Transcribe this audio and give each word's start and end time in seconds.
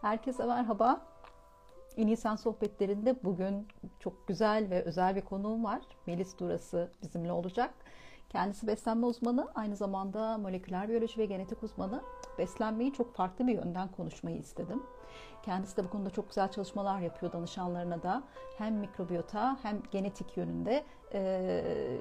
Herkese 0.00 0.46
merhaba. 0.46 1.00
Sen 2.16 2.36
sohbetlerinde 2.36 3.24
bugün 3.24 3.68
çok 3.98 4.28
güzel 4.28 4.70
ve 4.70 4.82
özel 4.82 5.16
bir 5.16 5.20
konuğum 5.20 5.64
var. 5.64 5.80
Melis 6.06 6.38
Durası 6.38 6.90
bizimle 7.02 7.32
olacak. 7.32 7.74
Kendisi 8.28 8.66
beslenme 8.66 9.06
uzmanı, 9.06 9.48
aynı 9.54 9.76
zamanda 9.76 10.38
moleküler 10.38 10.88
biyoloji 10.88 11.18
ve 11.18 11.26
genetik 11.26 11.62
uzmanı. 11.62 12.02
Beslenmeyi 12.38 12.92
çok 12.92 13.14
farklı 13.14 13.46
bir 13.46 13.54
yönden 13.54 13.88
konuşmayı 13.88 14.36
istedim. 14.36 14.82
Kendisi 15.42 15.76
de 15.76 15.84
bu 15.84 15.90
konuda 15.90 16.10
çok 16.10 16.28
güzel 16.28 16.50
çalışmalar 16.50 17.00
yapıyor 17.00 17.32
danışanlarına 17.32 18.02
da. 18.02 18.22
Hem 18.58 18.74
mikrobiyota 18.74 19.58
hem 19.62 19.82
genetik 19.90 20.36
yönünde 20.36 20.84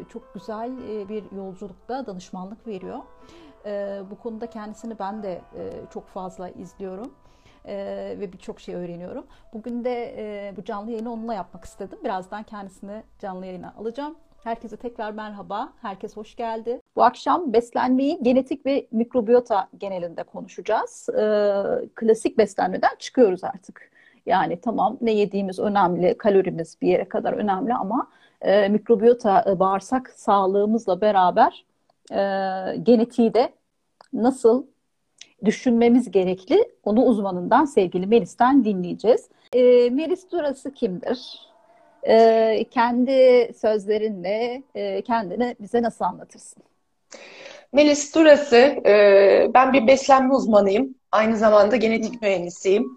çok 0.09 0.33
güzel 0.33 0.77
bir 1.09 1.31
yolculukta 1.31 2.05
danışmanlık 2.05 2.67
veriyor. 2.67 2.99
Bu 4.11 4.19
konuda 4.19 4.49
kendisini 4.49 4.99
ben 4.99 5.23
de 5.23 5.41
çok 5.93 6.07
fazla 6.07 6.49
izliyorum 6.49 7.11
e, 7.69 7.75
ve 8.19 8.33
birçok 8.33 8.59
şey 8.59 8.75
öğreniyorum. 8.75 9.25
Bugün 9.53 9.83
de 9.83 10.15
e, 10.17 10.53
bu 10.57 10.63
canlı 10.63 10.91
yayını 10.91 11.13
onunla 11.13 11.33
yapmak 11.33 11.65
istedim. 11.65 11.99
Birazdan 12.03 12.43
kendisini 12.43 13.03
canlı 13.19 13.45
yayına 13.45 13.73
alacağım. 13.77 14.15
Herkese 14.43 14.77
tekrar 14.77 15.11
merhaba. 15.11 15.73
Herkes 15.81 16.17
hoş 16.17 16.35
geldi. 16.35 16.81
Bu 16.95 17.03
akşam 17.03 17.53
beslenmeyi 17.53 18.23
genetik 18.23 18.65
ve 18.65 18.87
mikrobiyota 18.91 19.67
genelinde 19.77 20.23
konuşacağız. 20.23 21.09
E, 21.09 21.23
klasik 21.95 22.37
beslenmeden 22.37 22.95
çıkıyoruz 22.99 23.43
artık. 23.43 23.91
Yani 24.25 24.61
tamam 24.61 24.97
ne 25.01 25.11
yediğimiz 25.11 25.59
önemli, 25.59 26.17
kalorimiz 26.17 26.77
bir 26.81 26.87
yere 26.87 27.09
kadar 27.09 27.33
önemli 27.33 27.73
ama 27.73 28.07
e, 28.41 28.69
mikrobiyota, 28.69 29.45
e, 29.47 29.59
bağırsak 29.59 30.09
sağlığımızla 30.15 31.01
beraber 31.01 31.65
e, 32.11 32.17
genetiği 32.83 33.33
de 33.33 33.53
nasıl 34.13 34.65
düşünmemiz 35.45 36.11
gerekli. 36.11 36.71
Onu 36.83 37.03
uzmanından 37.03 37.65
sevgili 37.65 38.07
Melis'ten 38.07 38.65
dinleyeceğiz. 38.65 39.29
E, 39.53 39.89
Melis 39.89 40.31
Durası 40.31 40.73
kimdir? 40.73 41.49
E, 42.03 42.65
kendi 42.71 43.51
sözlerinle 43.61 44.63
e, 44.75 45.01
kendini 45.01 45.55
bize 45.59 45.81
nasıl 45.81 46.05
anlatırsın? 46.05 46.63
Melis 47.73 48.15
Durası, 48.15 48.55
e, 48.85 49.47
ben 49.53 49.73
bir 49.73 49.87
beslenme 49.87 50.33
uzmanıyım. 50.33 50.95
Aynı 51.11 51.37
zamanda 51.37 51.75
genetik 51.75 52.21
mühendisiyim. 52.21 52.87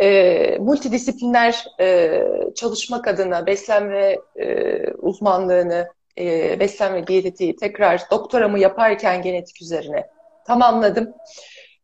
E, 0.00 0.58
multidisipliner 0.58 1.64
e, 1.80 2.22
çalışmak 2.54 3.08
adına 3.08 3.46
beslenme 3.46 4.16
e, 4.36 4.76
uzmanlığını, 4.92 5.88
e, 6.18 6.60
beslenme 6.60 7.06
diyetetiği 7.06 7.56
tekrar 7.56 8.02
doktoramı 8.10 8.58
yaparken 8.58 9.22
genetik 9.22 9.62
üzerine 9.62 10.06
tamamladım. 10.46 11.14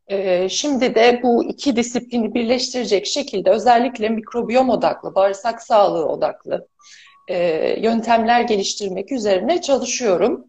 Ee, 0.08 0.48
şimdi 0.48 0.94
de 0.94 1.20
bu 1.22 1.44
iki 1.44 1.76
disiplini 1.76 2.34
birleştirecek 2.34 3.06
şekilde 3.06 3.50
özellikle 3.50 4.08
mikrobiyom 4.08 4.70
odaklı, 4.70 5.14
bağırsak 5.14 5.62
sağlığı 5.62 6.08
odaklı 6.08 6.68
e, 7.28 7.36
yöntemler 7.80 8.40
geliştirmek 8.40 9.12
üzerine 9.12 9.60
çalışıyorum. 9.60 10.44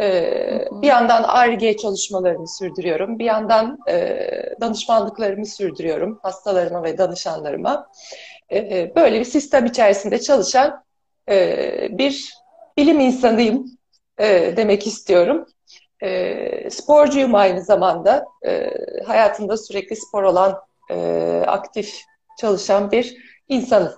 Ee, 0.00 0.64
bir 0.82 0.86
yandan 0.86 1.22
ARGE 1.22 1.76
çalışmalarımı 1.76 2.48
sürdürüyorum, 2.48 3.18
bir 3.18 3.24
yandan 3.24 3.78
e, 3.88 4.28
danışmanlıklarımı 4.60 5.46
sürdürüyorum 5.46 6.18
hastalarıma 6.22 6.82
ve 6.82 6.98
danışanlarıma. 6.98 7.88
Ee, 8.52 8.92
böyle 8.96 9.20
bir 9.20 9.24
sistem 9.24 9.66
içerisinde 9.66 10.20
çalışan 10.20 10.84
e, 11.28 11.88
bir 11.90 12.34
bilim 12.78 13.00
insanıyım 13.00 13.66
demek 14.56 14.86
istiyorum. 14.86 15.46
E, 16.02 16.70
sporcuyum 16.70 17.34
aynı 17.34 17.60
zamanda. 17.60 18.26
E, 18.46 18.70
hayatımda 19.06 19.56
sürekli 19.56 19.96
spor 19.96 20.22
olan, 20.22 20.60
e, 20.90 21.44
aktif 21.46 22.00
çalışan 22.38 22.90
bir 22.90 23.16
insanım. 23.48 23.92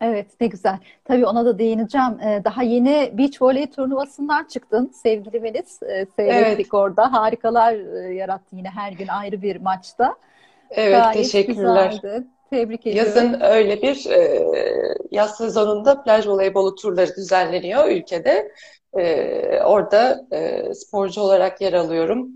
Evet 0.00 0.26
ne 0.40 0.46
güzel. 0.46 0.78
Tabii 1.04 1.26
ona 1.26 1.44
da 1.44 1.58
değineceğim. 1.58 2.20
Ee, 2.20 2.42
daha 2.44 2.62
yeni 2.62 3.10
beach 3.18 3.42
voley 3.42 3.66
turnuvasından 3.66 4.44
çıktın 4.44 4.92
sevgili 5.02 5.40
Melis. 5.40 5.78
Seyrettik 6.16 6.66
evet. 6.66 6.74
orada. 6.74 7.12
Harikalar 7.12 7.72
e, 7.72 8.14
yarattı 8.14 8.56
yine 8.56 8.68
her 8.68 8.92
gün 8.92 9.08
ayrı 9.08 9.42
bir 9.42 9.56
maçta. 9.60 10.16
Evet 10.70 11.02
Gayet 11.02 11.16
teşekkürler. 11.16 11.90
Güzeldi. 11.90 12.26
Tebrik 12.50 12.86
ediyorum. 12.86 13.12
Yazın 13.16 13.40
öyle 13.40 13.82
bir 13.82 14.06
e, 14.10 14.44
yaz 15.10 15.36
sezonunda 15.36 16.02
plaj 16.02 16.26
voleybolu 16.26 16.74
turları 16.74 17.16
düzenleniyor 17.16 17.88
ülkede. 17.88 18.52
E, 18.98 19.60
orada 19.64 20.26
e, 20.32 20.74
sporcu 20.74 21.20
olarak 21.20 21.60
yer 21.60 21.72
alıyorum. 21.72 22.28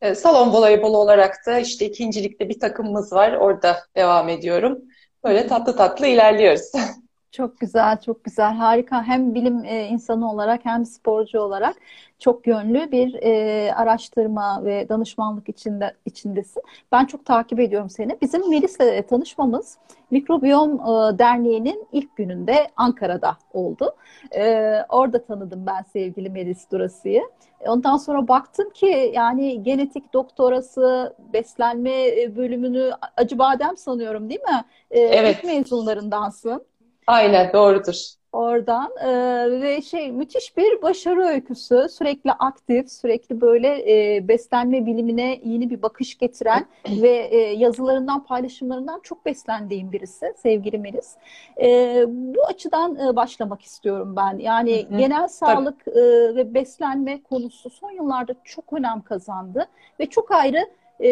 E, 0.00 0.14
salon 0.14 0.52
voleybolu 0.52 0.98
olarak 0.98 1.46
da 1.46 1.58
işte 1.58 1.86
ikincilikte 1.86 2.48
bir 2.48 2.60
takımımız 2.60 3.12
var. 3.12 3.32
Orada 3.32 3.78
devam 3.96 4.28
ediyorum. 4.28 4.78
Böyle 5.24 5.46
tatlı 5.46 5.76
tatlı 5.76 6.06
ilerliyoruz. 6.06 6.72
Çok 7.32 7.60
güzel, 7.60 8.00
çok 8.00 8.24
güzel, 8.24 8.54
harika. 8.54 9.02
Hem 9.02 9.34
bilim 9.34 9.64
e, 9.64 9.86
insanı 9.86 10.30
olarak 10.30 10.64
hem 10.64 10.84
sporcu 10.86 11.40
olarak 11.40 11.76
çok 12.18 12.46
yönlü 12.46 12.92
bir 12.92 13.14
e, 13.14 13.72
araştırma 13.74 14.64
ve 14.64 14.88
danışmanlık 14.88 15.48
içinde 15.48 15.94
içindesin. 16.04 16.62
Ben 16.92 17.04
çok 17.04 17.24
takip 17.24 17.60
ediyorum 17.60 17.90
seni. 17.90 18.16
Bizim 18.22 18.50
Melis'le 18.50 19.08
tanışmamız 19.08 19.78
Mikrobiyom 20.10 20.74
e, 20.74 21.18
Derneği'nin 21.18 21.86
ilk 21.92 22.16
gününde 22.16 22.68
Ankara'da 22.76 23.36
oldu. 23.52 23.96
E, 24.36 24.74
orada 24.88 25.24
tanıdım 25.24 25.66
ben 25.66 25.82
sevgili 25.82 26.30
Melis 26.30 26.70
Durası'yı. 26.70 27.22
Ondan 27.66 27.96
sonra 27.96 28.28
baktım 28.28 28.70
ki 28.70 29.12
yani 29.14 29.62
genetik 29.62 30.12
doktorası, 30.12 31.16
beslenme 31.32 31.92
bölümünü 32.36 32.90
acı 33.16 33.38
badem 33.38 33.76
sanıyorum 33.76 34.30
değil 34.30 34.40
mi? 34.40 34.64
E, 34.90 35.00
evet. 35.00 35.36
İlk 35.36 35.44
mezunlarındansın. 35.44 36.71
Aynen 37.06 37.52
doğrudur. 37.52 38.22
Oradan 38.32 38.90
ee, 39.00 39.60
ve 39.60 39.82
şey 39.82 40.12
müthiş 40.12 40.56
bir 40.56 40.82
başarı 40.82 41.24
öyküsü 41.24 41.86
sürekli 41.90 42.32
aktif 42.32 42.90
sürekli 42.90 43.40
böyle 43.40 43.68
e, 43.92 44.28
beslenme 44.28 44.86
bilimine 44.86 45.40
yeni 45.44 45.70
bir 45.70 45.82
bakış 45.82 46.18
getiren 46.18 46.66
ve 46.88 47.08
e, 47.08 47.36
yazılarından 47.38 48.24
paylaşımlarından 48.24 49.00
çok 49.02 49.26
beslendiğim 49.26 49.92
birisi 49.92 50.34
sevgili 50.36 50.78
Melis. 50.78 51.16
E, 51.62 52.04
bu 52.08 52.46
açıdan 52.46 52.96
e, 52.96 53.16
başlamak 53.16 53.62
istiyorum 53.62 54.16
ben 54.16 54.38
yani 54.38 54.86
Hı-hı. 54.88 54.98
genel 54.98 55.28
sağlık 55.28 55.88
e, 55.88 56.02
ve 56.36 56.54
beslenme 56.54 57.22
konusu 57.22 57.70
son 57.70 57.90
yıllarda 57.90 58.34
çok 58.44 58.72
önem 58.72 59.00
kazandı 59.00 59.66
ve 60.00 60.06
çok 60.06 60.30
ayrı 60.30 60.66
e, 61.00 61.10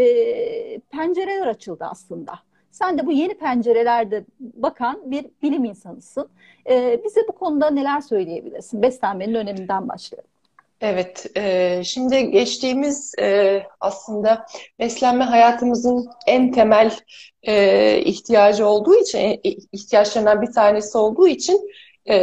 pencereler 0.81 1.47
açıldı 1.47 1.85
aslında. 1.91 2.33
Sen 2.71 2.99
de 2.99 3.07
bu 3.07 3.13
yeni 3.13 3.35
pencerelerde 3.35 4.25
bakan 4.41 5.11
bir 5.11 5.27
bilim 5.43 5.65
insanısın. 5.65 6.29
Ee, 6.71 7.01
bize 7.05 7.21
bu 7.29 7.33
konuda 7.33 7.71
neler 7.71 8.01
söyleyebilirsin? 8.01 8.83
Beslenmenin 8.83 9.35
öneminden 9.35 9.89
başlayalım. 9.89 10.31
Evet, 10.81 11.27
e, 11.37 11.83
şimdi 11.85 12.31
geçtiğimiz 12.31 13.15
e, 13.21 13.63
aslında 13.81 14.47
beslenme 14.79 15.25
hayatımızın 15.25 16.09
en 16.27 16.53
temel 16.53 16.97
e, 17.43 17.99
ihtiyacı 17.99 18.67
olduğu 18.67 18.95
için, 18.95 19.19
e, 19.19 19.39
ihtiyaçlarından 19.73 20.43
bir 20.43 20.53
tanesi 20.53 20.99
olduğu 20.99 21.29
için 21.29 21.71
e, 22.07 22.19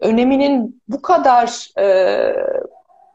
öneminin 0.00 0.82
bu 0.88 1.02
kadar 1.02 1.68
e, 1.78 2.34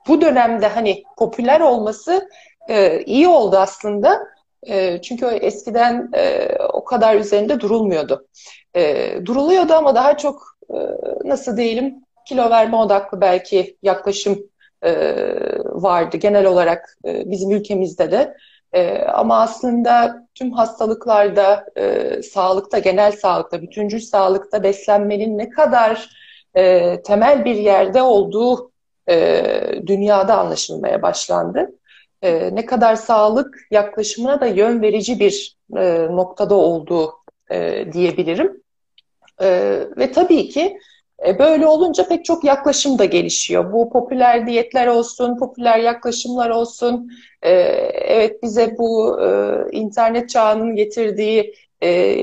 bu 0.07 0.21
dönemde 0.21 0.67
hani 0.67 1.03
popüler 1.17 1.61
olması 1.61 2.29
e, 2.69 3.01
iyi 3.01 3.27
oldu 3.27 3.57
aslında. 3.57 4.34
E, 4.67 5.01
çünkü 5.01 5.25
eskiden 5.25 6.09
e, 6.13 6.49
o 6.73 6.83
kadar 6.83 7.15
üzerinde 7.15 7.59
durulmuyordu. 7.59 8.27
E, 8.75 9.13
duruluyordu 9.25 9.73
ama 9.73 9.95
daha 9.95 10.17
çok 10.17 10.43
e, 10.69 10.77
nasıl 11.25 11.57
diyelim 11.57 11.95
kilo 12.27 12.49
verme 12.49 12.77
odaklı 12.77 13.21
belki 13.21 13.77
yaklaşım 13.83 14.39
e, 14.83 14.93
vardı 15.65 16.17
genel 16.17 16.45
olarak 16.45 16.97
bizim 17.05 17.51
ülkemizde 17.51 18.11
de. 18.11 18.37
Ama 19.13 19.41
aslında 19.41 20.27
tüm 20.35 20.51
hastalıklarda, 20.51 21.65
sağlıkta, 22.33 22.79
genel 22.79 23.11
sağlıkta, 23.11 23.61
bütüncül 23.61 23.99
sağlıkta 23.99 24.63
beslenmenin 24.63 25.37
ne 25.37 25.49
kadar 25.49 26.09
temel 27.03 27.45
bir 27.45 27.55
yerde 27.55 28.01
olduğu 28.01 28.71
dünyada 29.87 30.37
anlaşılmaya 30.37 31.01
başlandı 31.01 31.71
e, 32.21 32.55
ne 32.55 32.65
kadar 32.65 32.95
sağlık 32.95 33.67
yaklaşımına 33.71 34.41
da 34.41 34.45
yön 34.45 34.81
verici 34.81 35.19
bir 35.19 35.55
e, 35.77 36.07
noktada 36.11 36.55
olduğu 36.55 37.13
e, 37.51 37.85
diyebilirim. 37.93 38.61
E, 39.41 39.47
ve 39.97 40.11
tabii 40.11 40.49
ki 40.49 40.77
e, 41.27 41.39
böyle 41.39 41.67
olunca 41.67 42.07
pek 42.07 42.25
çok 42.25 42.43
yaklaşım 42.43 42.99
da 42.99 43.05
gelişiyor. 43.05 43.73
Bu 43.73 43.89
popüler 43.89 44.47
diyetler 44.47 44.87
olsun, 44.87 45.37
popüler 45.37 45.79
yaklaşımlar 45.79 46.49
olsun. 46.49 47.11
E, 47.41 47.51
evet 47.91 48.43
bize 48.43 48.77
bu 48.77 49.21
e, 49.21 49.27
internet 49.71 50.29
çağının 50.29 50.75
getirdiği 50.75 51.53
e, 51.83 52.17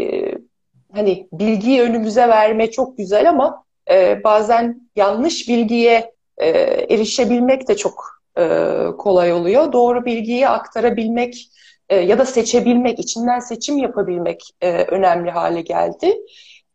hani 0.92 1.28
bilgiyi 1.32 1.80
önümüze 1.80 2.28
verme 2.28 2.70
çok 2.70 2.98
güzel 2.98 3.28
ama 3.28 3.64
e, 3.90 4.24
bazen 4.24 4.90
yanlış 4.96 5.48
bilgiye 5.48 6.12
e, 6.38 6.48
erişebilmek 6.94 7.68
de 7.68 7.76
çok 7.76 8.21
e, 8.38 8.68
kolay 8.98 9.32
oluyor. 9.32 9.72
Doğru 9.72 10.04
bilgiyi 10.04 10.48
aktarabilmek 10.48 11.48
e, 11.88 11.96
ya 11.96 12.18
da 12.18 12.26
seçebilmek, 12.26 12.98
içinden 12.98 13.38
seçim 13.38 13.78
yapabilmek 13.78 14.50
e, 14.60 14.70
önemli 14.84 15.30
hale 15.30 15.60
geldi. 15.60 16.16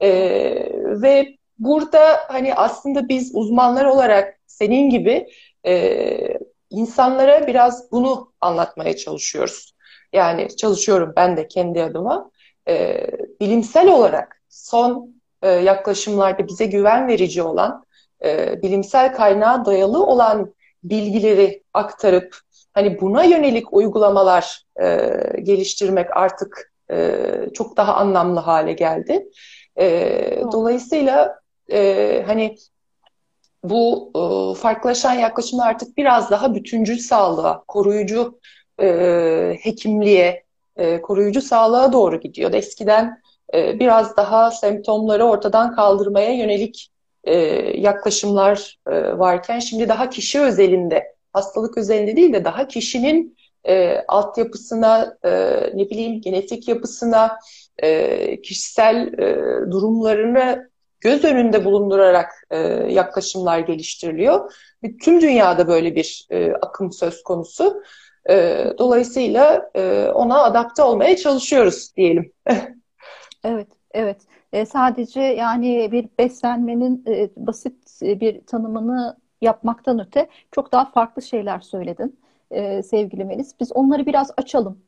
E, 0.01 0.09
ve 1.01 1.37
burada 1.59 2.19
hani 2.27 2.55
aslında 2.55 3.09
biz 3.09 3.31
uzmanlar 3.33 3.85
olarak 3.85 4.39
senin 4.47 4.89
gibi 4.89 5.27
e, 5.65 6.39
insanlara 6.69 7.47
biraz 7.47 7.91
bunu 7.91 8.31
anlatmaya 8.41 8.97
çalışıyoruz. 8.97 9.73
Yani 10.13 10.55
çalışıyorum 10.55 11.13
ben 11.15 11.37
de 11.37 11.47
kendi 11.47 11.83
adıma. 11.83 12.31
E, 12.67 13.07
bilimsel 13.41 13.89
olarak 13.89 14.41
son 14.49 15.15
e, 15.41 15.49
yaklaşımlarda 15.49 16.47
bize 16.47 16.65
güven 16.65 17.07
verici 17.07 17.43
olan, 17.43 17.85
e, 18.23 18.61
bilimsel 18.61 19.13
kaynağa 19.13 19.65
dayalı 19.65 20.05
olan 20.05 20.53
bilgileri 20.83 21.63
aktarıp 21.73 22.37
hani 22.73 23.01
buna 23.01 23.23
yönelik 23.23 23.73
uygulamalar 23.73 24.63
e, 24.81 25.09
geliştirmek 25.43 26.17
artık 26.17 26.73
e, 26.91 27.21
çok 27.53 27.77
daha 27.77 27.95
anlamlı 27.95 28.39
hale 28.39 28.73
geldi. 28.73 29.29
E, 29.79 30.41
dolayısıyla 30.51 31.39
e, 31.71 32.23
hani 32.27 32.57
bu 33.63 34.11
e, 34.15 34.21
farklılaşan 34.59 35.13
yaklaşımlar 35.13 35.69
artık 35.69 35.97
biraz 35.97 36.31
daha 36.31 36.55
bütüncül 36.55 36.97
sağlığa, 36.97 37.63
koruyucu 37.67 38.39
e, 38.81 39.57
hekimliğe, 39.61 40.43
e, 40.75 41.01
koruyucu 41.01 41.41
sağlığa 41.41 41.93
doğru 41.93 42.19
gidiyor. 42.19 42.53
Eskiden 42.53 43.21
e, 43.53 43.79
biraz 43.79 44.17
daha 44.17 44.51
semptomları 44.51 45.25
ortadan 45.25 45.75
kaldırmaya 45.75 46.33
yönelik 46.33 46.89
e, 47.23 47.35
yaklaşımlar 47.79 48.79
e, 48.87 49.17
varken 49.17 49.59
şimdi 49.59 49.89
daha 49.89 50.09
kişi 50.09 50.41
özelinde, 50.41 51.15
hastalık 51.33 51.77
özelinde 51.77 52.15
değil 52.15 52.33
de 52.33 52.45
daha 52.45 52.67
kişinin 52.67 53.37
e, 53.63 54.03
altyapısına, 54.07 55.17
e, 55.23 55.31
ne 55.73 55.89
bileyim 55.89 56.21
genetik 56.21 56.67
yapısına, 56.67 57.39
kişisel 58.43 59.11
durumlarını 59.71 60.69
göz 61.01 61.23
önünde 61.23 61.65
bulundurarak 61.65 62.31
yaklaşımlar 62.89 63.59
geliştiriliyor. 63.59 64.53
Tüm 65.01 65.21
dünyada 65.21 65.67
böyle 65.67 65.95
bir 65.95 66.27
akım 66.61 66.91
söz 66.91 67.23
konusu. 67.23 67.83
Dolayısıyla 68.77 69.71
ona 70.13 70.43
adapte 70.43 70.83
olmaya 70.83 71.17
çalışıyoruz 71.17 71.95
diyelim. 71.97 72.31
evet, 73.43 73.67
evet. 73.91 74.17
E, 74.53 74.65
sadece 74.65 75.21
yani 75.21 75.89
bir 75.91 76.09
beslenmenin 76.19 77.03
e, 77.07 77.29
basit 77.37 78.01
bir 78.01 78.41
tanımını 78.41 79.17
yapmaktan 79.41 79.99
öte 79.99 80.29
çok 80.51 80.71
daha 80.71 80.85
farklı 80.85 81.21
şeyler 81.21 81.59
söyledin 81.59 82.19
e, 82.51 82.83
sevgili 82.83 83.25
Melis. 83.25 83.59
Biz 83.59 83.71
onları 83.71 84.05
biraz 84.05 84.31
açalım. 84.37 84.79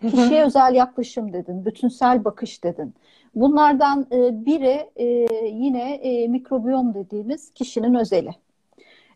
Kişiye 0.00 0.44
özel 0.44 0.74
yaklaşım 0.74 1.32
dedin, 1.32 1.64
bütünsel 1.64 2.24
bakış 2.24 2.64
dedin. 2.64 2.94
Bunlardan 3.34 4.06
e, 4.12 4.46
biri 4.46 4.90
e, 4.96 5.06
yine 5.46 5.94
e, 5.94 6.28
mikrobiyom 6.28 6.94
dediğimiz 6.94 7.50
kişinin 7.54 7.94
özeli. 7.94 8.30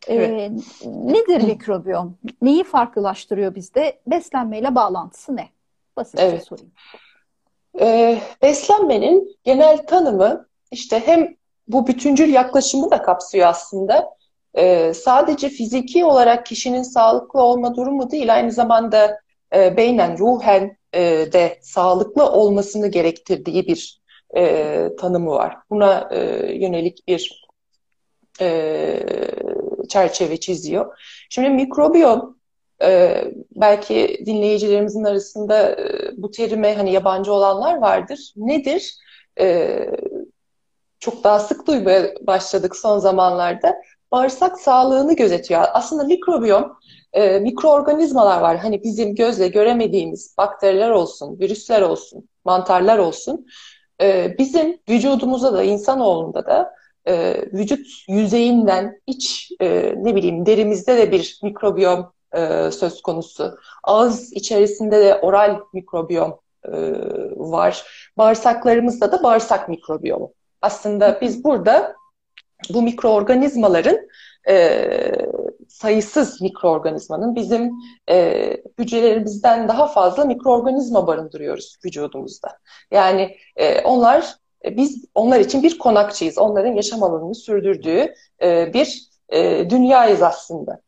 E, 0.08 0.14
evet. 0.14 0.52
Nedir 0.86 1.42
mikrobiyom? 1.42 2.18
Neyi 2.42 2.64
farklılaştırıyor 2.64 3.54
bizde? 3.54 3.98
Beslenmeyle 4.06 4.74
bağlantısı 4.74 5.36
ne? 5.36 5.48
Basitçe 5.96 6.24
evet. 6.24 6.46
sorayım. 6.46 6.72
E, 7.80 8.18
beslenmenin 8.42 9.36
genel 9.44 9.86
tanımı 9.86 10.48
işte 10.70 11.02
hem 11.06 11.36
bu 11.68 11.86
bütüncül 11.86 12.32
yaklaşımı 12.32 12.90
da 12.90 13.02
kapsıyor 13.02 13.46
aslında. 13.46 14.08
E, 14.54 14.94
sadece 14.94 15.48
fiziki 15.48 16.04
olarak 16.04 16.46
kişinin 16.46 16.82
sağlıklı 16.82 17.42
olma 17.42 17.76
durumu 17.76 18.10
değil, 18.10 18.34
aynı 18.34 18.52
zamanda 18.52 19.20
e, 19.54 19.76
beynen, 19.76 20.18
ruhen 20.18 20.76
e, 20.92 21.00
de 21.32 21.58
sağlıklı 21.62 22.30
olmasını 22.30 22.88
gerektirdiği 22.88 23.66
bir 23.66 24.00
e, 24.36 24.88
tanımı 25.00 25.30
var. 25.30 25.56
Buna 25.70 26.08
e, 26.12 26.18
yönelik 26.54 27.08
bir 27.08 27.46
e, 28.40 28.98
çerçeve 29.88 30.40
çiziyor. 30.40 30.98
Şimdi 31.30 31.48
mikrobiyom 31.48 32.38
e, 32.82 33.24
belki 33.56 34.22
dinleyicilerimizin 34.26 35.04
arasında 35.04 35.70
e, 35.70 36.10
bu 36.16 36.30
terime 36.30 36.74
hani 36.74 36.92
yabancı 36.92 37.32
olanlar 37.32 37.78
vardır. 37.78 38.32
Nedir? 38.36 38.96
E, 39.40 39.86
çok 41.00 41.24
daha 41.24 41.40
sık 41.40 41.66
duymaya 41.66 42.14
başladık 42.20 42.76
son 42.76 42.98
zamanlarda. 42.98 43.74
Bağırsak 44.12 44.60
sağlığını 44.60 45.16
gözetiyor. 45.16 45.64
Aslında 45.72 46.04
mikrobiyom 46.04 46.76
e, 47.12 47.38
mikroorganizmalar 47.38 48.40
var. 48.40 48.58
Hani 48.58 48.82
bizim 48.82 49.14
gözle 49.14 49.48
göremediğimiz 49.48 50.34
bakteriler 50.38 50.90
olsun, 50.90 51.38
virüsler 51.40 51.82
olsun, 51.82 52.28
mantarlar 52.44 52.98
olsun. 52.98 53.46
E, 54.00 54.38
bizim 54.38 54.78
vücudumuza 54.88 55.52
da, 55.52 55.62
insanoğlunda 55.62 56.46
da 56.46 56.74
e, 57.08 57.36
vücut 57.52 57.86
yüzeyinden 58.08 59.00
iç, 59.06 59.52
e, 59.60 59.94
ne 59.96 60.16
bileyim 60.16 60.46
derimizde 60.46 60.96
de 60.96 61.12
bir 61.12 61.40
mikrobiyom 61.42 62.12
e, 62.34 62.70
söz 62.70 63.02
konusu. 63.02 63.58
Ağız 63.84 64.32
içerisinde 64.32 65.00
de 65.00 65.14
oral 65.22 65.60
mikrobiyom 65.72 66.38
e, 66.64 66.72
var. 67.36 67.84
Bağırsaklarımızda 68.18 69.12
da 69.12 69.22
bağırsak 69.22 69.68
mikrobiyomu. 69.68 70.32
Aslında 70.62 71.18
biz 71.20 71.44
burada 71.44 71.94
bu 72.70 72.82
mikroorganizmaların 72.82 73.98
e, 74.48 74.88
sayısız 75.68 76.40
mikroorganizmanın 76.40 77.34
bizim 77.34 77.72
e, 78.10 78.56
hücrelerimizden 78.78 79.68
daha 79.68 79.86
fazla 79.86 80.24
mikroorganizma 80.24 81.06
barındırıyoruz 81.06 81.76
vücudumuzda. 81.84 82.58
Yani 82.90 83.36
e, 83.56 83.80
onlar 83.80 84.34
e, 84.64 84.76
biz 84.76 85.04
onlar 85.14 85.40
için 85.40 85.62
bir 85.62 85.78
konakçıyız. 85.78 86.38
Onların 86.38 86.72
yaşam 86.72 87.02
alanını 87.02 87.34
sürdürdüğü 87.34 88.14
e, 88.42 88.74
bir 88.74 89.02
e, 89.28 89.70
dünyayız 89.70 90.22
aslında. 90.22 90.80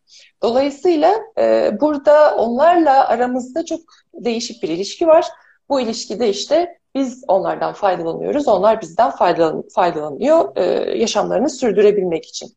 Dolayısıyla 0.44 1.14
e, 1.38 1.70
burada 1.80 2.36
onlarla 2.36 3.08
aramızda 3.08 3.64
çok 3.64 3.80
değişik 4.14 4.62
bir 4.62 4.68
ilişki 4.68 5.06
var. 5.06 5.26
Bu 5.68 5.80
ilişkide 5.80 6.28
işte 6.28 6.78
biz 6.94 7.24
onlardan 7.28 7.72
faydalanıyoruz, 7.72 8.48
onlar 8.48 8.80
bizden 8.80 9.10
faydalan 9.10 9.64
faydalanıyor 9.74 10.56
e, 10.56 10.64
yaşamlarını 10.98 11.50
sürdürebilmek 11.50 12.26
için. 12.26 12.48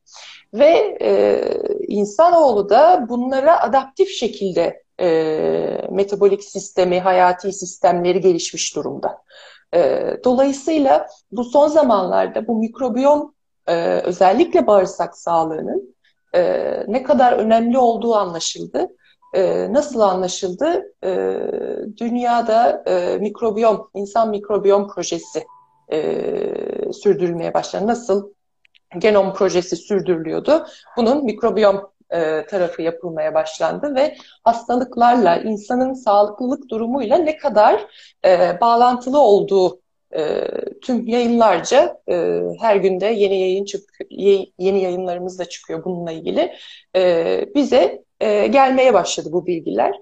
Ve 0.54 0.98
e, 1.02 1.42
insanoğlu 1.88 2.70
da 2.70 3.06
bunlara 3.10 3.62
adaptif 3.62 4.10
şekilde 4.10 4.84
e, 5.00 5.08
metabolik 5.92 6.44
sistemi, 6.44 7.00
hayati 7.00 7.54
sistemleri 7.54 8.22
gelişmiş 8.22 8.76
durumda. 8.76 9.22
E, 9.74 10.02
dolayısıyla 10.24 11.08
bu 11.32 11.44
son 11.44 11.68
zamanlarda 11.68 12.48
bu 12.48 12.56
mikrobiyom 12.56 13.34
e, 13.68 13.76
özellikle 13.86 14.68
bağırsak 14.68 15.18
sağlığının 15.18 15.97
e, 16.38 16.84
ne 16.88 17.04
kadar 17.04 17.34
önemli 17.34 17.78
olduğu 17.78 18.16
anlaşıldı. 18.16 18.88
E, 19.34 19.74
nasıl 19.74 20.00
anlaşıldı? 20.00 20.94
E, 21.04 21.40
dünyada 21.98 22.84
e, 22.88 23.18
mikrobiyom, 23.18 23.90
insan 23.94 24.30
mikrobiyom 24.30 24.88
projesi 24.88 25.46
e, 25.92 26.94
sürdürülmeye 26.94 27.54
başladı. 27.54 27.88
Nasıl 27.88 28.30
genom 28.98 29.34
projesi 29.34 29.76
sürdürülüyordu. 29.76 30.66
Bunun 30.98 31.26
mikrobiyom 31.26 31.90
e, 32.10 32.46
tarafı 32.46 32.82
yapılmaya 32.82 33.34
başlandı 33.34 33.96
ve 33.96 34.18
hastalıklarla, 34.44 35.38
insanın 35.38 35.94
sağlıklılık 35.94 36.70
durumuyla 36.70 37.18
ne 37.18 37.38
kadar 37.38 37.88
e, 38.26 38.62
bağlantılı 38.62 39.20
olduğu 39.20 39.80
e, 40.16 40.48
tüm 40.82 41.08
yayınlarca 41.08 42.02
e, 42.10 42.42
her 42.60 42.76
günde 42.76 43.06
yeni 43.06 43.40
yayın 43.40 43.66
çık 43.66 43.90
yeni 44.58 44.84
yayınlarımız 44.84 45.40
da 45.40 45.46
çıkıyor 45.46 45.86
bununla 45.86 46.12
ilgili 46.12 46.54
e, 46.96 47.46
bize 47.56 48.04
e, 48.20 48.48
gelmeye 48.48 48.94
başladı 48.94 49.30
bu 49.32 49.46
bilgiler. 49.46 49.96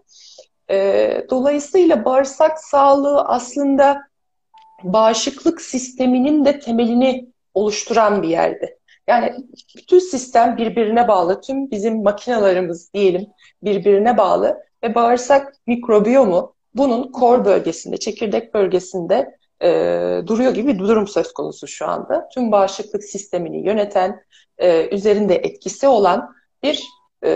E, 0.72 1.28
dolayısıyla 1.30 2.06
bağırsak 2.06 2.60
sağlığı 2.60 3.22
aslında 3.22 4.02
bağışıklık 4.84 5.62
sisteminin 5.62 6.46
de 6.46 6.60
temelini 6.60 7.30
oluşturan 7.54 8.24
bir 8.24 8.28
yerde. 8.28 8.78
Yani 9.08 9.34
bütün 9.78 10.00
sistem 10.00 10.58
birbirine 10.58 11.08
bağlı, 11.08 11.42
tüm 11.42 11.72
bizim 11.72 12.04
makinalarımız 12.04 12.94
diyelim 12.94 13.28
birbirine 13.64 14.18
bağlı 14.18 14.58
ve 14.84 14.96
bağırsak 14.96 15.54
mikrobiyomu 15.68 16.56
bunun 16.74 17.12
kor 17.12 17.46
bölgesinde, 17.46 17.98
çekirdek 17.98 18.54
bölgesinde 18.54 19.38
e, 19.64 19.70
duruyor 20.28 20.54
gibi 20.54 20.74
bir 20.74 20.80
durum 20.80 21.08
söz 21.08 21.34
konusu 21.34 21.68
şu 21.68 21.88
anda. 21.88 22.30
Tüm 22.34 22.52
bağışıklık 22.52 23.04
sistemini 23.04 23.66
yöneten, 23.66 24.24
e, 24.58 24.96
üzerinde 24.96 25.36
etkisi 25.36 25.88
olan 25.88 26.36
bir 26.64 26.84
e, 27.26 27.30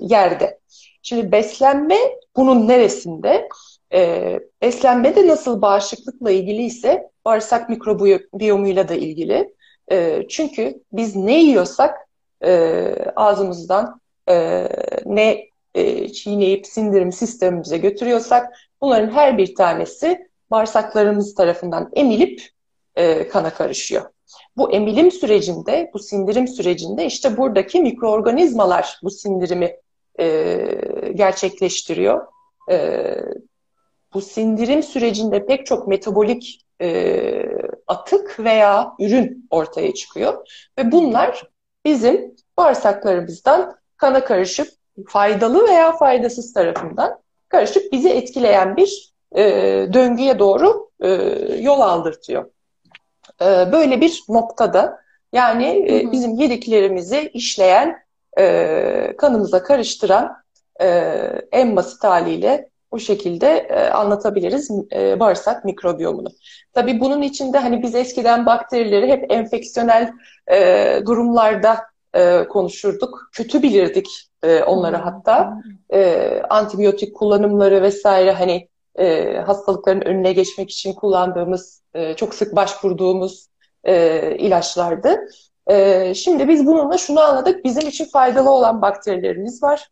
yerde. 0.00 0.58
Şimdi 1.02 1.32
beslenme 1.32 1.96
bunun 2.36 2.68
neresinde? 2.68 3.48
E, 3.92 4.40
beslenme 4.62 5.16
de 5.16 5.28
nasıl 5.28 5.62
bağışıklıkla 5.62 6.30
ilgili 6.30 6.62
ise 6.62 7.10
bağırsak 7.24 7.68
mikrobiyomuyla 7.68 8.88
da 8.88 8.94
ilgili. 8.94 9.54
E, 9.90 10.26
çünkü 10.28 10.82
biz 10.92 11.16
ne 11.16 11.42
yiyorsak 11.42 12.08
e, 12.44 12.94
ağzımızdan 13.16 14.00
e, 14.28 14.68
ne 15.06 15.46
e, 15.74 16.08
çiğneyip 16.08 16.66
sindirim 16.66 17.12
sistemimize 17.12 17.78
götürüyorsak 17.78 18.52
Bunların 18.84 19.10
her 19.10 19.38
bir 19.38 19.54
tanesi 19.54 20.28
bağırsaklarımız 20.54 21.34
tarafından 21.34 21.90
emilip 21.94 22.42
e, 22.96 23.28
kana 23.28 23.54
karışıyor. 23.54 24.02
Bu 24.56 24.72
emilim 24.72 25.10
sürecinde, 25.10 25.90
bu 25.94 25.98
sindirim 25.98 26.48
sürecinde 26.48 27.06
işte 27.06 27.36
buradaki 27.36 27.80
mikroorganizmalar 27.80 28.98
bu 29.02 29.10
sindirimi 29.10 29.76
e, 30.20 30.56
gerçekleştiriyor. 31.14 32.26
E, 32.70 33.16
bu 34.14 34.20
sindirim 34.20 34.82
sürecinde 34.82 35.46
pek 35.46 35.66
çok 35.66 35.88
metabolik 35.88 36.66
e, 36.80 37.32
atık 37.86 38.40
veya 38.40 38.92
ürün 39.00 39.46
ortaya 39.50 39.94
çıkıyor. 39.94 40.48
Ve 40.78 40.92
bunlar 40.92 41.42
bizim 41.84 42.36
bağırsaklarımızdan 42.58 43.76
kana 43.96 44.24
karışıp 44.24 44.68
faydalı 45.08 45.68
veya 45.68 45.92
faydasız 45.92 46.52
tarafından 46.52 47.18
karışıp 47.48 47.92
bizi 47.92 48.08
etkileyen 48.08 48.76
bir 48.76 49.13
e, 49.34 49.42
döngüye 49.92 50.38
doğru 50.38 50.90
e, 51.00 51.08
yol 51.60 51.80
aldırtıyor. 51.80 52.44
E, 53.42 53.72
böyle 53.72 54.00
bir 54.00 54.22
noktada 54.28 55.00
yani 55.32 55.86
e, 55.90 56.12
bizim 56.12 56.34
yediklerimizi 56.34 57.30
işleyen, 57.34 57.96
e, 58.38 59.14
kanımıza 59.18 59.62
karıştıran 59.62 60.36
e, 60.80 60.86
en 61.52 61.76
basit 61.76 62.04
haliyle 62.04 62.68
bu 62.92 63.00
şekilde 63.00 63.48
e, 63.48 63.90
anlatabiliriz 63.90 64.70
e, 64.92 65.20
bağırsak 65.20 65.64
mikrobiyomunu. 65.64 66.28
Tabii 66.72 67.00
bunun 67.00 67.22
içinde 67.22 67.58
hani 67.58 67.82
biz 67.82 67.94
eskiden 67.94 68.46
bakterileri 68.46 69.06
hep 69.08 69.32
enfeksiyonel 69.32 70.12
e, 70.52 71.00
durumlarda 71.06 71.78
e, 72.14 72.48
konuşurduk. 72.48 73.28
Kötü 73.32 73.62
bilirdik 73.62 74.06
e, 74.42 74.62
onları 74.62 74.96
hatta. 74.96 75.58
E, 75.92 76.42
antibiyotik 76.50 77.16
kullanımları 77.16 77.82
vesaire 77.82 78.32
hani 78.32 78.68
e, 78.98 79.36
hastalıkların 79.38 80.00
önüne 80.00 80.32
geçmek 80.32 80.70
için 80.70 80.92
kullandığımız, 80.92 81.82
e, 81.94 82.14
çok 82.14 82.34
sık 82.34 82.56
başvurduğumuz 82.56 83.48
e, 83.84 84.36
ilaçlardı. 84.36 85.28
E, 85.66 86.14
şimdi 86.14 86.48
biz 86.48 86.66
bununla 86.66 86.98
şunu 86.98 87.20
anladık. 87.20 87.64
Bizim 87.64 87.88
için 87.88 88.04
faydalı 88.04 88.50
olan 88.50 88.82
bakterilerimiz 88.82 89.62
var. 89.62 89.88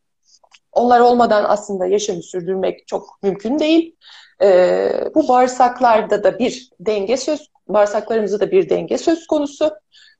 Onlar 0.73 1.01
olmadan 1.01 1.45
aslında 1.49 1.87
yaşamı 1.87 2.23
sürdürmek 2.23 2.87
çok 2.87 3.23
mümkün 3.23 3.59
değil. 3.59 3.97
E, 4.43 4.91
bu 5.15 5.29
bağırsaklarda 5.29 6.25
da 6.25 6.39
bir 6.39 6.71
denge 6.81 7.17
söz, 7.17 7.51
bağırsaklarımızda 7.69 8.41
da 8.41 8.51
bir 8.51 8.69
denge 8.69 8.99
söz 8.99 9.27
konusu. 9.27 9.71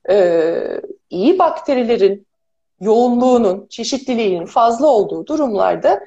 E, 0.09 0.81
iyi 1.09 1.39
bakterilerin 1.39 2.27
yoğunluğunun, 2.79 3.67
çeşitliliğinin 3.69 4.45
fazla 4.45 4.87
olduğu 4.87 5.27
durumlarda 5.27 5.99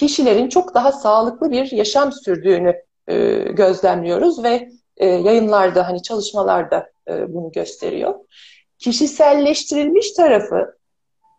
kişilerin 0.00 0.48
çok 0.48 0.74
daha 0.74 0.92
sağlıklı 0.92 1.50
bir 1.50 1.72
yaşam 1.72 2.12
sürdüğünü 2.12 2.82
e, 3.08 3.38
gözlemliyoruz 3.38 4.44
ve 4.44 4.68
e, 4.96 5.06
yayınlarda 5.06 5.88
hani 5.88 6.02
çalışmalarda 6.02 6.90
e, 7.08 7.34
bunu 7.34 7.52
gösteriyor. 7.52 8.14
Kişiselleştirilmiş 8.78 10.12
tarafı 10.12 10.76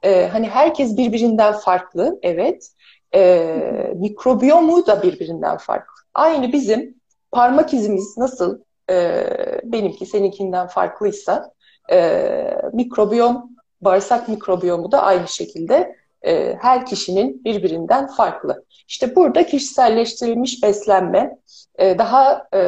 e, 0.03 0.27
hani 0.27 0.47
herkes 0.47 0.97
birbirinden 0.97 1.53
farklı 1.53 2.19
evet 2.21 2.71
e, 3.15 3.93
mikrobiyomu 3.95 4.87
da 4.87 5.03
birbirinden 5.03 5.57
farklı. 5.57 6.03
Aynı 6.13 6.53
bizim 6.53 6.95
parmak 7.31 7.73
izimiz 7.73 8.17
nasıl 8.17 8.59
e, 8.89 9.25
benimki 9.63 10.05
seninkinden 10.05 10.67
farklıysa 10.67 11.51
e, 11.91 12.57
mikrobiyom 12.73 13.51
bağırsak 13.81 14.27
mikrobiyomu 14.27 14.91
da 14.91 15.03
aynı 15.03 15.27
şekilde 15.27 16.00
e, 16.25 16.57
her 16.61 16.85
kişinin 16.85 17.43
birbirinden 17.43 18.07
farklı. 18.07 18.65
İşte 18.87 19.15
burada 19.15 19.45
kişiselleştirilmiş 19.45 20.63
beslenme 20.63 21.37
e, 21.79 21.97
daha 21.97 22.47
e, 22.53 22.59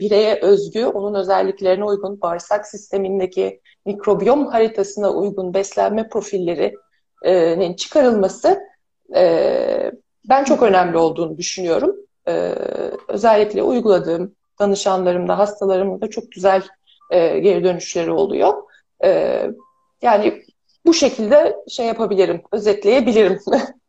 bireye 0.00 0.38
özgü, 0.42 0.84
onun 0.84 1.14
özelliklerine 1.14 1.84
uygun 1.84 2.20
bağırsak 2.20 2.66
sistemindeki 2.66 3.60
mikrobiyom 3.86 4.46
haritasına 4.46 5.10
uygun 5.10 5.54
beslenme 5.54 6.08
profillerinin 6.08 7.74
çıkarılması 7.74 8.60
e, 9.16 9.92
ben 10.28 10.44
çok 10.44 10.62
önemli 10.62 10.98
olduğunu 10.98 11.38
düşünüyorum. 11.38 11.96
E, 12.28 12.54
özellikle 13.08 13.62
uyguladığım 13.62 14.34
danışanlarımda, 14.58 15.38
hastalarımda 15.38 16.10
çok 16.10 16.32
güzel 16.32 16.62
e, 17.10 17.38
geri 17.38 17.64
dönüşleri 17.64 18.10
oluyor. 18.10 18.54
E, 19.04 19.42
yani 20.02 20.42
bu 20.86 20.94
şekilde 20.94 21.56
şey 21.68 21.86
yapabilirim, 21.86 22.42
özetleyebilirim. 22.52 23.40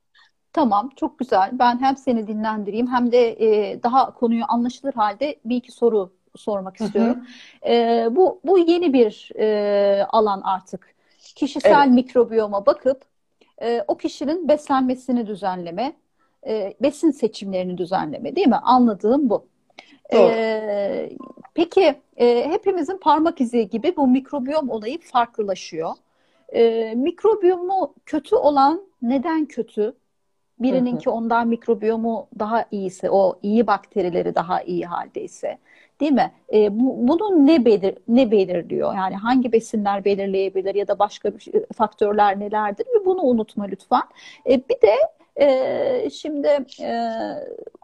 Tamam, 0.53 0.89
çok 0.95 1.19
güzel. 1.19 1.50
Ben 1.53 1.81
hem 1.81 1.98
seni 1.98 2.27
dinlendireyim 2.27 2.88
hem 2.88 3.12
de 3.12 3.29
e, 3.29 3.83
daha 3.83 4.13
konuyu 4.13 4.43
anlaşılır 4.48 4.93
halde 4.93 5.36
bir 5.45 5.55
iki 5.55 5.71
soru 5.71 6.13
sormak 6.36 6.81
istiyorum. 6.81 7.17
Hı 7.63 7.69
hı. 7.69 7.74
E, 7.74 8.07
bu 8.12 8.39
bu 8.43 8.57
yeni 8.57 8.93
bir 8.93 9.31
e, 9.39 10.05
alan 10.10 10.41
artık. 10.41 10.95
Kişisel 11.36 11.83
evet. 11.86 11.93
mikrobiyoma 11.93 12.65
bakıp 12.65 13.01
e, 13.62 13.83
o 13.88 13.98
kişinin 13.98 14.48
beslenmesini 14.48 15.27
düzenleme, 15.27 15.93
e, 16.48 16.74
besin 16.81 17.12
seçimlerini 17.12 17.77
düzenleme, 17.77 18.36
değil 18.36 18.48
mi? 18.48 18.60
Anladığım 18.63 19.29
bu. 19.29 19.45
Doğru. 20.13 20.31
E, 20.31 21.10
peki 21.53 21.95
e, 22.17 22.50
hepimizin 22.50 22.98
parmak 22.98 23.41
izi 23.41 23.69
gibi 23.69 23.95
bu 23.98 24.07
mikrobiyom 24.07 24.69
olayı 24.69 25.00
farklılaşıyor. 25.01 25.93
E, 26.51 26.93
mikrobiyomu 26.96 27.96
kötü 28.05 28.36
olan 28.36 28.81
neden 29.01 29.46
kötü? 29.46 29.93
Birininki 30.60 31.10
ondan 31.10 31.48
mikrobiyomu 31.48 32.27
daha 32.39 32.65
iyiyse, 32.72 33.10
o 33.10 33.39
iyi 33.43 33.67
bakterileri 33.67 34.36
daha 34.36 34.62
iyi 34.62 34.86
haldeyse, 34.86 35.58
değil 36.00 36.12
mi? 36.12 36.31
E, 36.53 36.79
bu, 36.79 37.08
bunun 37.08 37.48
ne 37.48 37.65
belir 37.65 37.98
ne 38.08 38.31
belirliyor? 38.31 38.96
Yani 38.96 39.15
hangi 39.15 39.51
besinler 39.51 40.05
belirleyebilir 40.05 40.75
ya 40.75 40.88
da 40.88 41.00
başka 41.00 41.34
bir, 41.36 41.39
şey, 41.39 41.53
faktörler 41.77 42.39
nelerdir? 42.39 42.86
Ve 42.86 43.05
bunu 43.05 43.22
unutma 43.22 43.65
lütfen. 43.65 44.03
E, 44.50 44.62
bir 44.70 44.81
de 44.81 44.96
e, 45.46 46.10
şimdi 46.10 46.48
e, 46.81 46.91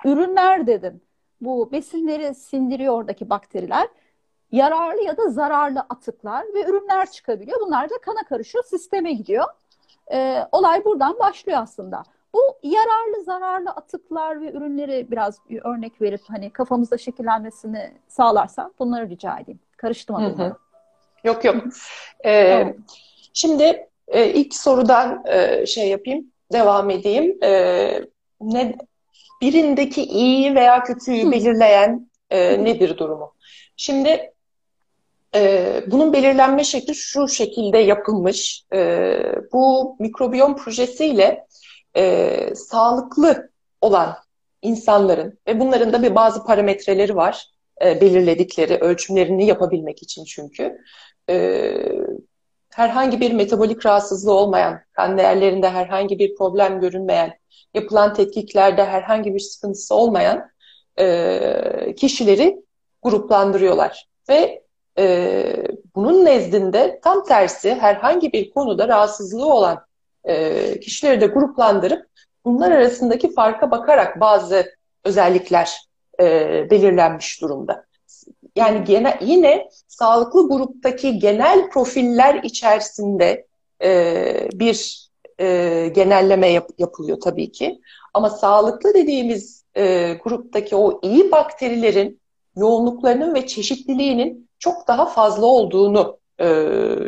ürünler 0.05 0.67
dedin. 0.67 1.01
Bu 1.41 1.71
besinleri 1.71 2.35
sindiriyor 2.35 2.93
oradaki 2.93 3.29
bakteriler 3.29 3.87
yararlı 4.51 5.03
ya 5.03 5.17
da 5.17 5.29
zararlı 5.29 5.79
atıklar 5.79 6.45
ve 6.53 6.63
ürünler 6.63 7.11
çıkabiliyor. 7.11 7.59
Bunlar 7.61 7.89
da 7.89 7.97
kana 8.01 8.23
karışıyor, 8.29 8.63
sisteme 8.63 9.13
gidiyor. 9.13 9.45
E, 10.13 10.43
olay 10.51 10.85
buradan 10.85 11.19
başlıyor 11.19 11.59
aslında. 11.61 12.03
Bu 12.33 12.39
yararlı 12.63 13.23
zararlı 13.23 13.69
atıklar 13.69 14.41
ve 14.41 14.51
ürünleri 14.51 15.11
biraz 15.11 15.39
bir 15.49 15.61
örnek 15.65 16.01
verip 16.01 16.21
hani 16.27 16.49
kafamızda 16.49 16.97
şekillenmesini 16.97 17.91
sağlarsan 18.07 18.73
bunları 18.79 19.09
rica 19.09 19.39
edeyim. 19.39 19.59
Karıştım 19.77 20.15
ama. 20.15 20.57
Yok 21.23 21.45
yok. 21.45 21.55
Ee, 22.25 22.59
tamam. 22.59 22.73
Şimdi 23.33 23.87
e, 24.07 24.25
ilk 24.25 24.55
sorudan 24.55 25.23
e, 25.25 25.65
şey 25.65 25.89
yapayım, 25.89 26.31
devam 26.53 26.89
edeyim. 26.89 27.43
E, 27.43 27.49
ne 28.41 28.75
birindeki 29.41 30.03
iyi 30.03 30.55
veya 30.55 30.83
kötüyü 30.83 31.31
belirleyen 31.31 32.09
e, 32.29 32.63
nedir 32.63 32.97
durumu? 32.97 33.33
Şimdi 33.77 34.33
e, 35.35 35.83
bunun 35.87 36.13
belirlenme 36.13 36.63
şekli 36.63 36.95
şu 36.95 37.27
şekilde 37.27 37.77
yapılmış. 37.77 38.63
E, 38.73 39.19
bu 39.53 39.95
mikrobiyom 39.99 40.55
projesiyle 40.55 41.47
e, 41.97 42.55
sağlıklı 42.55 43.49
olan 43.81 44.15
insanların 44.61 45.39
ve 45.47 45.59
bunların 45.59 45.93
da 45.93 46.03
bir 46.03 46.15
bazı 46.15 46.43
parametreleri 46.43 47.15
var. 47.15 47.47
E, 47.85 48.01
belirledikleri 48.01 48.75
ölçümlerini 48.75 49.45
yapabilmek 49.45 50.03
için 50.03 50.25
çünkü. 50.25 50.77
E, 51.29 51.73
herhangi 52.73 53.19
bir 53.19 53.31
metabolik 53.31 53.85
rahatsızlığı 53.85 54.33
olmayan, 54.33 54.79
kan 54.93 55.17
değerlerinde 55.17 55.69
herhangi 55.69 56.19
bir 56.19 56.35
problem 56.35 56.79
görünmeyen, 56.79 57.33
yapılan 57.73 58.13
tetkiklerde 58.13 58.85
herhangi 58.85 59.33
bir 59.33 59.39
sıkıntısı 59.39 59.95
olmayan 59.95 60.49
e, 60.99 61.95
kişileri 61.97 62.63
gruplandırıyorlar. 63.03 64.07
Ve 64.29 64.66
e, 64.99 65.53
bunun 65.95 66.25
nezdinde 66.25 66.99
tam 67.03 67.23
tersi 67.23 67.75
herhangi 67.75 68.33
bir 68.33 68.49
konuda 68.49 68.87
rahatsızlığı 68.87 69.53
olan 69.53 69.85
e, 70.23 70.79
kişileri 70.79 71.21
de 71.21 71.25
gruplandırıp 71.25 72.07
bunlar 72.45 72.71
arasındaki 72.71 73.33
farka 73.33 73.71
bakarak 73.71 74.19
bazı 74.19 74.65
özellikler 75.03 75.77
e, 76.19 76.23
belirlenmiş 76.69 77.41
durumda. 77.41 77.85
Yani 78.55 78.83
gene, 78.83 79.17
yine 79.21 79.69
sağlıklı 79.87 80.49
gruptaki 80.49 81.19
genel 81.19 81.69
profiller 81.69 82.43
içerisinde 82.43 83.45
e, 83.83 84.49
bir 84.53 85.07
e, 85.39 85.87
genelleme 85.95 86.47
yap, 86.47 86.69
yapılıyor 86.77 87.21
tabii 87.21 87.51
ki. 87.51 87.81
Ama 88.13 88.29
sağlıklı 88.29 88.93
dediğimiz 88.93 89.63
e, 89.77 90.13
gruptaki 90.23 90.75
o 90.75 90.99
iyi 91.03 91.31
bakterilerin 91.31 92.19
yoğunluklarının 92.55 93.35
ve 93.35 93.47
çeşitliliğinin 93.47 94.46
çok 94.59 94.87
daha 94.87 95.05
fazla 95.05 95.45
olduğunu 95.45 96.17
e, 96.39 96.45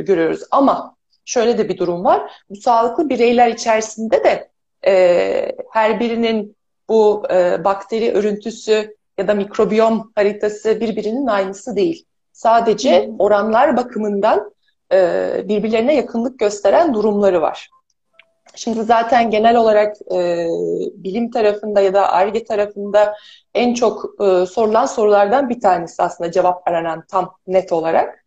görüyoruz. 0.02 0.42
Ama 0.52 0.96
şöyle 1.26 1.58
de 1.58 1.70
bir 1.70 1.78
durum 1.78 2.04
var. 2.04 2.32
Bu 2.50 2.56
sağlıklı 2.56 3.10
bireyler 3.10 3.48
içerisinde 3.48 4.24
de 4.24 4.50
e, 4.88 5.56
her 5.72 6.00
birinin 6.00 6.56
bu 6.90 7.24
e, 7.32 7.64
bakteri 7.64 8.14
örüntüsü 8.14 8.96
ya 9.18 9.28
da 9.28 9.34
mikrobiyom 9.34 10.12
haritası 10.16 10.80
birbirinin 10.80 11.28
aynısı 11.28 11.76
değil. 11.76 12.06
Sadece 12.34 13.10
oranlar 13.20 13.78
bakımından 13.78 14.52
e, 14.92 15.32
birbirlerine 15.48 15.96
yakınlık 15.96 16.40
gösteren 16.40 16.94
durumları 16.94 17.42
var. 17.42 17.70
Şimdi 18.60 18.84
zaten 18.84 19.32
genel 19.32 19.56
olarak 19.56 19.96
e, 20.12 20.48
bilim 20.94 21.32
tarafında 21.32 21.82
ya 21.82 21.94
da 21.94 22.12
ARGE 22.12 22.44
tarafında 22.44 23.16
en 23.54 23.74
çok 23.74 24.06
e, 24.22 24.46
sorulan 24.46 24.86
sorulardan 24.86 25.50
bir 25.50 25.60
tanesi 25.60 26.04
aslında 26.04 26.32
cevap 26.32 26.68
aranan 26.68 27.04
tam 27.12 27.36
net 27.48 27.72
olarak. 27.72 28.26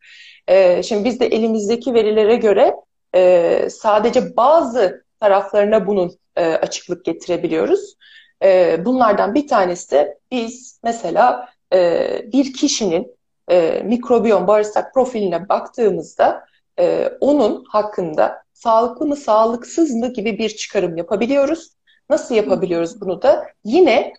E, 0.48 0.82
şimdi 0.82 1.04
biz 1.04 1.20
de 1.20 1.26
elimizdeki 1.26 1.94
verilere 1.94 2.36
göre 2.36 2.74
e, 3.14 3.68
sadece 3.70 4.36
bazı 4.36 5.04
taraflarına 5.20 5.86
bunun 5.86 6.18
e, 6.36 6.46
açıklık 6.46 7.04
getirebiliyoruz. 7.04 7.94
E, 8.42 8.84
bunlardan 8.84 9.34
bir 9.34 9.48
tanesi 9.48 9.90
de 9.90 10.18
biz 10.30 10.80
mesela 10.84 11.48
e, 11.72 12.08
bir 12.32 12.52
kişinin 12.52 13.16
e, 13.50 13.82
mikrobiyom 13.84 14.46
bağırsak 14.46 14.94
profiline 14.94 15.48
baktığımızda 15.48 16.51
e, 16.78 17.12
onun 17.20 17.64
hakkında 17.64 18.42
sağlıklı 18.52 19.06
mı 19.06 19.16
sağlıksız 19.16 19.90
mı 19.90 20.12
gibi 20.12 20.38
bir 20.38 20.48
çıkarım 20.48 20.96
yapabiliyoruz. 20.96 21.72
Nasıl 22.10 22.34
yapabiliyoruz 22.34 23.00
bunu 23.00 23.22
da? 23.22 23.46
Yine 23.64 24.12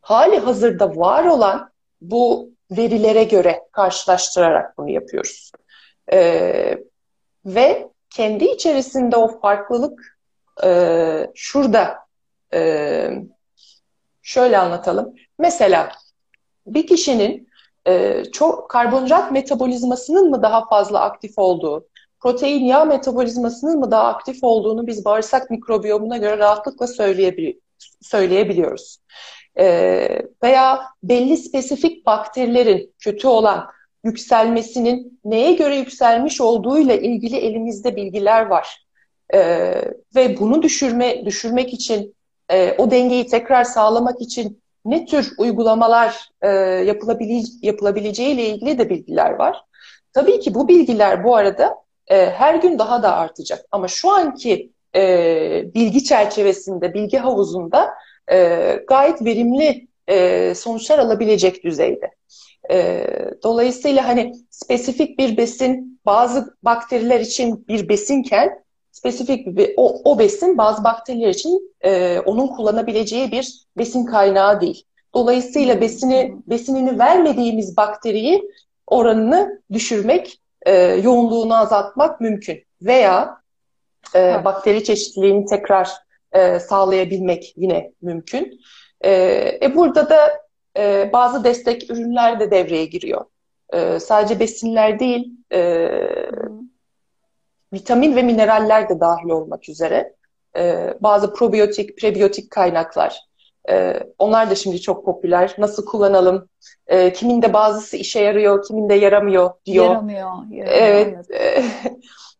hali 0.00 0.38
hazırda 0.38 0.96
var 0.96 1.24
olan 1.24 1.70
bu 2.00 2.50
verilere 2.70 3.24
göre 3.24 3.60
karşılaştırarak 3.72 4.78
bunu 4.78 4.90
yapıyoruz. 4.90 5.52
Ee, 6.12 6.78
ve 7.46 7.88
kendi 8.10 8.44
içerisinde 8.44 9.16
o 9.16 9.40
farklılık 9.40 10.18
e, 10.64 11.30
şurada 11.34 11.98
e, 12.54 13.10
şöyle 14.22 14.58
anlatalım. 14.58 15.14
Mesela 15.38 15.92
bir 16.66 16.86
kişinin 16.86 17.47
e, 17.86 18.24
çok 18.32 18.70
karbonhidrat 18.70 19.32
metabolizmasının 19.32 20.30
mı 20.30 20.42
daha 20.42 20.68
fazla 20.68 21.00
aktif 21.00 21.38
olduğu, 21.38 21.86
protein 22.20 22.64
yağ 22.64 22.84
metabolizmasının 22.84 23.78
mı 23.78 23.90
daha 23.90 24.04
aktif 24.04 24.44
olduğunu 24.44 24.86
biz 24.86 25.04
bağırsak 25.04 25.50
mikrobiyomuna 25.50 26.16
göre 26.16 26.38
rahatlıkla 26.38 26.86
söyleyebili 26.86 27.60
söyleyebiliyoruz. 28.02 28.98
Ee, 29.58 30.22
veya 30.42 30.82
belli 31.02 31.36
spesifik 31.36 32.06
bakterilerin 32.06 32.94
kötü 32.98 33.28
olan 33.28 33.66
yükselmesinin 34.04 35.20
neye 35.24 35.52
göre 35.52 35.76
yükselmiş 35.76 36.40
olduğuyla 36.40 36.94
ilgili 36.94 37.36
elimizde 37.36 37.96
bilgiler 37.96 38.46
var. 38.46 38.86
Ee, 39.34 39.84
ve 40.16 40.40
bunu 40.40 40.62
düşürme 40.62 41.24
düşürmek 41.24 41.74
için 41.74 42.14
e, 42.50 42.74
o 42.78 42.90
dengeyi 42.90 43.26
tekrar 43.26 43.64
sağlamak 43.64 44.20
için 44.20 44.62
ne 44.90 45.06
tür 45.06 45.34
uygulamalar 45.38 46.30
e, 46.42 46.48
yapılabile 46.86 47.42
yapılabileceği 47.62 48.34
ile 48.34 48.48
ilgili 48.48 48.78
de 48.78 48.90
bilgiler 48.90 49.30
var. 49.30 49.64
Tabii 50.12 50.40
ki 50.40 50.54
bu 50.54 50.68
bilgiler 50.68 51.24
bu 51.24 51.36
arada 51.36 51.76
e, 52.08 52.30
her 52.30 52.54
gün 52.54 52.78
daha 52.78 53.02
da 53.02 53.16
artacak. 53.16 53.64
Ama 53.70 53.88
şu 53.88 54.10
anki 54.10 54.72
e, 54.96 55.74
bilgi 55.74 56.04
çerçevesinde, 56.04 56.94
bilgi 56.94 57.18
havuzunda 57.18 57.94
e, 58.32 58.58
gayet 58.88 59.24
verimli 59.24 59.88
e, 60.08 60.54
sonuçlar 60.54 60.98
alabilecek 60.98 61.64
düzeyde. 61.64 62.10
E, 62.70 63.06
dolayısıyla 63.42 64.08
hani 64.08 64.34
spesifik 64.50 65.18
bir 65.18 65.36
besin 65.36 66.00
bazı 66.06 66.56
bakteriler 66.62 67.20
için 67.20 67.68
bir 67.68 67.88
besinken 67.88 68.64
spesifik 68.98 69.46
bir 69.46 69.74
o, 69.76 70.00
o 70.04 70.18
besin 70.18 70.58
bazı 70.58 70.84
bakteriler 70.84 71.28
için 71.28 71.74
e, 71.84 72.20
onun 72.20 72.46
kullanabileceği 72.46 73.32
bir 73.32 73.64
besin 73.78 74.04
kaynağı 74.04 74.60
değil. 74.60 74.84
Dolayısıyla 75.14 75.74
hmm. 75.74 75.80
besini 75.80 76.36
besinini 76.46 76.98
vermediğimiz 76.98 77.76
bakteriyi 77.76 78.50
oranını 78.86 79.62
düşürmek, 79.72 80.40
e, 80.66 80.72
yoğunluğunu 80.82 81.56
azaltmak 81.56 82.20
mümkün. 82.20 82.64
Veya 82.82 83.42
e, 84.14 84.44
bakteri 84.44 84.84
çeşitliliğini 84.84 85.46
tekrar 85.46 85.90
e, 86.32 86.60
sağlayabilmek 86.60 87.54
yine 87.56 87.92
mümkün. 88.02 88.60
E, 89.00 89.12
e 89.62 89.76
burada 89.76 90.10
da 90.10 90.18
e, 90.78 91.10
bazı 91.12 91.44
destek 91.44 91.90
ürünler 91.90 92.40
de 92.40 92.50
devreye 92.50 92.84
giriyor. 92.84 93.24
E, 93.72 94.00
sadece 94.00 94.40
besinler 94.40 94.98
değil, 94.98 95.30
e, 95.52 95.88
vitamin 97.78 98.16
ve 98.16 98.22
mineraller 98.22 98.88
de 98.88 99.00
dahil 99.00 99.28
olmak 99.28 99.68
üzere. 99.68 100.14
E, 100.56 100.94
bazı 101.00 101.34
probiyotik, 101.34 101.98
prebiyotik 101.98 102.50
kaynaklar. 102.50 103.20
E, 103.70 104.02
onlar 104.18 104.50
da 104.50 104.54
şimdi 104.54 104.80
çok 104.80 105.04
popüler. 105.04 105.54
Nasıl 105.58 105.86
kullanalım? 105.86 106.48
E, 106.86 107.12
kimin 107.12 107.42
de 107.42 107.52
bazısı 107.52 107.96
işe 107.96 108.20
yarıyor, 108.20 108.66
kimin 108.66 108.88
de 108.88 108.94
yaramıyor 108.94 109.50
diyor. 109.66 109.84
Yaramıyor. 109.84 110.18
yaramıyor 110.50 110.66
evet. 110.70 111.26
evet. 111.30 111.64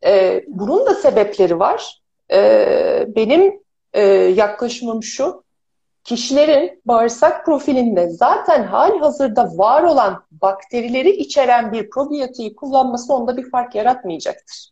e, 0.07 0.45
bunun 0.49 0.87
da 0.87 0.95
sebepleri 0.95 1.59
var. 1.59 2.01
E, 2.33 3.07
benim 3.09 3.61
e, 3.93 4.03
yaklaşımım 4.13 5.03
şu. 5.03 5.45
Kişilerin 6.05 6.83
bağırsak 6.85 7.45
profilinde 7.47 8.11
zaten 8.11 8.63
hali 8.63 8.99
hazırda 8.99 9.59
var 9.59 9.83
olan 9.83 10.25
bakterileri 10.31 11.11
içeren 11.11 11.73
bir 11.73 11.91
probiyotiği 11.91 12.57
kullanması 12.57 13.15
onda 13.15 13.37
bir 13.37 13.51
fark 13.51 13.75
yaratmayacaktır. 13.75 14.71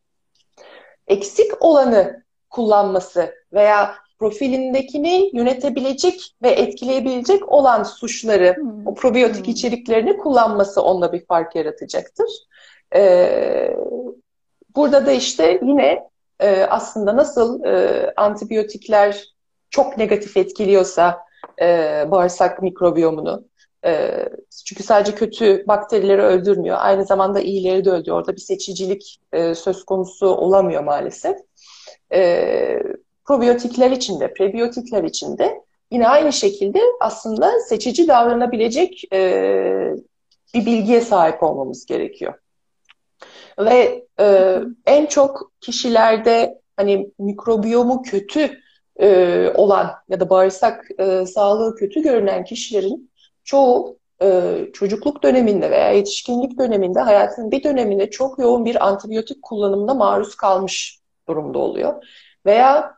Eksik 1.08 1.62
olanı 1.62 2.24
kullanması 2.50 3.34
veya 3.52 3.94
profilindekini 4.18 5.30
yönetebilecek 5.32 6.34
ve 6.42 6.50
etkileyebilecek 6.50 7.52
olan 7.52 7.82
suçları, 7.82 8.56
hmm. 8.56 8.86
o 8.86 8.94
probiyotik 8.94 9.46
hmm. 9.46 9.52
içeriklerini 9.52 10.16
kullanması 10.16 10.82
onda 10.82 11.12
bir 11.12 11.26
fark 11.26 11.56
yaratacaktır. 11.56 12.26
Ee, 12.94 13.76
burada 14.76 15.06
da 15.06 15.12
işte 15.12 15.60
yine 15.62 16.02
e, 16.40 16.64
aslında 16.64 17.16
nasıl 17.16 17.64
e, 17.64 18.12
antibiyotikler 18.16 19.24
çok 19.70 19.98
negatif 19.98 20.36
etkiliyorsa 20.36 21.18
e, 21.60 22.04
bağırsak 22.10 22.62
mikrobiyomunu, 22.62 23.44
çünkü 24.66 24.82
sadece 24.82 25.14
kötü 25.14 25.64
bakterileri 25.66 26.22
öldürmüyor, 26.22 26.76
aynı 26.80 27.04
zamanda 27.04 27.40
iyileri 27.40 27.84
de 27.84 27.90
öldürüyor. 27.90 28.18
Orada 28.18 28.32
bir 28.36 28.40
seçicilik 28.40 29.20
e, 29.32 29.54
söz 29.54 29.84
konusu 29.84 30.26
olamıyor 30.26 30.84
maalesef. 30.84 31.36
E, 32.12 32.82
probiyotikler 33.24 33.90
içinde, 33.90 34.32
prebiyotikler 34.32 35.04
içinde 35.04 35.60
yine 35.90 36.08
aynı 36.08 36.32
şekilde 36.32 36.80
aslında 37.00 37.60
seçici 37.60 38.08
davranabilecek 38.08 39.04
e, 39.12 39.94
bir 40.54 40.66
bilgiye 40.66 41.00
sahip 41.00 41.42
olmamız 41.42 41.86
gerekiyor. 41.86 42.34
Ve 43.58 44.06
e, 44.20 44.58
en 44.86 45.06
çok 45.06 45.52
kişilerde 45.60 46.60
hani 46.76 47.10
mikrobiyomu 47.18 48.02
kötü 48.02 48.66
olan 49.54 49.90
ya 50.08 50.20
da 50.20 50.30
bağırsak 50.30 50.88
sağlığı 51.26 51.76
kötü 51.76 52.02
görünen 52.02 52.44
kişilerin 52.44 53.10
çoğu 53.46 53.98
e, 54.22 54.58
çocukluk 54.72 55.22
döneminde 55.22 55.70
veya 55.70 55.90
yetişkinlik 55.90 56.58
döneminde 56.58 57.00
hayatının 57.00 57.50
bir 57.50 57.62
döneminde 57.62 58.10
çok 58.10 58.38
yoğun 58.38 58.64
bir 58.64 58.86
antibiyotik 58.86 59.42
kullanımına 59.42 59.94
maruz 59.94 60.34
kalmış 60.34 61.00
durumda 61.28 61.58
oluyor. 61.58 62.04
Veya 62.46 62.94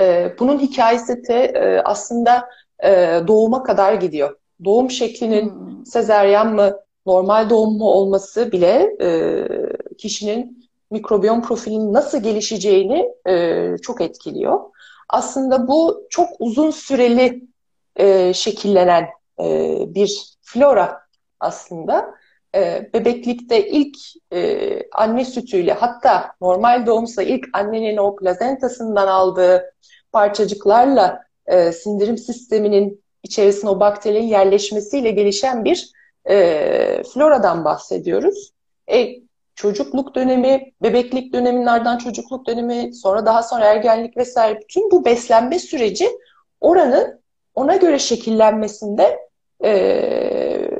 e, 0.00 0.34
bunun 0.38 0.58
hikayesi 0.58 1.28
de 1.28 1.44
e, 1.44 1.80
aslında 1.84 2.48
e, 2.84 3.20
doğuma 3.26 3.62
kadar 3.62 3.94
gidiyor. 3.94 4.36
Doğum 4.64 4.90
şeklinin 4.90 5.50
hmm. 5.50 5.86
sezeryan 5.86 6.54
mı, 6.54 6.76
normal 7.06 7.50
doğum 7.50 7.78
mu 7.78 7.84
olması 7.84 8.52
bile 8.52 8.96
e, 9.00 9.46
kişinin 9.98 10.68
mikrobiyom 10.90 11.42
profilinin 11.42 11.92
nasıl 11.92 12.22
gelişeceğini 12.22 13.08
e, 13.28 13.76
çok 13.82 14.00
etkiliyor. 14.00 14.60
Aslında 15.08 15.68
bu 15.68 16.06
çok 16.10 16.28
uzun 16.38 16.70
süreli 16.70 17.44
e, 17.96 18.34
şekillenen 18.34 19.08
e, 19.42 19.76
bir 19.94 20.36
flora 20.42 21.00
aslında. 21.40 22.14
E, 22.54 22.90
bebeklikte 22.94 23.68
ilk 23.68 23.96
e, 24.32 24.78
anne 24.92 25.24
sütüyle 25.24 25.72
hatta 25.72 26.32
normal 26.40 26.86
doğumsa 26.86 27.22
ilk 27.22 27.48
annenin 27.52 27.96
o 27.96 28.16
plazentasından 28.16 29.06
aldığı 29.06 29.74
parçacıklarla 30.12 31.22
e, 31.46 31.72
sindirim 31.72 32.18
sisteminin 32.18 33.02
içerisine 33.22 33.70
o 33.70 33.80
bakterinin 33.80 34.26
yerleşmesiyle 34.26 35.10
gelişen 35.10 35.64
bir 35.64 35.92
e, 36.30 37.02
floradan 37.14 37.64
bahsediyoruz. 37.64 38.52
E, 38.92 39.08
çocukluk 39.54 40.14
dönemi, 40.14 40.72
bebeklik 40.82 41.32
döneminin 41.32 41.66
ardından 41.66 41.98
çocukluk 41.98 42.46
dönemi, 42.46 42.94
sonra 42.94 43.26
daha 43.26 43.42
sonra 43.42 43.64
ergenlik 43.64 44.16
vesaire 44.16 44.60
bütün 44.60 44.90
bu 44.90 45.04
beslenme 45.04 45.58
süreci 45.58 46.08
oranın 46.60 47.22
ona 47.54 47.76
göre 47.76 47.98
şekillenmesinde 47.98 49.18
e, 49.64 50.70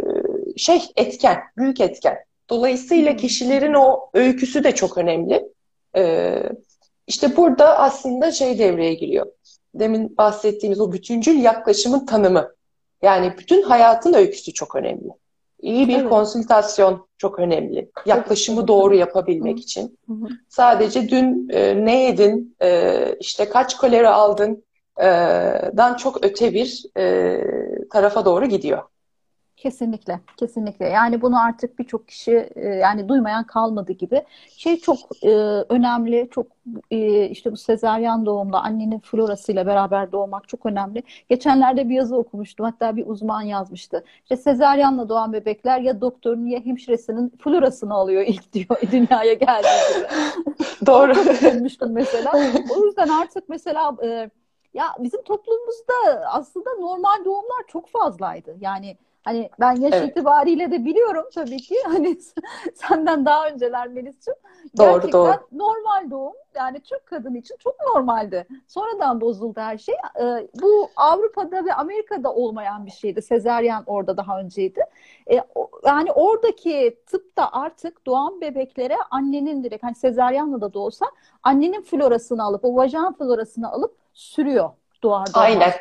şey 0.57 0.83
etken, 0.97 1.39
büyük 1.57 1.81
etken. 1.81 2.19
Dolayısıyla 2.51 3.17
kişilerin 3.17 3.75
o 3.75 4.11
öyküsü 4.15 4.65
de 4.65 4.75
çok 4.75 4.99
önemli. 4.99 5.49
E, 5.97 6.35
işte 7.07 7.37
burada 7.37 7.79
aslında 7.79 8.33
şey 8.33 8.59
devreye 8.59 8.95
giriyor. 8.95 9.27
demin 9.75 10.17
bahsettiğimiz 10.17 10.81
o 10.81 10.93
bütüncül 10.93 11.39
yaklaşımın 11.39 12.07
tanımı. 12.07 12.55
Yani 13.03 13.35
bütün 13.39 13.63
hayatın 13.63 14.15
öyküsü 14.15 14.53
çok 14.53 14.77
önemli. 14.77 15.09
İyi 15.61 15.89
bir 15.89 15.99
evet. 15.99 16.09
konsültasyon 16.09 17.07
çok 17.19 17.39
önemli. 17.39 17.91
Yaklaşımı 18.07 18.69
doğru 18.69 18.95
yapabilmek 18.95 19.61
için. 19.61 19.99
Sadece 20.49 21.09
dün 21.09 21.49
e, 21.53 21.85
ne 21.85 22.05
yedin, 22.05 22.57
e, 22.63 23.17
işte 23.21 23.49
kaç 23.49 23.79
kalori 23.79 24.09
aldın, 24.09 24.65
dan 25.77 25.95
çok 25.97 26.25
öte 26.25 26.53
bir 26.55 26.87
tarafa 27.91 28.25
doğru 28.25 28.47
gidiyor. 28.47 28.83
Kesinlikle, 29.63 30.21
kesinlikle. 30.37 30.89
Yani 30.89 31.23
bunu 31.23 31.41
artık 31.41 31.79
birçok 31.79 32.09
kişi 32.09 32.51
yani 32.81 33.09
duymayan 33.09 33.45
kalmadı 33.45 33.93
gibi. 33.93 34.23
Şey 34.57 34.81
çok 34.81 34.99
e, 35.23 35.29
önemli, 35.69 36.29
çok 36.31 36.47
e, 36.91 37.29
işte 37.29 37.53
bu 37.53 37.57
sezaryen 37.57 38.27
doğumla 38.27 38.63
annenin 38.63 38.99
florasıyla 38.99 39.67
beraber 39.67 40.13
doğmak 40.13 40.49
çok 40.49 40.67
önemli. 40.67 41.03
Geçenlerde 41.29 41.89
bir 41.89 41.95
yazı 41.95 42.17
okumuştum. 42.17 42.67
Hatta 42.67 42.97
bir 42.97 43.07
uzman 43.07 43.43
yazmıştı. 43.43 44.05
İşte 44.23 44.37
sezaryenle 44.37 45.09
doğan 45.09 45.33
bebekler 45.33 45.81
ya 45.81 46.01
doktorun 46.01 46.47
ya 46.47 46.61
hemşiresinin 46.65 47.33
florasını 47.45 47.95
alıyor 47.95 48.23
ilk 48.27 48.53
diyor 48.53 48.81
dünyaya 48.93 49.35
geldiğinde. 49.35 50.09
Doğru. 50.87 51.15
Çok 51.69 51.91
mesela. 51.91 52.33
O 52.77 52.85
yüzden 52.85 53.09
artık 53.09 53.49
mesela 53.49 53.97
e, 54.05 54.31
ya 54.75 54.85
bizim 54.99 55.23
toplumumuzda 55.23 55.95
aslında 56.27 56.71
normal 56.75 57.25
doğumlar 57.25 57.63
çok 57.69 57.89
fazlaydı. 57.89 58.57
Yani 58.61 58.97
Hani 59.25 59.51
ben 59.61 59.73
yaş 59.73 59.95
evet. 59.95 60.11
itibariyle 60.11 60.71
de 60.71 60.85
biliyorum 60.85 61.25
tabii 61.35 61.57
ki. 61.57 61.75
Hani 61.85 62.19
senden 62.75 63.27
daha 63.27 63.49
önceler 63.49 63.89
Melis'ciğim. 63.89 64.39
Doğru, 64.79 64.87
Gerçekten 64.87 65.21
doğru. 65.21 65.39
normal 65.53 66.11
doğum. 66.11 66.33
Yani 66.55 66.81
Türk 66.81 67.07
kadın 67.07 67.35
için 67.35 67.57
çok 67.59 67.75
normaldi. 67.95 68.47
Sonradan 68.69 69.21
bozuldu 69.21 69.61
her 69.61 69.79
şey. 69.79 69.95
Ee, 70.21 70.49
bu 70.63 70.89
Avrupa'da 70.97 71.65
ve 71.65 71.75
Amerika'da 71.75 72.35
olmayan 72.35 72.87
bir 72.87 72.91
şeydi. 72.91 73.23
Sezeryan 73.23 73.83
orada 73.87 74.17
daha 74.17 74.41
önceydi. 74.41 74.81
Ee, 75.31 75.41
yani 75.87 76.13
oradaki 76.13 76.99
tıpta 77.07 77.49
artık 77.53 78.07
doğan 78.07 78.41
bebeklere 78.41 78.97
annenin 79.11 79.65
direkt 79.65 79.85
hani 79.85 79.95
sezeryanla 79.95 80.61
da 80.61 80.75
doğsa 80.75 81.07
annenin 81.43 81.83
florasını 81.83 82.43
alıp 82.43 82.65
o 82.65 82.77
vajan 82.77 83.13
florasını 83.13 83.73
alıp 83.73 84.02
sürüyor 84.13 84.71
doğmaz. 85.03 85.31
Aynen. 85.35 85.73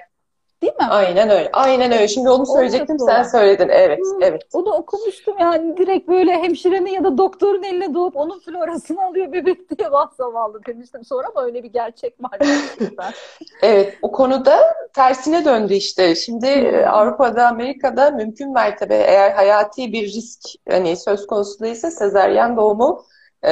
Değil 0.62 0.74
mi? 0.74 0.86
Aynen 0.90 1.30
öyle. 1.30 1.50
Aynen 1.54 1.92
öyle. 1.92 2.08
Şimdi 2.08 2.30
onu 2.30 2.46
söyleyecektim 2.46 3.00
sen 3.00 3.24
söyledin. 3.24 3.70
Evet, 3.70 4.00
hmm, 4.00 4.24
evet. 4.24 4.42
Onu 4.54 4.74
okumuştum 4.74 5.36
yani 5.40 5.78
direkt 5.78 6.10
böyle 6.10 6.32
hemşirenin 6.32 6.92
ya 6.92 7.04
da 7.04 7.18
doktorun 7.18 7.64
eline 7.64 7.94
doğup 7.94 8.16
onun 8.16 8.40
florasını 8.40 9.06
alıyor 9.06 9.32
bebek 9.32 9.80
diye 9.80 9.92
vah 9.92 10.12
zavallı 10.18 10.66
demiştim 10.66 11.04
sonra 11.04 11.28
ama 11.36 11.46
öyle 11.46 11.64
bir 11.64 11.74
gerçek 11.74 12.24
var. 12.24 12.40
evet, 13.62 13.98
o 14.02 14.12
konuda 14.12 14.74
tersine 14.94 15.46
döndü 15.46 15.74
işte. 15.74 16.16
Şimdi 16.16 16.72
hmm. 16.72 16.94
Avrupa'da, 16.94 17.48
Amerika'da 17.48 18.12
mümkün 18.12 18.54
mertebe 18.54 18.96
eğer 18.96 19.32
hayati 19.32 19.94
bir 19.94 20.14
risk 20.14 20.40
hani 20.70 20.98
söz 20.98 21.28
konusu 21.28 21.60
değilse 21.60 21.92
sezeryen 21.92 22.58
doğumu 22.58 23.06
e, 23.44 23.52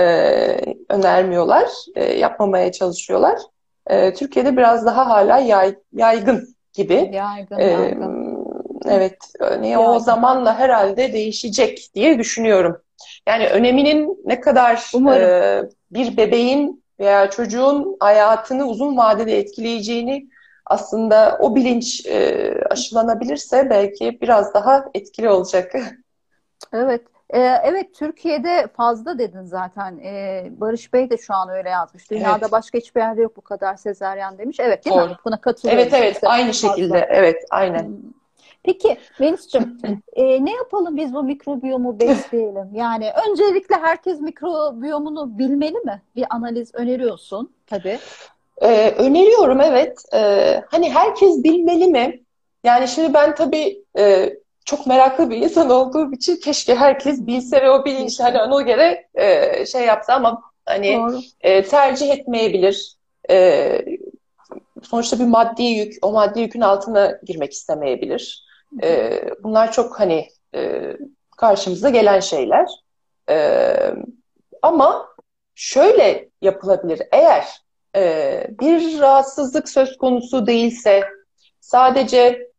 önermiyorlar, 0.90 1.70
e, 1.96 2.14
yapmamaya 2.14 2.72
çalışıyorlar. 2.72 3.40
E, 3.90 4.14
Türkiye'de 4.14 4.58
biraz 4.58 4.86
daha 4.86 5.10
hala 5.10 5.38
yay, 5.38 5.76
yaygın 5.94 6.56
gibi. 6.74 7.10
Yaygın, 7.14 7.58
ee, 7.58 7.66
yaygın. 7.66 8.30
Evet, 8.86 9.18
yani 9.42 9.78
o 9.78 10.00
zamanla 10.00 10.60
herhalde 10.60 11.14
değişecek 11.14 11.90
diye 11.96 12.20
düşünüyorum. 12.20 12.82
Yani 13.28 13.48
öneminin 13.48 14.22
ne 14.26 14.40
kadar 14.40 14.92
e, 15.16 15.64
bir 15.92 16.18
bebeğin 16.18 16.84
veya 17.00 17.30
çocuğun 17.30 17.98
hayatını 18.00 18.66
uzun 18.66 18.98
vadede 18.98 19.38
etkileyeceğini 19.38 20.30
aslında 20.66 21.38
o 21.42 21.56
bilinç 21.56 22.06
e, 22.06 22.54
aşılanabilirse 22.70 23.70
belki 23.70 24.18
biraz 24.22 24.54
daha 24.54 24.86
etkili 24.94 25.30
olacak. 25.30 25.74
Evet. 26.74 27.02
Ee, 27.34 27.62
evet 27.64 27.96
Türkiye'de 27.96 28.68
fazla 28.78 29.20
dedin 29.20 29.44
zaten. 29.44 29.98
Ee, 29.98 30.48
Barış 30.52 30.94
Bey 30.94 31.10
de 31.10 31.18
şu 31.18 31.34
an 31.34 31.50
öyle 31.50 31.70
yazmış. 31.70 32.12
Dünyada 32.12 32.40
evet. 32.42 32.52
başka 32.52 32.78
hiçbir 32.78 33.02
yerde 33.02 33.22
yok 33.22 33.38
bu 33.38 33.42
kadar 33.42 33.76
sezeryan 33.76 34.38
demiş. 34.38 34.58
Evet 34.60 34.86
değil 34.86 34.96
Doğru. 34.96 35.10
mi? 35.10 35.18
Buna 35.26 35.42
katılıyorum. 35.42 35.84
Evet 35.84 35.94
evet 35.94 36.20
aynı 36.24 36.52
fazla. 36.52 36.68
şekilde. 36.70 37.08
Evet 37.10 37.44
aynen. 37.50 37.84
Hmm. 37.84 37.96
Peki 38.64 38.98
Melis'ciğim 39.20 39.78
e, 40.14 40.46
ne 40.46 40.54
yapalım 40.54 40.98
biz 40.98 41.14
bu 41.14 41.24
mikrobiyomu 41.24 42.00
besleyelim? 42.00 42.70
Yani 42.74 43.12
öncelikle 43.30 43.76
herkes 43.76 44.22
mikrobiyomunu 44.22 45.38
bilmeli 45.38 45.78
mi? 45.78 46.02
Bir 46.16 46.26
analiz 46.30 46.76
öneriyorsun 46.76 47.54
tabii. 47.68 48.00
Ee, 48.62 48.92
öneriyorum 48.98 49.62
evet. 49.62 50.04
Ee, 50.14 50.64
hani 50.68 50.94
herkes 50.94 51.44
bilmeli 51.44 51.88
mi? 51.88 52.20
Yani 52.64 52.88
şimdi 52.88 53.14
ben 53.14 53.36
tabii 53.36 53.84
e, 53.98 54.34
çok 54.70 54.88
meraklı 54.88 55.30
bir 55.30 55.38
insan 55.38 55.70
olduğum 55.70 56.14
için 56.14 56.36
keşke 56.36 56.76
herkes 56.76 57.28
bilse 57.28 57.62
ve 57.62 57.70
o 57.72 57.86
bilinçle 57.86 58.24
hani 58.24 58.42
ona 58.42 58.62
göre 58.62 59.08
e, 59.16 59.66
şey 59.66 59.86
yapsa 59.86 60.14
ama 60.14 60.42
hani 60.66 61.02
e, 61.42 61.64
tercih 61.64 62.10
etmeyebilir. 62.10 62.96
E, 63.30 63.86
sonuçta 64.84 65.20
bir 65.20 65.26
maddi 65.26 65.64
yük, 65.64 65.94
o 66.02 66.12
maddi 66.12 66.40
yükün 66.40 66.62
altına 66.62 67.20
girmek 67.24 67.54
istemeyebilir. 67.54 68.46
E, 68.84 69.22
bunlar 69.44 69.72
çok 69.72 70.00
hani 70.00 70.28
e, 70.56 70.94
karşımıza 71.38 71.90
gelen 71.90 72.20
şeyler. 72.20 72.70
E, 73.30 73.76
ama 74.62 75.08
şöyle 75.56 76.30
yapılabilir. 76.42 77.02
Eğer 77.12 77.46
e, 77.96 78.44
bir 78.60 79.00
rahatsızlık 79.00 79.70
söz 79.70 79.98
konusu 79.98 80.48
değilse 80.48 81.04
sadece 81.60 82.50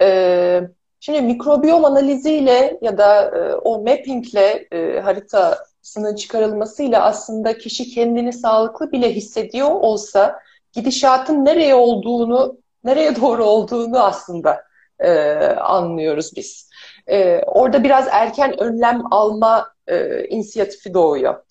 e, 0.00 0.60
Şimdi 1.04 1.22
mikrobiyom 1.22 1.84
analiziyle 1.84 2.78
ya 2.82 2.98
da 2.98 3.24
e, 3.24 3.54
o 3.54 3.78
mappingle 3.78 4.68
e, 4.72 5.00
haritasının 5.00 6.16
çıkarılmasıyla 6.16 7.02
aslında 7.02 7.58
kişi 7.58 7.90
kendini 7.90 8.32
sağlıklı 8.32 8.92
bile 8.92 9.14
hissediyor 9.14 9.70
olsa 9.70 10.40
gidişatın 10.72 11.44
nereye 11.44 11.74
olduğunu, 11.74 12.58
nereye 12.84 13.16
doğru 13.20 13.44
olduğunu 13.44 13.98
aslında 13.98 14.64
e, 14.98 15.10
anlıyoruz 15.46 16.30
biz. 16.36 16.70
E, 17.06 17.38
orada 17.46 17.84
biraz 17.84 18.08
erken 18.10 18.60
önlem 18.62 19.02
alma 19.10 19.72
e, 19.86 20.24
inisiyatifi 20.24 20.94
doğuyor. 20.94 21.44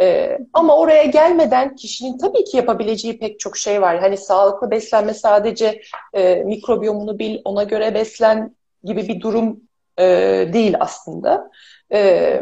Ee, 0.00 0.38
ama 0.52 0.76
oraya 0.76 1.04
gelmeden 1.04 1.76
kişinin 1.76 2.18
tabii 2.18 2.44
ki 2.44 2.56
yapabileceği 2.56 3.18
pek 3.18 3.40
çok 3.40 3.56
şey 3.56 3.82
var. 3.82 4.00
Hani 4.00 4.16
sağlıklı 4.16 4.70
beslenme 4.70 5.14
sadece 5.14 5.82
e, 6.12 6.34
mikrobiyomunu 6.34 7.18
bil, 7.18 7.38
ona 7.44 7.62
göre 7.62 7.94
beslen 7.94 8.54
gibi 8.84 9.08
bir 9.08 9.20
durum 9.20 9.60
e, 9.98 10.04
değil 10.52 10.76
aslında. 10.80 11.50
E, 11.92 12.40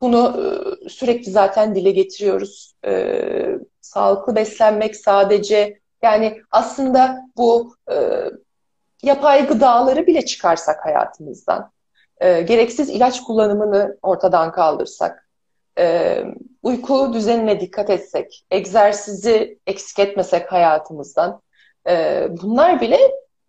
bunu 0.00 0.42
e, 0.84 0.88
sürekli 0.88 1.30
zaten 1.30 1.74
dile 1.74 1.90
getiriyoruz. 1.90 2.74
E, 2.86 3.58
sağlıklı 3.80 4.36
beslenmek 4.36 4.96
sadece 4.96 5.80
yani 6.02 6.40
aslında 6.50 7.28
bu 7.36 7.74
e, 7.90 8.24
yapay 9.02 9.46
gıdaları 9.46 10.06
bile 10.06 10.24
çıkarsak 10.24 10.84
hayatımızdan, 10.84 11.70
e, 12.20 12.40
gereksiz 12.42 12.90
ilaç 12.90 13.22
kullanımını 13.22 13.98
ortadan 14.02 14.52
kaldırsak, 14.52 15.28
e, 15.78 16.24
uyku 16.62 17.12
düzenine 17.12 17.60
dikkat 17.60 17.90
etsek, 17.90 18.44
egzersizi 18.50 19.58
eksik 19.66 19.98
etmesek 19.98 20.52
hayatımızdan, 20.52 21.42
e, 21.88 22.26
bunlar 22.42 22.80
bile 22.80 22.98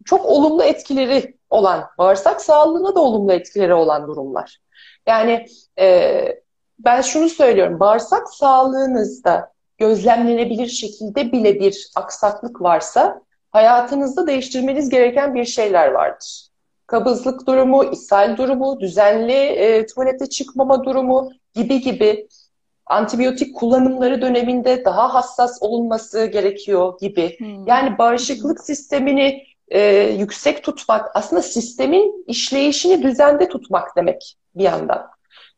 çok 0.10 0.26
olumlu 0.26 0.64
etkileri 0.64 1.38
olan, 1.50 1.84
bağırsak 1.98 2.42
sağlığına 2.42 2.96
da 2.96 3.00
olumlu 3.00 3.34
etkileri 3.34 3.74
olan 3.74 4.08
durumlar. 4.08 4.60
Yani 5.08 5.46
e, 5.80 6.42
ben 6.80 7.02
şunu 7.02 7.30
söylüyorum, 7.30 7.80
bağırsak 7.80 8.30
sağlığınızda 8.30 9.52
gözlemlenebilir 9.78 10.68
şekilde 10.68 11.32
bile 11.32 11.60
bir 11.60 11.90
aksaklık 11.96 12.62
varsa 12.62 13.22
hayatınızda 13.52 14.28
değiştirmeniz 14.28 14.90
gereken 14.90 15.36
bir 15.36 15.46
şeyler 15.46 15.88
vardır. 15.88 16.48
Kabızlık 16.88 17.48
durumu, 17.48 17.84
ishal 17.84 18.38
durumu, 18.38 18.80
düzenli 18.80 19.34
e, 19.34 19.86
tuvalete 19.86 20.30
çıkmama 20.30 20.84
durumu 20.84 21.32
gibi 21.54 21.82
gibi 21.82 22.28
antibiyotik 22.86 23.56
kullanımları 23.56 24.22
döneminde 24.22 24.86
daha 24.86 25.14
hassas 25.14 25.58
olunması 25.62 26.26
gerekiyor 26.26 27.00
gibi. 27.02 27.40
Hmm. 27.40 27.68
Yani 27.68 27.98
bağışıklık 27.98 28.64
sistemini 28.64 29.49
e, 29.70 29.82
yüksek 30.20 30.64
tutmak 30.64 31.12
aslında 31.14 31.42
sistemin 31.42 32.24
işleyişini 32.28 33.04
düzende 33.04 33.50
tutmak 33.50 33.96
demek 33.96 34.38
bir 34.56 34.64
yandan. 34.64 35.10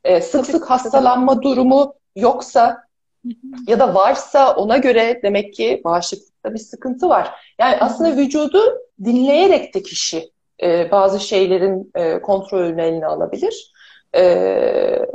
E, 0.03 0.21
sık 0.21 0.45
sık 0.45 0.69
hastalanma 0.69 1.41
durumu 1.41 1.93
yoksa 2.15 2.83
ya 3.67 3.79
da 3.79 3.95
varsa 3.95 4.55
ona 4.55 4.77
göre 4.77 5.19
demek 5.23 5.53
ki 5.53 5.81
bağışıklıkta 5.83 6.53
bir 6.53 6.59
sıkıntı 6.59 7.09
var. 7.09 7.31
Yani 7.59 7.77
aslında 7.79 8.17
vücudu 8.17 8.61
dinleyerek 9.03 9.75
de 9.75 9.83
kişi 9.83 10.31
e, 10.63 10.91
bazı 10.91 11.19
şeylerin 11.19 11.91
e, 11.95 12.21
kontrolünü 12.21 12.81
eline 12.81 13.05
alabilir. 13.05 13.73
E, 14.15 15.05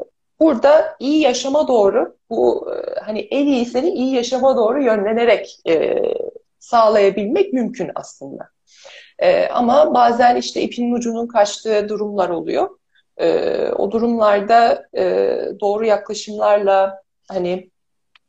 burada 0.41 0.97
iyi 0.99 1.21
yaşama 1.21 1.69
doğru 1.69 2.17
bu 2.31 2.71
e, 2.73 3.01
hani 3.01 3.21
en 3.21 3.47
iyisini 3.47 3.91
iyi 3.91 4.15
yaşama 4.15 4.57
doğru 4.57 4.83
yönlenerek 4.83 5.61
e, 5.69 6.03
sağlayabilmek 6.59 7.53
mümkün 7.53 7.91
aslında. 7.95 8.56
E, 9.19 9.49
ama 9.49 9.95
bazen 9.95 10.37
işte 10.37 10.63
ipin 10.63 10.93
ucunun 10.93 11.27
kaçtığı 11.27 11.89
durumlar 11.89 12.29
oluyor. 12.29 12.79
E, 13.17 13.69
o 13.69 13.91
durumlarda 13.91 14.87
e, 14.97 15.39
doğru 15.61 15.87
yaklaşımlarla 15.87 17.03
hani 17.29 17.71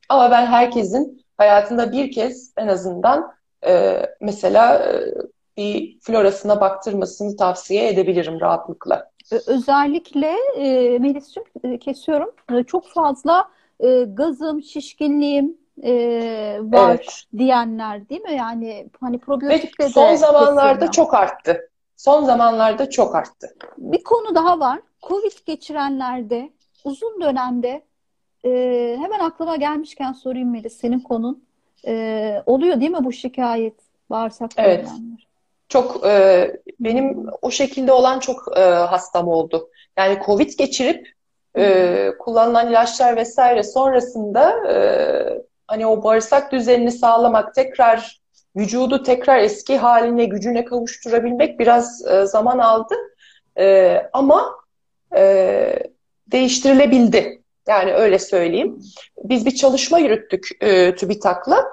ama 0.10 0.32
ben 0.32 0.46
herkesin 0.46 1.26
hayatında 1.38 1.92
bir 1.92 2.12
kez 2.12 2.54
en 2.58 2.68
azından 2.68 3.34
e, 3.68 4.02
mesela 4.22 4.76
e, 4.76 5.14
bir 5.58 6.00
florasına 6.02 6.62
baktırmasını 6.62 7.38
tavsiye 7.38 7.88
edebilirim 7.88 8.40
rahatlıkla. 8.42 9.12
Özellikle 9.48 10.36
e, 10.58 11.00
Melis'cim 11.00 11.44
e, 11.64 11.80
kesiyorum. 11.80 12.32
E, 12.54 12.64
çok 12.64 12.88
fazla 12.88 13.50
e, 13.80 14.04
gazım, 14.04 14.64
şişkinliğim 14.64 15.58
e, 15.84 15.92
var 16.62 16.90
evet. 16.90 17.24
diyenler 17.38 18.10
değil 18.10 18.22
mi? 18.22 18.36
Yani 18.36 18.90
hani 19.02 19.20
probiyotikle 19.20 19.86
de 19.86 19.90
son 19.90 20.16
zamanlarda 20.16 20.72
kesiliyor. 20.72 20.94
çok 20.94 21.14
arttı. 21.14 21.70
Son 21.98 22.24
zamanlarda 22.24 22.90
çok 22.90 23.16
arttı. 23.16 23.56
Bir 23.78 24.04
konu 24.04 24.36
daha 24.36 24.60
var. 24.60 24.80
Covid 25.08 25.32
geçirenlerde 25.46 26.50
uzun 26.84 27.22
dönemde 27.22 27.82
e, 28.46 28.50
hemen 29.00 29.20
aklıma 29.20 29.56
gelmişken 29.56 30.14
sorayım 30.14 30.52
Melis 30.52 30.78
senin 30.78 31.00
konun. 31.00 31.44
E, 31.88 32.44
oluyor 32.46 32.80
değil 32.80 32.92
mi 32.92 33.04
bu 33.04 33.12
şikayet? 33.12 33.80
Bağırsak 34.10 34.52
evet. 34.58 34.86
problemleri. 34.86 35.22
Çok 35.70 36.06
e, 36.06 36.52
benim 36.80 37.28
o 37.42 37.52
şekilde 37.52 37.92
olan 37.92 38.20
çok 38.20 38.58
e, 38.58 38.62
hastam 38.62 39.28
oldu. 39.28 39.70
Yani 39.98 40.20
Covid 40.26 40.54
geçirip 40.58 41.08
e, 41.58 42.12
kullanılan 42.20 42.70
ilaçlar 42.70 43.16
vesaire 43.16 43.64
sonrasında 43.64 44.74
e, 44.74 44.78
hani 45.68 45.88
o 45.88 46.04
bağırsak 46.04 46.52
düzenini 46.52 46.92
sağlamak 46.92 47.56
tekrar 47.56 48.22
vücudu 48.56 49.04
tekrar 49.04 49.40
eski 49.40 49.78
haline 49.78 50.26
gücüne 50.26 50.66
kavuşturabilmek 50.66 51.60
biraz 51.60 52.08
e, 52.08 52.26
zaman 52.26 52.60
aldı. 52.60 52.96
E, 53.60 53.98
ama 54.14 54.56
e, 55.16 55.80
değiştirilebildi. 56.28 57.42
Yani 57.68 57.94
öyle 57.94 58.20
söyleyeyim. 58.20 58.80
Biz 59.24 59.46
bir 59.46 59.56
çalışma 59.56 60.00
yürüttük 60.00 60.50
e, 60.62 60.96
TÜBİTAK'la. 60.96 61.66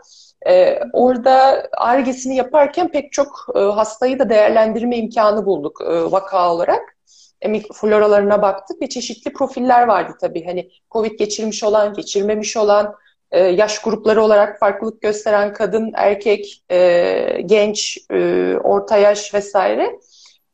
E, 0.47 0.81
orada 0.93 1.69
argesini 1.73 2.37
yaparken 2.37 2.91
pek 2.91 3.13
çok 3.13 3.47
e, 3.55 3.59
hastayı 3.59 4.19
da 4.19 4.29
değerlendirme 4.29 4.97
imkanı 4.97 5.47
bulduk 5.47 5.81
e, 5.81 6.13
vaka 6.13 6.53
olarak. 6.53 6.97
E, 7.43 7.61
floralarına 7.61 8.43
baktık 8.43 8.83
ve 8.83 8.89
çeşitli 8.89 9.33
profiller 9.33 9.87
vardı 9.87 10.13
tabii. 10.21 10.45
Hani 10.45 10.71
COVID 10.91 11.19
geçirmiş 11.19 11.65
olan, 11.65 11.95
geçirmemiş 11.95 12.57
olan, 12.57 12.95
e, 13.35 13.41
yaş 13.41 13.79
grupları 13.79 14.23
olarak 14.23 14.59
farklılık 14.59 15.03
gösteren 15.03 15.53
kadın, 15.53 15.91
erkek, 15.95 16.63
e, 16.71 17.43
genç, 17.47 17.99
e, 18.11 18.55
orta 18.65 18.97
yaş 18.97 19.35
vesaire. 19.35 19.99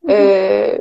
E, 0.09 0.79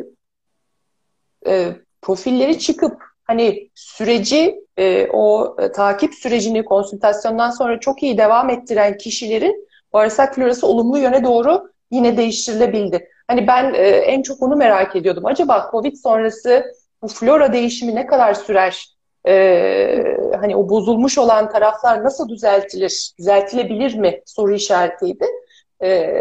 e, 1.47 1.67
profilleri 2.01 2.59
çıkıp 2.59 3.03
hani 3.23 3.69
süreci, 3.75 4.55
e, 4.77 5.07
o 5.13 5.55
e, 5.59 5.71
takip 5.71 6.13
sürecini 6.13 6.65
konsültasyondan 6.65 7.49
sonra 7.49 7.79
çok 7.79 8.03
iyi 8.03 8.17
devam 8.17 8.49
ettiren 8.49 8.97
kişilerin 8.97 9.67
bağırsak 9.93 10.35
florası 10.35 10.67
olumlu 10.67 10.97
yöne 10.97 11.23
doğru 11.23 11.71
yine 11.91 12.17
değiştirilebildi. 12.17 13.09
Hani 13.27 13.47
ben 13.47 13.73
e, 13.73 13.87
en 13.87 14.21
çok 14.21 14.41
onu 14.41 14.55
merak 14.55 14.95
ediyordum. 14.95 15.25
Acaba 15.25 15.69
Covid 15.71 15.95
sonrası 15.95 16.65
bu 17.01 17.07
flora 17.07 17.53
değişimi 17.53 17.95
ne 17.95 18.05
kadar 18.05 18.33
sürer? 18.33 18.98
E, 19.27 20.17
hani 20.39 20.55
o 20.55 20.69
bozulmuş 20.69 21.17
olan 21.17 21.49
taraflar 21.49 22.03
nasıl 22.03 22.29
düzeltilir, 22.29 23.11
düzeltilebilir 23.19 23.95
mi 23.95 24.21
soru 24.25 24.53
işaretiydi. 24.53 25.25
E, 25.83 26.19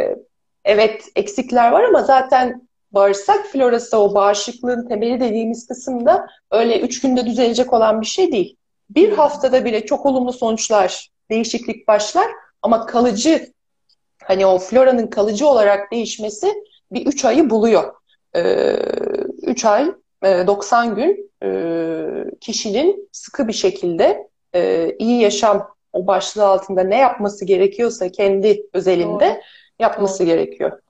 evet 0.65 1.05
eksikler 1.17 1.73
var 1.73 1.85
ama 1.85 2.03
zaten 2.03 2.69
bağırsak 2.93 3.47
florası 3.47 3.99
o 3.99 4.15
bağışıklığın 4.15 4.89
temeli 4.89 5.21
dediğimiz 5.21 5.67
kısımda 5.67 6.27
öyle 6.51 6.81
üç 6.81 7.01
günde 7.01 7.27
düzelecek 7.27 7.73
olan 7.73 8.01
bir 8.01 8.07
şey 8.07 8.33
değil. 8.33 8.57
Bir 8.91 9.13
haftada 9.13 9.65
bile 9.65 9.87
çok 9.87 10.07
olumlu 10.07 10.33
sonuçlar, 10.33 11.11
değişiklik 11.31 11.89
başlar 11.89 12.27
ama 12.63 12.87
kalıcı 12.87 13.53
hani 14.23 14.47
o 14.47 14.59
floranın 14.59 15.07
kalıcı 15.07 15.49
olarak 15.49 15.93
değişmesi 15.93 16.55
bir 16.93 17.07
üç 17.07 17.25
ayı 17.25 17.51
buluyor. 17.51 17.95
Ee, 18.37 18.77
üç 19.43 19.65
ay, 19.65 19.93
90 20.23 20.91
e, 20.91 20.95
gün 20.95 21.31
e, 21.43 22.39
kişinin 22.41 23.09
sıkı 23.13 23.49
bir 23.49 23.53
şekilde 23.53 24.29
e, 24.55 24.93
iyi 24.99 25.21
yaşam 25.21 25.69
o 25.93 26.07
başlığı 26.07 26.47
altında 26.47 26.83
ne 26.83 26.97
yapması 26.97 27.45
gerekiyorsa 27.45 28.09
kendi 28.09 28.63
özelinde 28.73 29.29
Doğru. 29.29 29.41
yapması 29.79 30.19
Doğru. 30.19 30.27
gerekiyor. 30.27 30.81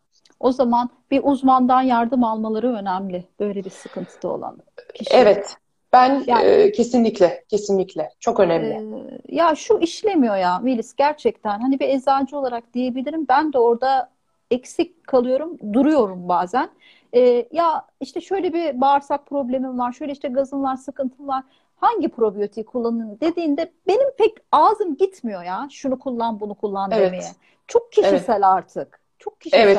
O 0.41 0.53
zaman 0.53 0.91
bir 1.11 1.21
uzmandan 1.25 1.83
yardım 1.83 2.25
almaları 2.25 2.73
önemli. 2.73 3.25
Böyle 3.41 3.65
bir 3.65 3.71
sıkıntıda 3.71 4.29
olan 4.29 4.59
kişiler. 4.95 5.23
Evet. 5.23 5.57
Ben 5.93 6.25
yani, 6.27 6.45
e, 6.45 6.73
kesinlikle, 6.73 7.45
kesinlikle. 7.49 8.11
Çok 8.21 8.41
önemli. 8.41 8.69
E, 8.69 9.37
ya 9.37 9.55
şu 9.55 9.79
işlemiyor 9.79 10.37
ya 10.37 10.59
Melis 10.59 10.95
gerçekten. 10.95 11.61
Hani 11.61 11.81
bir 11.81 11.89
eczacı 11.89 12.39
olarak 12.39 12.75
diyebilirim. 12.75 13.27
Ben 13.29 13.53
de 13.53 13.59
orada 13.59 14.11
eksik 14.51 15.07
kalıyorum, 15.07 15.59
duruyorum 15.73 16.29
bazen. 16.29 16.71
E, 17.15 17.49
ya 17.53 17.87
işte 18.01 18.21
şöyle 18.21 18.53
bir 18.53 18.81
bağırsak 18.81 19.27
problemim 19.27 19.79
var, 19.79 19.93
şöyle 19.93 20.13
işte 20.13 20.29
gazım 20.29 20.63
var, 20.63 20.77
sıkıntım 20.77 21.29
var. 21.29 21.45
Hangi 21.77 22.09
probiyotiği 22.09 22.67
kullanın 22.67 23.19
dediğinde 23.21 23.73
benim 23.87 24.11
pek 24.19 24.33
ağzım 24.53 24.97
gitmiyor 24.97 25.43
ya. 25.43 25.69
Şunu 25.71 25.99
kullan, 25.99 26.41
bunu 26.41 26.55
kullan 26.55 26.91
evet. 26.91 27.07
demeye. 27.07 27.31
Çok 27.67 27.93
kişisel 27.93 28.35
evet. 28.35 28.45
artık. 28.45 29.01
Çok 29.19 29.41
kişisel. 29.41 29.63
Evet. 29.63 29.79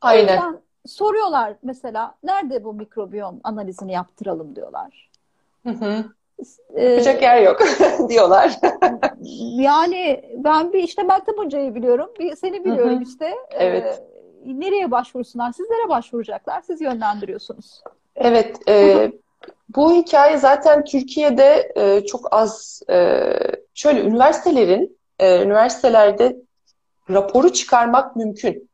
Aynen. 0.00 0.60
soruyorlar 0.86 1.56
mesela 1.62 2.14
nerede 2.22 2.64
bu 2.64 2.72
mikrobiyom 2.72 3.40
analizini 3.44 3.92
yaptıralım 3.92 4.56
diyorlar. 4.56 5.10
Hı 5.66 5.70
hı. 5.70 6.04
Ee, 6.74 6.84
Yapacak 6.84 7.22
yer 7.22 7.42
yok 7.42 7.60
diyorlar. 8.08 8.58
yani 9.52 10.30
ben 10.36 10.72
bir 10.72 10.82
işte 10.82 11.02
Meltem 11.02 11.38
Hoca'yı 11.38 11.74
biliyorum. 11.74 12.10
Bir 12.18 12.36
seni 12.36 12.64
biliyorum 12.64 12.94
hı 12.94 12.98
hı. 12.98 13.02
işte. 13.02 13.34
Evet. 13.50 14.02
Ee, 14.02 14.09
nereye 14.44 14.90
başvursunlar? 14.90 15.52
Sizlere 15.52 15.88
başvuracaklar. 15.88 16.62
Siz 16.62 16.80
yönlendiriyorsunuz. 16.80 17.82
Evet. 18.16 18.68
E, 18.68 19.12
bu 19.76 19.92
hikaye 19.92 20.36
zaten 20.36 20.84
Türkiye'de 20.84 21.72
e, 21.76 22.06
çok 22.06 22.28
az 22.30 22.82
e, 22.90 23.22
şöyle 23.74 24.00
üniversitelerin 24.00 24.98
e, 25.18 25.42
üniversitelerde 25.42 26.36
raporu 27.10 27.52
çıkarmak 27.52 28.16
mümkün. 28.16 28.70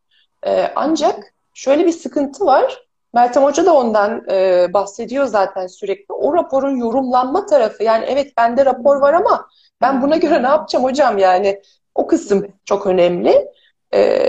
E, 0.47 0.73
ancak 0.77 1.35
şöyle 1.55 1.87
bir 1.87 1.93
sıkıntı 1.93 2.47
var. 2.47 2.87
Meltem 3.15 3.43
Hoca 3.43 3.67
da 3.67 3.75
ondan 3.75 4.25
e, 4.31 4.67
bahsediyor 4.73 5.27
zaten 5.27 5.67
sürekli. 5.67 6.13
O 6.15 6.35
raporun 6.35 6.77
yorumlanma 6.77 7.47
tarafı 7.47 7.83
yani 7.83 8.05
evet 8.09 8.33
bende 8.37 8.65
rapor 8.65 8.97
var 8.97 9.15
ama 9.15 9.49
ben 9.81 10.03
buna 10.03 10.17
göre 10.17 10.43
ne 10.43 10.47
yapacağım 10.47 10.85
hocam 10.85 11.19
yani 11.19 11.63
o 11.95 12.07
kısım 12.07 12.47
çok 12.65 12.87
önemli. 12.87 13.49
E, 13.95 14.29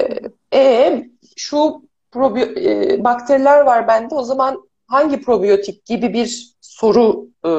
e 0.54 1.04
şu 1.38 1.82
probi 2.12 2.42
e, 2.42 3.04
bakteriler 3.04 3.62
var 3.62 3.88
bende 3.88 4.16
o 4.16 4.24
zaman 4.24 4.70
hangi 4.88 5.22
probiyotik 5.22 5.86
gibi 5.86 6.14
bir 6.14 6.56
soru 6.62 7.28
e, 7.46 7.52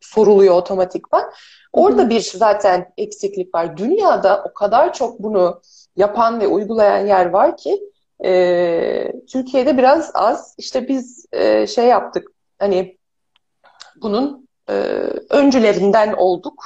soruluyor 0.00 0.54
otomatikman. 0.54 1.30
Orada 1.72 2.10
bir 2.10 2.20
zaten 2.20 2.92
eksiklik 2.96 3.54
var. 3.54 3.76
Dünyada 3.76 4.44
o 4.50 4.54
kadar 4.54 4.92
çok 4.92 5.18
bunu 5.18 5.60
yapan 5.96 6.40
ve 6.40 6.46
uygulayan 6.46 7.06
yer 7.06 7.26
var 7.26 7.56
ki 7.56 7.80
e, 8.24 9.12
Türkiye'de 9.32 9.78
biraz 9.78 10.10
az. 10.14 10.54
İşte 10.58 10.88
biz 10.88 11.26
e, 11.32 11.66
şey 11.66 11.86
yaptık 11.86 12.28
hani 12.58 12.98
bunun 14.02 14.48
e, 14.68 14.72
öncülerinden 15.30 16.12
olduk. 16.12 16.64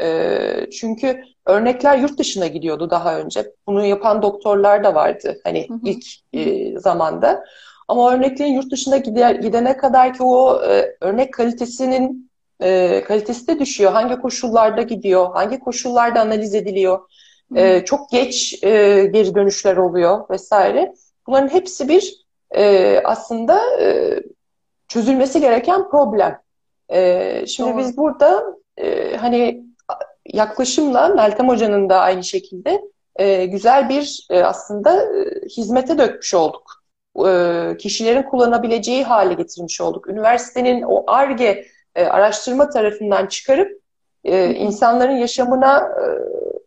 E, 0.00 0.70
çünkü 0.70 1.22
örnekler 1.46 1.96
yurt 1.96 2.18
dışına 2.18 2.46
gidiyordu 2.46 2.90
daha 2.90 3.18
önce. 3.18 3.52
Bunu 3.66 3.84
yapan 3.84 4.22
doktorlar 4.22 4.84
da 4.84 4.94
vardı 4.94 5.40
hani 5.44 5.68
hı 5.68 5.74
hı. 5.74 5.78
ilk 5.84 6.04
e, 6.32 6.78
zamanda. 6.78 7.44
Ama 7.88 8.12
örneklerin 8.12 8.52
yurt 8.52 8.72
dışına 8.72 8.96
gider, 8.96 9.34
gidene 9.34 9.76
kadar 9.76 10.14
ki 10.14 10.22
o 10.22 10.62
e, 10.64 10.96
örnek 11.00 11.34
kalitesinin 11.34 12.30
e, 12.60 13.02
kalitesi 13.04 13.46
de 13.46 13.58
düşüyor. 13.58 13.92
Hangi 13.92 14.16
koşullarda 14.16 14.82
gidiyor, 14.82 15.30
hangi 15.34 15.60
koşullarda 15.60 16.20
analiz 16.20 16.54
ediliyor. 16.54 17.00
E, 17.56 17.84
çok 17.84 18.10
geç 18.10 18.64
e, 18.64 18.68
geri 19.12 19.34
dönüşler 19.34 19.76
oluyor 19.76 20.30
vesaire. 20.30 20.94
Bunların 21.26 21.48
hepsi 21.48 21.88
bir 21.88 22.26
e, 22.50 22.98
aslında 23.04 23.80
e, 23.80 24.18
çözülmesi 24.88 25.40
gereken 25.40 25.90
problem. 25.90 26.40
E, 26.92 27.46
şimdi 27.46 27.70
Doğru. 27.70 27.78
biz 27.78 27.96
burada 27.96 28.44
e, 28.76 29.16
hani 29.16 29.69
yaklaşımla 30.32 31.08
Meltem 31.08 31.48
Hoca'nın 31.48 31.88
da 31.88 32.00
aynı 32.00 32.24
şekilde 32.24 32.82
e, 33.16 33.46
güzel 33.46 33.88
bir 33.88 34.26
e, 34.30 34.42
aslında 34.42 35.02
e, 35.02 35.46
hizmete 35.56 35.98
dökmüş 35.98 36.34
olduk. 36.34 36.84
E, 37.26 37.76
kişilerin 37.78 38.22
kullanabileceği 38.22 39.04
hale 39.04 39.34
getirmiş 39.34 39.80
olduk. 39.80 40.08
Üniversitenin 40.08 40.82
o 40.82 41.04
ARGE 41.06 41.66
e, 41.94 42.04
araştırma 42.04 42.70
tarafından 42.70 43.26
çıkarıp 43.26 43.80
e, 44.24 44.54
insanların 44.54 45.16
yaşamına 45.16 45.78
e, 45.78 46.04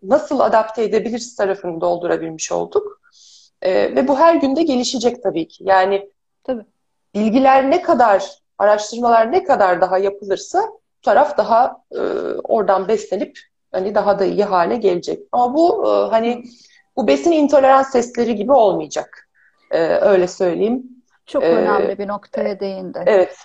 nasıl 0.04 0.40
adapte 0.40 0.84
edebiliriz 0.84 1.36
tarafını 1.36 1.82
doldurabilmiş 1.82 2.52
olduk. 2.52 3.02
E, 3.62 3.96
ve 3.96 4.08
bu 4.08 4.20
her 4.20 4.36
günde 4.36 4.64
gelişecek 4.64 5.24
tabii 5.24 5.48
ki. 5.48 5.64
Yani 5.68 6.10
tabii. 6.44 6.66
bilgiler 7.16 7.72
ne 7.72 7.82
kadar, 7.82 8.38
araştırmalar 8.58 9.32
ne 9.32 9.44
kadar 9.44 9.82
daha 9.82 9.98
yapılırsa 9.98 10.64
taraf 11.02 11.38
daha 11.38 11.84
e, 11.92 12.00
oradan 12.44 12.88
beslenip 12.88 13.40
hani 13.74 13.96
daha 13.96 14.20
da 14.20 14.26
iyi 14.26 14.44
hale 14.44 14.76
gelecek. 14.76 15.20
Ama 15.32 15.54
bu 15.54 15.88
e, 15.88 16.10
hani 16.10 16.44
bu 16.96 17.08
besin 17.08 17.32
intolerans 17.32 17.92
testleri 17.92 18.36
gibi 18.36 18.52
olmayacak. 18.52 19.30
E, 19.72 19.80
öyle 19.80 20.28
söyleyeyim. 20.28 20.84
Çok 21.26 21.44
ee, 21.44 21.48
önemli 21.48 21.98
bir 21.98 22.08
noktaya 22.08 22.60
değindi. 22.60 23.04
Evet, 23.06 23.38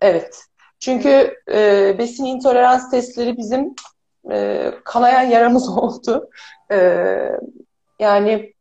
evet. 0.00 0.44
Çünkü 0.80 1.34
e, 1.52 1.94
besin 1.98 2.24
intolerans 2.24 2.90
testleri 2.90 3.36
bizim 3.36 3.74
e, 4.30 4.72
kanayan 4.84 5.22
yaramız 5.22 5.68
oldu. 5.78 6.30
E, 6.72 6.78
yani 7.98 8.54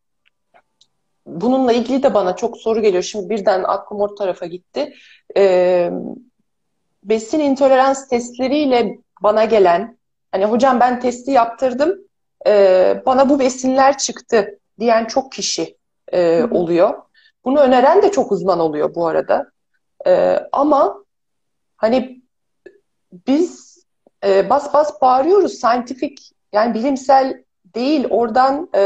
bununla 1.25 1.73
ilgili 1.73 2.03
de 2.03 2.13
bana 2.13 2.35
çok 2.35 2.57
soru 2.57 2.81
geliyor. 2.81 3.03
Şimdi 3.03 3.29
birden 3.29 3.63
aklım 3.63 4.01
o 4.01 4.15
tarafa 4.15 4.45
gitti. 4.45 4.93
E, 5.37 5.91
besin 7.03 7.39
intolerans 7.39 8.07
testleriyle 8.07 8.97
bana 9.23 9.45
gelen, 9.45 9.96
hani 10.31 10.45
hocam 10.45 10.79
ben 10.79 10.99
testi 10.99 11.31
yaptırdım, 11.31 11.99
e, 12.47 13.01
bana 13.05 13.29
bu 13.29 13.39
besinler 13.39 13.97
çıktı 13.97 14.59
diyen 14.79 15.05
çok 15.05 15.31
kişi 15.31 15.77
e, 16.11 16.43
oluyor. 16.43 16.93
Bunu 17.45 17.59
öneren 17.59 18.01
de 18.01 18.11
çok 18.11 18.31
uzman 18.31 18.59
oluyor 18.59 18.95
bu 18.95 19.07
arada. 19.07 19.51
E, 20.07 20.39
ama 20.51 21.03
hani 21.77 22.21
biz 23.11 23.77
e, 24.25 24.49
bas 24.49 24.73
bas 24.73 25.01
bağırıyoruz 25.01 25.53
scientific 25.53 26.15
yani 26.53 26.73
bilimsel 26.73 27.43
değil 27.65 28.07
oradan 28.09 28.69
e, 28.75 28.81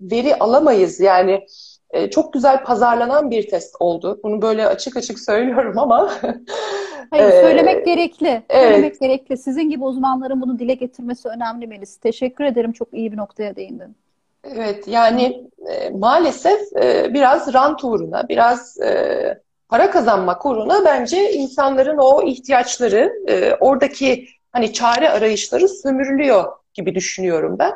veri 0.00 0.38
alamayız 0.38 1.00
yani 1.00 1.46
e, 1.92 2.10
çok 2.10 2.32
güzel 2.32 2.64
pazarlanan 2.64 3.30
bir 3.30 3.48
test 3.48 3.76
oldu. 3.80 4.20
Bunu 4.22 4.42
böyle 4.42 4.66
açık 4.66 4.96
açık 4.96 5.18
söylüyorum 5.18 5.78
ama 5.78 6.12
Hayır, 7.10 7.28
e, 7.28 7.40
söylemek 7.40 7.86
gerekli. 7.86 8.42
Evet. 8.48 8.62
Söylemek 8.62 9.00
gerekli. 9.00 9.36
Sizin 9.36 9.70
gibi 9.70 9.84
uzmanların 9.84 10.40
bunu 10.40 10.58
dile 10.58 10.74
getirmesi 10.74 11.28
önemli 11.28 11.66
Melis. 11.66 11.96
Teşekkür 11.96 12.44
ederim. 12.44 12.72
Çok 12.72 12.94
iyi 12.94 13.12
bir 13.12 13.16
noktaya 13.16 13.56
değindin. 13.56 13.96
Evet, 14.44 14.88
yani 14.88 15.50
e, 15.68 15.90
maalesef 15.90 16.60
e, 16.82 17.14
biraz 17.14 17.54
rant 17.54 17.84
uğruna, 17.84 18.28
biraz 18.28 18.80
e, 18.80 19.42
para 19.68 19.90
kazanmak 19.90 20.46
uğruna 20.46 20.84
bence 20.84 21.32
insanların 21.32 21.98
o 21.98 22.22
ihtiyaçları, 22.22 23.12
e, 23.28 23.54
oradaki 23.54 24.26
hani 24.52 24.72
çare 24.72 25.10
arayışları 25.10 25.68
sömürülüyor 25.68 26.44
gibi 26.74 26.94
düşünüyorum 26.94 27.56
ben. 27.58 27.72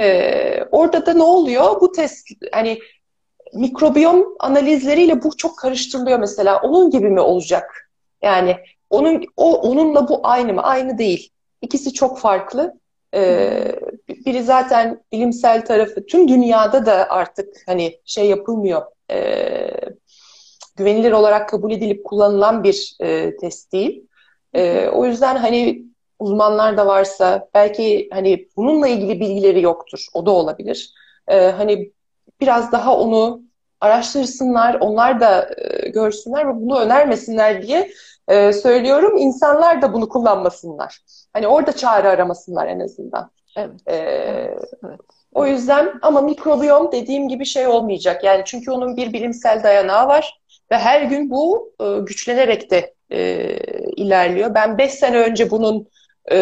E, 0.00 0.64
orada 0.70 1.06
da 1.06 1.14
ne 1.14 1.22
oluyor? 1.22 1.80
Bu 1.80 1.92
test 1.92 2.28
hani 2.52 2.78
mikrobiyom 3.54 4.36
analizleriyle 4.38 5.22
bu 5.22 5.36
çok 5.36 5.58
karıştırılıyor 5.58 6.18
mesela. 6.18 6.60
Onun 6.60 6.90
gibi 6.90 7.10
mi 7.10 7.20
olacak? 7.20 7.90
Yani 8.22 8.56
onun 8.90 9.24
o 9.36 9.54
onunla 9.54 10.08
bu 10.08 10.20
aynı 10.22 10.52
mı? 10.52 10.62
Aynı 10.62 10.98
değil. 10.98 11.30
İkisi 11.62 11.92
çok 11.92 12.18
farklı. 12.18 12.74
Ee, 13.14 13.74
biri 14.08 14.42
zaten 14.42 15.02
bilimsel 15.12 15.64
tarafı 15.64 16.06
tüm 16.06 16.28
dünyada 16.28 16.86
da 16.86 17.10
artık 17.10 17.54
hani 17.66 18.00
şey 18.04 18.26
yapılmıyor. 18.26 18.82
E, 19.10 19.70
güvenilir 20.76 21.12
olarak 21.12 21.48
kabul 21.48 21.72
edilip 21.72 22.04
kullanılan 22.04 22.64
bir 22.64 22.96
e, 23.00 23.36
test 23.36 23.72
değil. 23.72 24.06
E, 24.54 24.88
o 24.88 25.06
yüzden 25.06 25.36
hani 25.36 25.84
uzmanlar 26.18 26.76
da 26.76 26.86
varsa 26.86 27.48
belki 27.54 28.08
hani 28.12 28.48
bununla 28.56 28.88
ilgili 28.88 29.20
bilgileri 29.20 29.62
yoktur. 29.62 30.06
O 30.14 30.26
da 30.26 30.30
olabilir. 30.30 30.92
E, 31.28 31.50
hani 31.50 31.92
biraz 32.40 32.72
daha 32.72 32.96
onu 32.96 33.42
araştırsınlar, 33.80 34.74
onlar 34.74 35.20
da 35.20 35.50
e, 35.56 35.88
görsünler 35.88 36.48
ve 36.48 36.54
bunu 36.54 36.80
önermesinler 36.80 37.62
diye 37.62 37.90
e, 38.28 38.52
söylüyorum. 38.52 39.16
İnsanlar 39.16 39.82
da 39.82 39.92
bunu 39.92 40.08
kullanmasınlar. 40.08 40.98
Hani 41.32 41.46
orada 41.46 41.72
çare 41.72 42.08
aramasınlar 42.08 42.66
en 42.66 42.80
azından. 42.80 43.30
Evet. 43.56 43.70
Ee, 43.86 43.94
evet, 43.94 44.70
evet. 44.84 45.00
O 45.34 45.46
yüzden 45.46 45.92
ama 46.02 46.20
mikrobiyom 46.20 46.92
dediğim 46.92 47.28
gibi 47.28 47.46
şey 47.46 47.66
olmayacak. 47.66 48.24
Yani 48.24 48.42
çünkü 48.46 48.70
onun 48.70 48.96
bir 48.96 49.12
bilimsel 49.12 49.62
dayanağı 49.62 50.08
var 50.08 50.40
ve 50.70 50.78
her 50.78 51.02
gün 51.02 51.30
bu 51.30 51.72
e, 51.80 51.98
güçlenerek 51.98 52.70
de 52.70 52.94
e, 53.10 53.18
ilerliyor. 53.96 54.54
Ben 54.54 54.78
5 54.78 54.92
sene 54.92 55.18
önce 55.18 55.50
bunun 55.50 55.88
5 56.30 56.36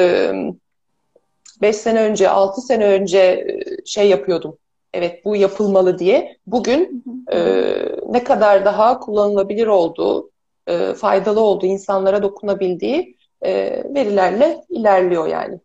e, 1.63 1.73
sene 1.73 2.01
önce, 2.01 2.29
6 2.29 2.61
sene 2.61 2.87
önce 2.87 3.47
şey 3.85 4.09
yapıyordum. 4.09 4.59
Evet 4.97 5.25
bu 5.25 5.37
yapılmalı 5.37 5.99
diye. 5.99 6.37
Bugün 6.47 7.05
e, 7.33 7.39
ne 8.09 8.25
kadar 8.25 8.65
daha 8.65 9.01
kullanılabilir 9.01 9.67
olduğu, 9.67 10.31
e, 10.67 10.95
faydalı 10.95 11.41
olduğu, 11.41 11.67
insanlara 11.67 12.23
dokunabildiği 12.23 13.17
e, 13.43 13.53
verilerle 13.95 14.65
ilerliyor 14.69 15.27
yani. 15.27 15.61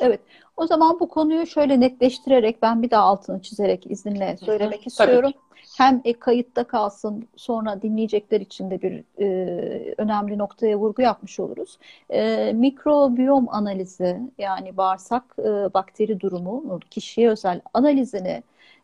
Evet. 0.00 0.20
O 0.56 0.66
zaman 0.66 1.00
bu 1.00 1.08
konuyu 1.08 1.46
şöyle 1.46 1.80
netleştirerek 1.80 2.62
ben 2.62 2.82
bir 2.82 2.90
daha 2.90 3.02
altını 3.02 3.42
çizerek 3.42 3.90
izninle 3.90 4.36
söylemek 4.36 4.86
istiyorum. 4.86 5.32
Tabii. 5.32 5.45
Hem 5.76 6.00
e, 6.04 6.12
kayıtta 6.12 6.64
kalsın 6.64 7.28
sonra 7.36 7.82
dinleyecekler 7.82 8.40
için 8.40 8.70
de 8.70 8.82
bir 8.82 9.04
e, 9.20 9.94
önemli 9.98 10.38
noktaya 10.38 10.78
vurgu 10.78 11.02
yapmış 11.02 11.40
oluruz. 11.40 11.78
E, 12.10 12.52
mikrobiyom 12.52 13.48
analizi 13.48 14.20
yani 14.38 14.76
bağırsak 14.76 15.22
e, 15.38 15.74
bakteri 15.74 16.20
durumu 16.20 16.80
kişiye 16.90 17.30
özel 17.30 17.60
analizini 17.74 18.42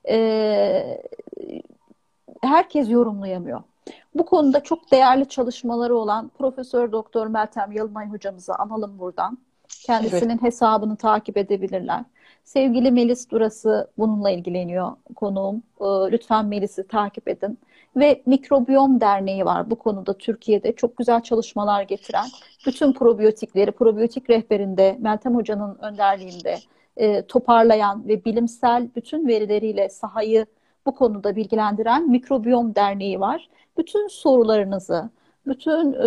e, 0.09 1.01
herkes 2.43 2.91
yorumlayamıyor. 2.91 3.63
Bu 4.15 4.27
konuda 4.27 4.63
çok 4.63 4.93
değerli 4.93 5.29
çalışmaları 5.29 5.97
olan 5.97 6.29
Profesör 6.39 6.93
Doktor 6.93 7.27
Meltem 7.27 7.73
Yalımay 7.73 8.09
hocamızı 8.09 8.55
analım 8.55 8.99
buradan. 8.99 9.39
Kendisinin 9.87 10.31
evet. 10.31 10.43
hesabını 10.43 10.97
takip 10.97 11.37
edebilirler. 11.37 12.05
Sevgili 12.45 12.91
Melis 12.91 13.31
Durası 13.31 13.91
bununla 13.99 14.31
ilgileniyor 14.31 14.93
konuğum. 15.17 15.57
Ee, 15.81 15.85
lütfen 15.85 16.47
Melis'i 16.47 16.89
takip 16.89 17.29
edin. 17.29 17.59
Ve 17.97 18.23
Mikrobiyom 18.27 19.01
Derneği 19.01 19.45
var 19.45 19.71
bu 19.71 19.77
konuda 19.77 20.19
Türkiye'de 20.19 20.73
çok 20.73 20.97
güzel 20.97 21.21
çalışmalar 21.23 21.83
getiren. 21.83 22.27
Bütün 22.67 22.93
probiyotikleri, 22.93 23.73
probiyotik 23.73 24.31
rehberinde 24.31 24.97
Meltem 25.01 25.35
Hoca'nın 25.35 25.79
önderliğinde 25.79 26.59
e, 26.97 27.27
toparlayan 27.27 28.09
ve 28.09 28.25
bilimsel 28.25 28.89
bütün 28.97 29.29
verileriyle 29.29 29.89
sahayı 29.89 30.47
bu 30.87 30.95
konuda 30.95 31.37
bilgilendiren 31.37 32.11
Mikrobiyom 32.11 32.75
Derneği 32.75 33.21
var. 33.21 33.49
Bütün 33.79 34.09
sorularınızı, 34.09 35.11
bütün 35.47 35.93
e, 35.93 36.05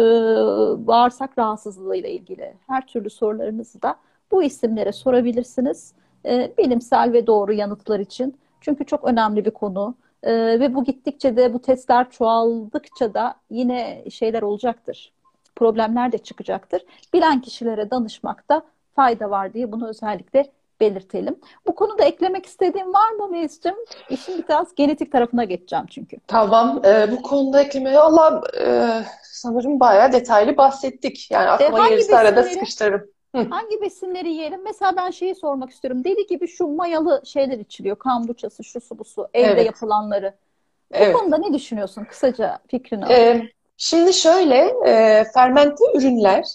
bağırsak 0.88 1.38
rahatsızlığıyla 1.38 2.10
ilgili 2.10 2.54
her 2.68 2.88
türlü 2.88 3.10
sorularınızı 3.10 3.82
da 3.82 3.96
bu 4.32 4.44
isimlere 4.44 4.92
sorabilirsiniz. 4.92 5.94
E, 6.26 6.54
bilimsel 6.58 7.14
ve 7.14 7.28
doğru 7.28 7.54
yanıtlar 7.54 8.00
için. 8.00 8.38
Çünkü 8.62 8.86
çok 8.86 9.04
önemli 9.04 9.46
bir 9.46 9.52
konu. 9.52 9.96
E, 10.24 10.60
ve 10.60 10.76
bu 10.76 10.84
gittikçe 10.84 11.38
de 11.38 11.54
bu 11.54 11.62
testler 11.62 12.10
çoğaldıkça 12.10 13.14
da 13.14 13.36
yine 13.50 14.04
şeyler 14.10 14.42
olacaktır. 14.42 15.14
Problemler 15.56 16.12
de 16.12 16.18
çıkacaktır. 16.18 16.82
Bilen 17.14 17.42
kişilere 17.42 17.92
danışmakta 17.92 18.62
fayda 18.96 19.30
var 19.30 19.54
diye 19.54 19.72
bunu 19.72 19.88
özellikle 19.88 20.52
belirtelim. 20.82 21.40
Bu 21.68 21.76
konuda 21.76 22.04
eklemek 22.04 22.46
istediğim 22.46 22.94
var 22.94 23.12
mı 23.12 23.28
Melis'cim? 23.28 23.76
İşin 24.10 24.46
biraz 24.50 24.76
genetik 24.76 25.12
tarafına 25.12 25.44
geçeceğim 25.44 25.86
çünkü. 25.90 26.18
Tamam. 26.28 26.82
E, 26.86 27.12
bu 27.12 27.22
konuda 27.22 27.62
eklemeye 27.62 28.00
Allah 28.00 28.42
e, 28.62 28.90
sanırım 29.24 29.80
bayağı 29.80 30.12
detaylı 30.12 30.58
bahsettik. 30.58 31.32
Yani 31.32 31.50
aklıma 31.50 31.88
e, 31.88 31.90
gelirse 31.90 32.18
arada 32.18 32.44
sıkıştırırım. 32.44 33.10
Hangi 33.36 33.82
besinleri 33.82 34.30
yiyelim? 34.30 34.64
Mesela 34.64 34.96
ben 34.98 35.12
şeyi 35.12 35.36
sormak 35.36 35.70
istiyorum. 35.70 36.04
Deli 36.04 36.28
gibi 36.28 36.48
şu 36.48 36.68
mayalı 36.68 37.22
şeyler 37.26 37.60
içiliyor. 37.60 37.96
Kambuçası, 37.96 38.64
şu 38.64 38.82
su 38.82 39.00
bu 39.00 39.04
su. 39.04 39.28
Evde 39.34 39.52
evet. 39.52 39.66
yapılanları. 39.66 40.34
Bu 40.94 40.98
evet. 40.98 41.16
konuda 41.16 41.38
ne 41.38 41.54
düşünüyorsun? 41.54 42.06
Kısaca 42.06 42.60
fikrini 42.68 43.06
alayım. 43.06 43.42
Ee, 43.42 43.50
şimdi 43.78 44.14
şöyle, 44.14 44.74
e, 44.86 45.24
fermente 45.34 45.84
ürünler 45.96 46.46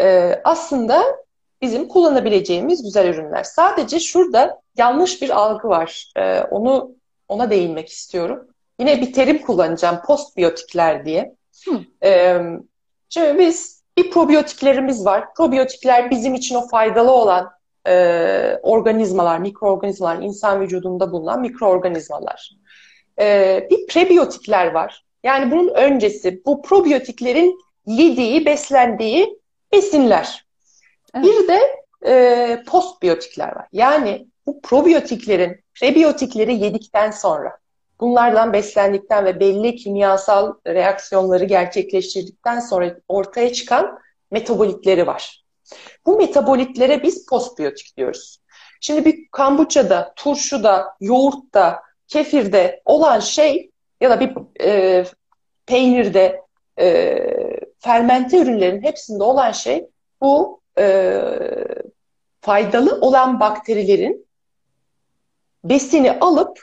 e, 0.00 0.40
aslında 0.44 1.23
bizim 1.64 1.88
kullanabileceğimiz 1.88 2.82
güzel 2.82 3.08
ürünler. 3.08 3.42
Sadece 3.42 4.00
şurada 4.00 4.60
yanlış 4.76 5.22
bir 5.22 5.30
algı 5.30 5.68
var. 5.68 6.12
E, 6.16 6.40
onu 6.40 6.94
ona 7.28 7.50
değinmek 7.50 7.88
istiyorum. 7.88 8.46
Yine 8.80 9.00
bir 9.00 9.12
terim 9.12 9.42
kullanacağım. 9.42 9.98
Postbiyotikler 10.06 11.04
diye. 11.04 11.34
E, 12.04 12.38
şimdi 13.08 13.38
biz 13.38 13.82
bir 13.96 14.10
probiyotiklerimiz 14.10 15.04
var. 15.04 15.34
Probiyotikler 15.34 16.10
bizim 16.10 16.34
için 16.34 16.54
o 16.54 16.68
faydalı 16.68 17.12
olan 17.12 17.50
e, 17.86 18.58
organizmalar, 18.62 19.38
mikroorganizmalar, 19.38 20.22
insan 20.22 20.60
vücudunda 20.60 21.12
bulunan 21.12 21.40
mikroorganizmalar. 21.40 22.50
E, 23.20 23.68
bir 23.70 23.86
prebiyotikler 23.86 24.66
var. 24.66 25.04
Yani 25.24 25.50
bunun 25.50 25.68
öncesi 25.68 26.42
bu 26.46 26.62
probiyotiklerin 26.62 27.58
yediği, 27.86 28.46
beslendiği 28.46 29.38
besinler. 29.72 30.44
Evet. 31.14 31.24
Bir 31.24 31.48
de 31.48 31.60
e, 32.06 32.62
postbiyotikler 32.66 33.56
var. 33.56 33.66
Yani 33.72 34.28
bu 34.46 34.60
probiyotiklerin, 34.60 35.60
prebiyotikleri 35.74 36.54
yedikten 36.54 37.10
sonra, 37.10 37.58
bunlardan 38.00 38.52
beslendikten 38.52 39.24
ve 39.24 39.40
belli 39.40 39.76
kimyasal 39.76 40.54
reaksiyonları 40.66 41.44
gerçekleştirdikten 41.44 42.60
sonra 42.60 42.96
ortaya 43.08 43.52
çıkan 43.52 43.98
metabolitleri 44.30 45.06
var. 45.06 45.44
Bu 46.06 46.16
metabolitlere 46.16 47.02
biz 47.02 47.26
postbiyotik 47.26 47.96
diyoruz. 47.96 48.38
Şimdi 48.80 49.04
bir 49.04 49.28
kombuçada, 49.28 50.12
turşuda, 50.16 50.96
yoğurtta, 51.00 51.82
kefirde 52.08 52.82
olan 52.84 53.20
şey 53.20 53.70
ya 54.00 54.10
da 54.10 54.20
bir 54.20 54.32
e, 54.64 55.04
peynirde, 55.66 56.40
e, 56.80 57.18
fermente 57.78 58.38
ürünlerin 58.38 58.82
hepsinde 58.82 59.24
olan 59.24 59.52
şey 59.52 59.86
bu 60.20 60.60
e, 60.78 61.20
faydalı 62.40 62.98
olan 63.00 63.40
bakterilerin 63.40 64.26
besini 65.64 66.12
alıp 66.12 66.62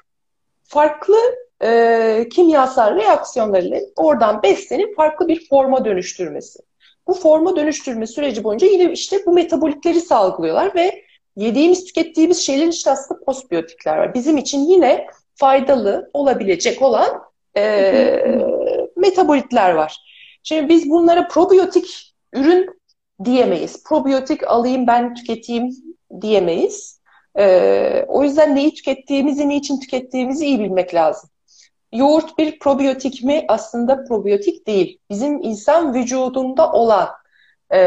farklı 0.64 1.16
e, 1.64 2.30
kimyasal 2.32 2.96
reaksiyonlarıyla 2.96 3.80
oradan 3.96 4.44
beslenip 4.44 4.96
farklı 4.96 5.28
bir 5.28 5.48
forma 5.50 5.86
dönüştürmesi. 5.86 6.60
Bu 7.08 7.14
forma 7.14 7.56
dönüştürme 7.56 8.08
süreci 8.08 8.44
boyunca 8.44 8.68
yine 8.68 8.92
işte 8.92 9.26
bu 9.26 9.34
metabolitleri 9.34 10.02
salgılıyorlar 10.02 10.76
ve 10.76 11.04
yediğimiz, 11.36 11.86
tükettiğimiz 11.86 12.46
şeylerin 12.46 12.72
işte 12.72 12.92
aslında 12.92 13.24
postbiyotikler 13.26 13.98
var. 13.98 14.14
Bizim 14.14 14.38
için 14.38 14.60
yine 14.60 15.08
faydalı 15.36 16.10
olabilecek 16.14 16.82
olan 16.82 17.22
e, 17.58 18.26
metabolitler 18.96 19.72
var. 19.74 19.98
Şimdi 20.44 20.70
biz 20.70 20.90
bunlara 20.90 21.28
probiyotik 21.28 22.14
ürün 22.34 22.81
diyemeyiz. 23.26 23.84
Probiyotik 23.84 24.48
alayım 24.48 24.88
ben 24.88 25.16
tüketeyim 25.16 25.70
diyemeyiz. 26.22 27.02
E, 27.40 28.06
o 28.08 28.24
yüzden 28.24 28.56
neyi 28.56 28.74
tükettiğimizi, 28.74 29.50
niçin 29.50 29.80
tükettiğimizi 29.80 30.46
iyi 30.46 30.60
bilmek 30.60 30.94
lazım. 30.94 31.30
Yoğurt 31.94 32.38
bir 32.38 32.60
probiyotik 32.60 33.24
mi? 33.24 33.46
Aslında 33.48 34.04
probiyotik 34.04 34.68
değil. 34.68 34.98
Bizim 35.10 35.44
insan 35.44 35.94
vücudunda 35.94 36.72
olan 36.72 37.10
e, 37.74 37.80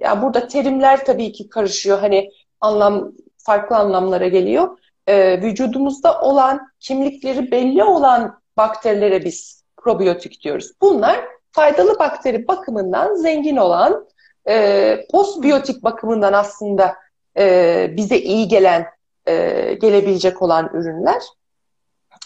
ya 0.00 0.22
burada 0.22 0.48
terimler 0.48 1.04
tabii 1.04 1.32
ki 1.32 1.48
karışıyor. 1.48 1.98
Hani 1.98 2.30
anlam 2.60 3.12
farklı 3.38 3.76
anlamlara 3.76 4.28
geliyor. 4.28 4.78
E, 5.06 5.42
vücudumuzda 5.42 6.20
olan 6.20 6.68
kimlikleri 6.80 7.50
belli 7.50 7.84
olan 7.84 8.40
bakterilere 8.56 9.24
biz 9.24 9.64
probiyotik 9.76 10.42
diyoruz. 10.42 10.72
Bunlar 10.80 11.24
faydalı 11.52 11.98
bakteri 11.98 12.48
bakımından 12.48 13.14
zengin 13.14 13.56
olan 13.56 14.06
e, 14.48 15.06
postbiyotik 15.10 15.84
bakımından 15.84 16.32
aslında 16.32 16.96
e, 17.38 17.90
bize 17.96 18.18
iyi 18.18 18.48
gelen 18.48 18.86
e, 19.28 19.74
gelebilecek 19.74 20.42
olan 20.42 20.70
ürünler. 20.72 21.22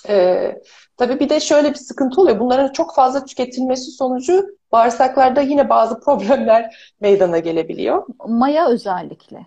E, 0.09 0.57
tabii 0.97 1.21
bir 1.21 1.29
de 1.29 1.41
şöyle 1.41 1.71
bir 1.71 1.79
sıkıntı 1.79 2.21
oluyor. 2.21 2.41
Bunların 2.41 2.73
çok 2.73 2.95
fazla 2.95 3.25
tüketilmesi 3.25 3.91
sonucu 3.91 4.47
bağırsaklarda 4.73 5.41
yine 5.41 5.69
bazı 5.69 6.01
problemler 6.01 6.93
meydana 7.01 7.39
gelebiliyor. 7.39 8.07
Maya 8.27 8.69
özellikle. 8.69 9.47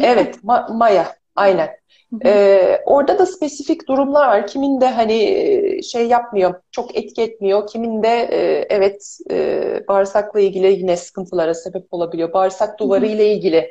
Evet, 0.00 0.44
ma 0.44 0.66
maya. 0.70 1.16
Aynen. 1.36 1.70
Ee, 2.24 2.78
orada 2.86 3.18
da 3.18 3.26
spesifik 3.26 3.88
durumlar 3.88 4.28
var. 4.28 4.46
Kiminde 4.46 4.86
hani 4.86 5.22
e, 5.22 5.82
şey 5.82 6.06
yapmıyor, 6.08 6.54
çok 6.70 6.96
etki 6.96 7.22
etmiyor. 7.22 7.66
Kiminde 7.66 8.08
e, 8.08 8.66
evet 8.70 9.18
e, 9.30 9.80
bağırsakla 9.88 10.40
ilgili 10.40 10.66
yine 10.66 10.96
sıkıntılara 10.96 11.54
sebep 11.54 11.86
olabiliyor. 11.90 12.32
Bağırsak 12.32 12.78
duvarı 12.80 13.06
ile 13.06 13.32
ilgili 13.34 13.68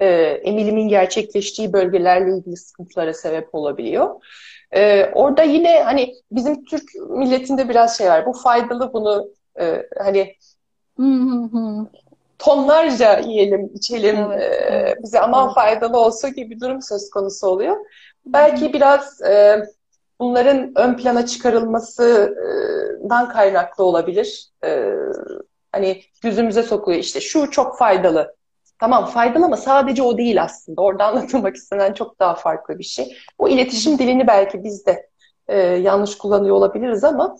e, 0.00 0.06
emilimin 0.44 0.88
gerçekleştiği 0.88 1.72
bölgelerle 1.72 2.36
ilgili 2.36 2.56
sıkıntılara 2.56 3.14
sebep 3.14 3.54
olabiliyor. 3.54 4.20
E, 4.74 5.04
orada 5.14 5.42
yine 5.42 5.82
hani 5.82 6.14
bizim 6.30 6.64
Türk 6.64 6.84
milletinde 7.10 7.68
biraz 7.68 7.98
şey 7.98 8.08
var. 8.08 8.26
Bu 8.26 8.32
faydalı 8.32 8.92
bunu 8.92 9.30
e, 9.60 9.86
hani 9.98 10.34
tonlarca 12.42 13.18
yiyelim, 13.18 13.70
içelim, 13.74 14.32
evet, 14.32 14.72
e, 14.72 14.96
bize 15.02 15.20
aman 15.20 15.44
evet. 15.44 15.54
faydalı 15.54 15.98
olsa 15.98 16.28
gibi 16.28 16.50
bir 16.50 16.60
durum 16.60 16.82
söz 16.82 17.10
konusu 17.10 17.46
oluyor. 17.46 17.76
Belki 18.26 18.72
biraz 18.72 19.22
e, 19.22 19.64
bunların 20.20 20.72
ön 20.76 20.96
plana 20.96 21.26
çıkarılmasından 21.26 23.28
kaynaklı 23.28 23.84
olabilir. 23.84 24.48
E, 24.64 24.92
hani 25.72 26.02
yüzümüze 26.24 26.62
sokuyor 26.62 26.98
işte 26.98 27.20
şu 27.20 27.50
çok 27.50 27.78
faydalı. 27.78 28.36
Tamam 28.80 29.06
faydalı 29.06 29.44
ama 29.44 29.56
sadece 29.56 30.02
o 30.02 30.18
değil 30.18 30.42
aslında. 30.42 30.82
Orada 30.82 31.04
anlatılmak 31.04 31.56
istenen 31.56 31.92
çok 31.92 32.20
daha 32.20 32.34
farklı 32.34 32.78
bir 32.78 32.84
şey. 32.84 33.16
O 33.38 33.48
iletişim 33.48 33.98
dilini 33.98 34.26
belki 34.26 34.64
biz 34.64 34.86
de 34.86 35.08
e, 35.48 35.58
yanlış 35.58 36.18
kullanıyor 36.18 36.56
olabiliriz 36.56 37.04
ama 37.04 37.36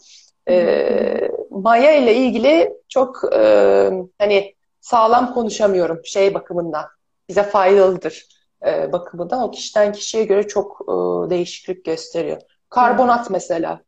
e, 0.49 1.29
Maya 1.51 1.97
ile 1.97 2.15
ilgili 2.15 2.73
çok 2.89 3.35
e, 3.35 3.91
hani 4.19 4.55
sağlam 4.83 5.35
konuşamıyorum 5.35 6.01
şey 6.05 6.35
bakımından. 6.35 6.85
Bize 7.29 7.43
faydalıdır 7.43 8.27
e, 8.67 8.93
bakımından. 8.93 9.43
O 9.43 9.51
kişiden 9.51 9.93
kişiye 9.93 10.25
göre 10.25 10.49
çok 10.49 10.81
e, 10.81 10.93
değişiklik 11.31 11.85
gösteriyor. 11.85 12.41
Karbonat 12.69 13.31
mesela. 13.31 13.81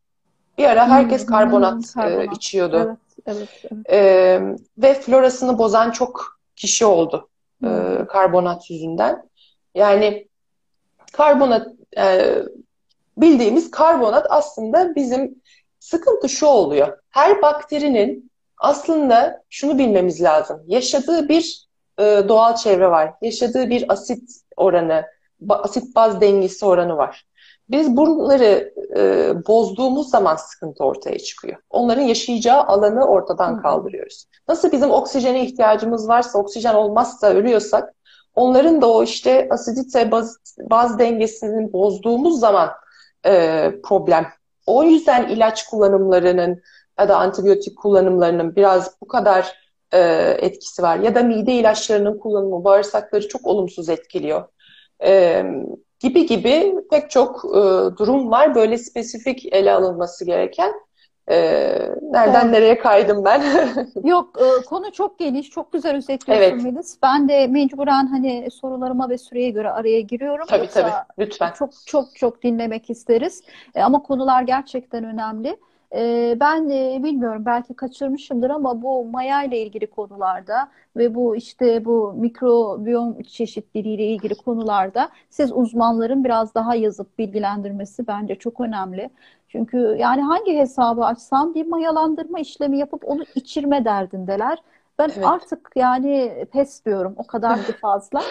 Bir 0.59 0.65
ara 0.65 0.89
herkes 0.89 1.23
hmm, 1.23 1.29
karbonat, 1.29 1.75
hmm, 1.75 2.03
karbonat. 2.03 2.29
E, 2.29 2.37
içiyordu. 2.37 2.77
Evet, 2.77 2.99
evet, 3.27 3.49
evet. 3.73 3.93
E, 3.93 4.41
ve 4.79 4.95
florasını 4.95 5.59
bozan 5.59 5.91
çok 5.91 6.41
kişi 6.57 6.85
oldu. 6.85 7.29
E, 7.65 7.67
hmm. 7.67 8.03
E, 8.03 8.07
karbonat 8.07 8.71
yüzünden. 8.71 9.29
Yani 9.75 10.29
karbonat 11.13 11.69
e, 11.99 12.35
bildiğimiz 13.17 13.71
karbonat 13.71 14.27
aslında 14.31 14.95
bizim 14.95 15.43
sıkıntı 15.79 16.29
şu 16.29 16.47
oluyor. 16.47 16.99
Her 17.11 17.43
bakterinin 17.43 18.31
aslında 18.65 19.43
şunu 19.51 19.79
bilmemiz 19.79 20.23
lazım. 20.23 20.63
Yaşadığı 20.67 21.29
bir 21.29 21.67
e, 21.99 22.03
doğal 22.29 22.57
çevre 22.57 22.91
var. 22.91 23.15
Yaşadığı 23.23 23.71
bir 23.71 23.93
asit 23.93 24.31
oranı, 24.57 25.05
asit 25.49 25.97
baz 25.97 26.21
dengesi 26.21 26.67
oranı 26.67 26.97
var. 26.97 27.25
Biz 27.71 27.97
bunları 27.97 28.75
e, 28.97 29.33
bozduğumuz 29.47 30.11
zaman 30.11 30.37
sıkıntı 30.37 30.85
ortaya 30.85 31.19
çıkıyor. 31.19 31.57
Onların 31.71 32.03
yaşayacağı 32.03 32.63
alanı 32.63 33.07
ortadan 33.07 33.63
kaldırıyoruz. 33.63 34.27
Nasıl 34.49 34.73
bizim 34.73 34.91
oksijene 34.91 35.45
ihtiyacımız 35.45 36.09
varsa, 36.09 36.39
oksijen 36.39 36.75
olmazsa 36.75 37.27
ölüyorsak, 37.27 37.95
onların 38.35 38.83
da 38.83 38.91
o 38.91 39.03
işte 39.03 39.49
asidite 39.51 40.11
baz, 40.11 40.37
baz 40.61 40.99
dengesini 40.99 41.73
bozduğumuz 41.73 42.41
zaman 42.41 42.71
e, 43.27 43.71
problem. 43.85 44.27
O 44.67 44.85
yüzden 44.85 45.29
ilaç 45.29 45.67
kullanımlarının, 45.67 46.63
ya 47.01 47.09
da 47.09 47.17
antibiyotik 47.17 47.79
kullanımlarının 47.79 48.57
biraz 48.57 49.01
bu 49.01 49.09
kadar 49.09 49.59
e, 49.93 50.01
etkisi 50.41 50.83
var. 50.83 50.99
Ya 50.99 51.15
da 51.15 51.23
mide 51.23 51.53
ilaçlarının 51.53 52.19
kullanımı 52.19 52.65
bağırsakları 52.65 53.29
çok 53.29 53.47
olumsuz 53.47 53.89
etkiliyor. 53.89 54.45
E, 55.05 55.43
gibi 56.01 56.27
gibi 56.27 56.75
pek 56.91 57.11
çok 57.11 57.45
e, 57.45 57.59
durum 57.99 58.31
var. 58.31 58.55
Böyle 58.55 58.79
spesifik 58.79 59.55
ele 59.55 59.73
alınması 59.73 60.25
gereken. 60.25 60.73
E, 61.29 61.37
nereden 62.03 62.43
evet. 62.43 62.51
nereye 62.51 62.79
kaydım 62.79 63.25
ben? 63.25 63.43
Yok 64.05 64.39
e, 64.41 64.65
konu 64.65 64.93
çok 64.93 65.19
geniş, 65.19 65.51
çok 65.51 65.73
güzel 65.73 65.97
özetliyorsun 65.97 66.45
evet. 66.45 66.63
Melis. 66.63 66.97
Ben 67.03 67.29
de 67.29 67.47
mecburen 67.47 68.07
hani 68.07 68.49
sorularıma 68.51 69.09
ve 69.09 69.19
süreye 69.19 69.51
göre 69.51 69.71
araya 69.71 70.01
giriyorum. 70.01 70.47
Tabii 70.49 70.61
Yoksa 70.61 70.81
tabii, 70.81 71.27
lütfen. 71.27 71.53
Çok 71.59 71.71
çok 71.87 72.17
çok 72.17 72.43
dinlemek 72.43 72.91
isteriz. 72.91 73.43
E, 73.75 73.83
ama 73.83 74.03
konular 74.03 74.43
gerçekten 74.43 75.05
önemli. 75.05 75.57
Ee, 75.95 76.37
ben 76.41 76.69
bilmiyorum 77.03 77.43
belki 77.47 77.75
kaçırmışımdır 77.75 78.51
ama 78.51 78.83
bu 78.83 79.05
maya 79.05 79.43
ile 79.45 79.63
ilgili 79.63 79.87
konularda 79.87 80.71
ve 80.97 81.15
bu 81.15 81.37
işte 81.37 81.85
bu 81.85 82.13
mikrobiyom 82.13 83.23
çeşitliliği 83.23 83.95
ile 83.97 84.07
ilgili 84.07 84.35
konularda 84.35 85.09
siz 85.31 85.53
uzmanların 85.53 86.25
biraz 86.25 86.55
daha 86.55 86.75
yazıp 86.75 87.19
bilgilendirmesi 87.19 88.07
bence 88.07 88.35
çok 88.35 88.61
önemli. 88.61 89.11
Çünkü 89.49 89.97
yani 89.99 90.23
hangi 90.23 90.59
hesabı 90.59 91.05
açsam 91.05 91.55
bir 91.55 91.67
mayalandırma 91.67 92.39
işlemi 92.39 92.79
yapıp 92.79 93.09
onu 93.09 93.25
içirme 93.35 93.85
derdindeler. 93.85 94.59
Ben 94.99 95.11
evet. 95.17 95.27
artık 95.27 95.71
yani 95.77 96.47
pes 96.53 96.85
diyorum 96.85 97.15
o 97.17 97.27
kadar 97.27 97.59
da 97.59 97.73
fazla. 97.81 98.23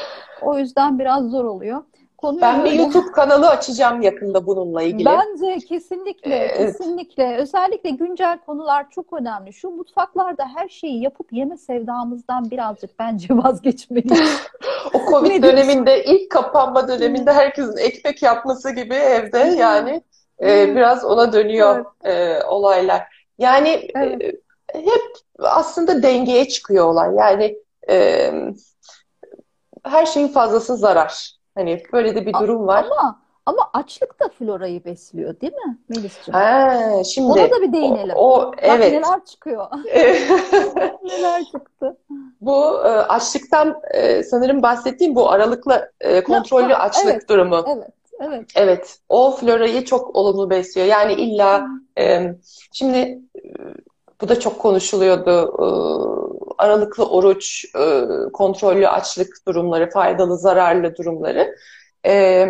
O 0.42 0.58
yüzden 0.60 1.00
biraz 1.00 1.30
zor 1.30 1.46
oluyor. 1.46 1.84
Konuyu 2.24 2.42
ben 2.42 2.66
bir 2.66 2.72
YouTube 2.72 3.12
kanalı 3.12 3.50
açacağım 3.50 4.02
yakında 4.02 4.48
bununla 4.48 4.84
ilgili. 4.84 5.06
Bence 5.06 5.66
kesinlikle, 5.66 6.36
evet. 6.36 6.58
kesinlikle. 6.58 7.38
Özellikle 7.38 7.90
güncel 7.90 8.38
konular 8.46 8.90
çok 8.90 9.14
önemli. 9.14 9.54
Şu 9.54 9.70
mutfaklarda 9.70 10.46
her 10.56 10.70
şeyi 10.70 11.02
yapıp 11.02 11.34
yeme 11.34 11.58
sevdamızdan 11.58 12.52
birazcık 12.52 13.00
bence 13.00 13.28
vazgeçmeliyiz. 13.32 14.42
o 14.94 15.10
Covid 15.10 15.44
döneminde, 15.44 16.04
ilk 16.04 16.32
kapanma 16.32 16.88
döneminde 16.88 17.34
herkesin 17.34 17.78
ekmek 17.78 18.24
yapması 18.24 18.72
gibi 18.72 18.96
evde 18.96 19.40
yani 19.40 20.02
e, 20.42 20.76
biraz 20.76 21.06
ona 21.06 21.34
dönüyor 21.34 21.86
evet. 22.04 22.42
e, 22.42 22.46
olaylar. 22.46 23.28
Yani 23.38 23.70
e, 23.70 23.92
evet. 23.96 24.36
e, 24.76 24.80
hep 24.80 25.02
aslında 25.40 26.04
dengeye 26.04 26.48
çıkıyor 26.48 26.86
olay. 26.86 27.16
Yani 27.16 27.58
e, 27.90 28.32
her 29.84 30.06
şeyin 30.06 30.28
fazlası 30.28 30.78
zarar. 30.78 31.43
Hani 31.56 31.84
böyle 31.94 32.16
de 32.16 32.26
bir 32.26 32.34
durum 32.34 32.68
var. 32.68 32.86
Ama 32.92 33.24
ama 33.46 33.70
açlık 33.74 34.20
da 34.20 34.30
florayı 34.30 34.86
besliyor 34.86 35.42
değil 35.42 35.54
mi 35.54 35.78
Melis'ciğim? 35.90 36.40
Ha, 36.40 37.04
şimdi 37.04 37.32
Ona 37.32 37.52
da 37.52 37.62
bir 37.62 37.74
değinelim. 37.74 38.16
O, 38.16 38.34
o 38.34 38.52
Bak 38.52 38.60
evet. 38.62 38.92
neler 38.92 39.26
çıkıyor. 39.26 39.66
neler 41.04 41.44
çıktı. 41.44 41.98
Bu 42.42 42.80
e, 42.80 42.88
açlıktan 42.88 43.82
e, 43.94 44.24
sanırım 44.24 44.62
bahsettiğim 44.62 45.16
bu 45.16 45.32
aralıklı 45.32 45.92
e, 46.02 46.24
kontrollü 46.24 46.76
açlık 46.76 47.12
evet. 47.12 47.30
durumu. 47.30 47.66
Evet, 47.68 47.94
evet. 48.20 48.52
Evet, 48.56 48.98
o 49.10 49.32
florayı 49.32 49.86
çok 49.86 50.16
olumlu 50.16 50.50
besliyor. 50.50 50.88
Yani 50.88 51.14
illa 51.14 51.68
e, 52.00 52.36
şimdi 52.72 53.20
bu 54.22 54.30
da 54.30 54.40
çok 54.40 54.60
konuşuluyordu. 54.60 55.54
Aralıklı 56.58 57.10
oruç, 57.10 57.66
e, 57.76 58.06
kontrollü 58.34 58.88
açlık 58.88 59.48
durumları, 59.48 59.90
faydalı, 59.90 60.38
zararlı 60.38 60.96
durumları. 60.96 61.56
E, 62.06 62.46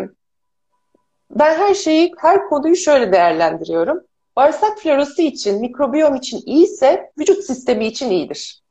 ben 1.32 1.56
her 1.56 1.74
şeyi, 1.74 2.12
her 2.18 2.46
konuyu 2.50 2.76
şöyle 2.76 3.12
değerlendiriyorum. 3.12 4.00
Bağırsak 4.36 4.80
florası 4.80 5.22
için, 5.22 5.62
mikrobiyom 5.62 6.16
için 6.16 6.42
iyiyse 6.46 7.12
vücut 7.20 7.44
sistemi 7.44 7.86
için 7.86 8.10
iyidir. 8.10 8.64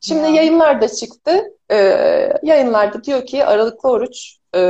Şimdi 0.00 0.22
Ya. 0.22 0.28
yayınlarda 0.28 0.88
çıktı. 0.88 1.44
E, 1.70 1.76
yayınlarda 2.42 3.04
diyor 3.04 3.26
ki 3.26 3.44
aralıklı 3.44 3.90
oruç 3.90 4.36
e, 4.54 4.60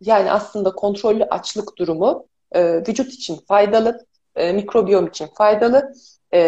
yani 0.00 0.30
aslında 0.32 0.72
kontrollü 0.74 1.24
açlık 1.24 1.78
durumu 1.78 2.26
e, 2.52 2.76
vücut 2.88 3.12
için 3.12 3.36
faydalı, 3.48 4.06
e, 4.36 4.52
mikrobiyom 4.52 5.06
için 5.06 5.26
faydalı 5.26 5.92
E, 6.34 6.40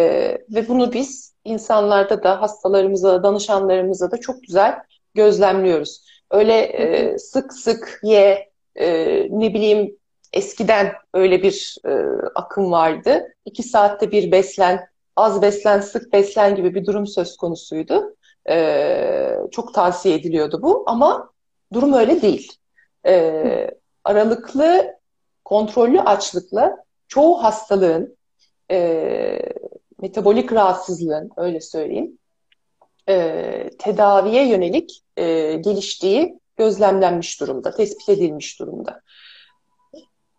ve 0.55 0.69
bunu 0.69 0.93
biz 0.93 1.35
insanlarda 1.45 2.23
da 2.23 2.41
hastalarımıza, 2.43 3.23
danışanlarımıza 3.23 4.11
da 4.11 4.17
çok 4.17 4.43
güzel 4.43 4.79
gözlemliyoruz. 5.15 6.05
Öyle 6.31 6.59
e, 6.59 7.19
sık 7.19 7.53
sık 7.53 8.01
ye, 8.03 8.51
e, 8.77 8.89
ne 9.31 9.55
bileyim 9.55 9.97
eskiden 10.33 10.93
öyle 11.15 11.43
bir 11.43 11.77
e, 11.87 11.91
akım 12.35 12.71
vardı. 12.71 13.35
İki 13.45 13.63
saatte 13.63 14.11
bir 14.11 14.33
beslen, 14.33 14.89
az 15.17 15.43
beslen, 15.43 15.81
sık 15.81 16.13
beslen 16.13 16.57
gibi 16.57 16.75
bir 16.75 16.87
durum 16.87 17.07
söz 17.07 17.37
konusuydu. 17.37 18.17
E, 18.49 19.37
çok 19.51 19.75
tavsiye 19.75 20.15
ediliyordu 20.15 20.63
bu 20.63 20.85
ama 20.87 21.31
durum 21.73 21.93
öyle 21.93 22.23
değil. 22.23 22.53
E, 23.07 23.71
aralıklı, 24.05 24.95
kontrollü 25.45 26.01
açlıkla 26.01 26.85
çoğu 27.09 27.43
hastalığın, 27.43 28.17
e, 28.71 29.39
metabolik 30.01 30.53
rahatsızlığın, 30.53 31.31
öyle 31.37 31.61
söyleyeyim, 31.61 32.19
e, 33.09 33.71
tedaviye 33.79 34.49
yönelik 34.49 35.03
e, 35.17 35.55
geliştiği 35.55 36.39
gözlemlenmiş 36.57 37.41
durumda, 37.41 37.71
tespit 37.71 38.09
edilmiş 38.09 38.61
durumda. 38.61 39.01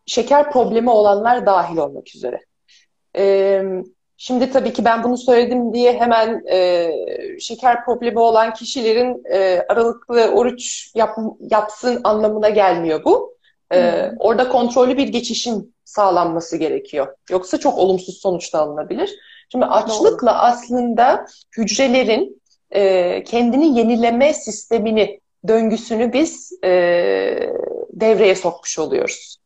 Şeker 0.06 0.52
problemi 0.52 0.90
olanlar 0.90 1.46
dahil 1.46 1.78
olmak 1.78 2.16
üzere. 2.16 2.40
E, 3.18 3.64
şimdi 4.18 4.52
tabii 4.52 4.74
ki 4.74 4.86
ben 4.86 5.04
bunu 5.04 5.18
söyledim 5.18 5.74
diye 5.74 6.00
hemen 6.00 6.44
e, 6.52 6.90
şeker 7.40 7.86
problemi 7.86 8.20
olan 8.20 8.54
kişilerin 8.54 9.24
e, 9.34 9.66
aralıklı 9.70 10.32
oruç 10.32 10.92
yap, 10.96 11.18
yapsın 11.40 12.02
anlamına 12.04 12.50
gelmiyor 12.50 13.04
bu. 13.06 13.31
E, 13.72 13.78
Hmm. 14.10 14.16
orada 14.20 14.50
kontrollü 14.50 14.98
bir 14.98 15.08
geçişin 15.08 15.76
sağlanması 15.86 16.58
gerekiyor. 16.58 17.16
Yoksa 17.30 17.58
çok 17.58 17.78
olumsuz 17.78 18.18
sonuçta 18.22 18.60
alınabilir. 18.60 19.10
Şimdi 19.52 19.66
açlıkla 19.66 20.42
aslında 20.42 21.26
hücrelerin 21.58 22.42
e, 22.72 23.24
kendini 23.24 23.80
yenileme 23.80 24.34
sistemini, 24.34 25.20
döngüsünü 25.48 26.14
biz 26.14 26.54
e, 26.64 26.70
devreye 27.90 28.36
sokmuş 28.36 28.80
oluyoruz. 28.80 29.38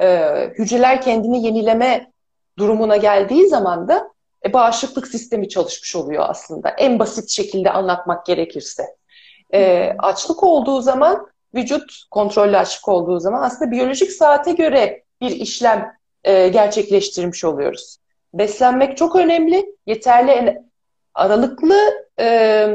E, 0.00 0.28
hücreler 0.58 1.00
kendini 1.02 1.46
yenileme 1.46 2.10
durumuna 2.58 2.96
geldiği 2.96 3.48
zaman 3.48 3.88
da 3.88 4.08
e, 4.46 4.52
bağışıklık 4.52 5.06
sistemi 5.08 5.48
çalışmış 5.48 5.96
oluyor 5.96 6.24
aslında. 6.28 6.68
En 6.68 6.98
basit 6.98 7.30
şekilde 7.30 7.70
anlatmak 7.70 8.26
gerekirse. 8.26 8.82
E, 9.54 9.92
açlık 9.98 10.42
olduğu 10.42 10.80
zaman 10.80 11.26
vücut 11.54 12.02
kontrollü 12.10 12.56
açlık 12.56 12.88
olduğu 12.88 13.20
zaman 13.20 13.42
aslında 13.42 13.70
biyolojik 13.70 14.12
saate 14.12 14.52
göre 14.52 15.02
bir 15.20 15.30
işlem 15.30 15.92
e, 16.24 16.48
gerçekleştirmiş 16.48 17.44
oluyoruz. 17.44 17.96
Beslenmek 18.34 18.96
çok 18.96 19.16
önemli. 19.16 19.66
Yeterli 19.86 20.62
aralıklı 21.14 21.76
e, 22.18 22.24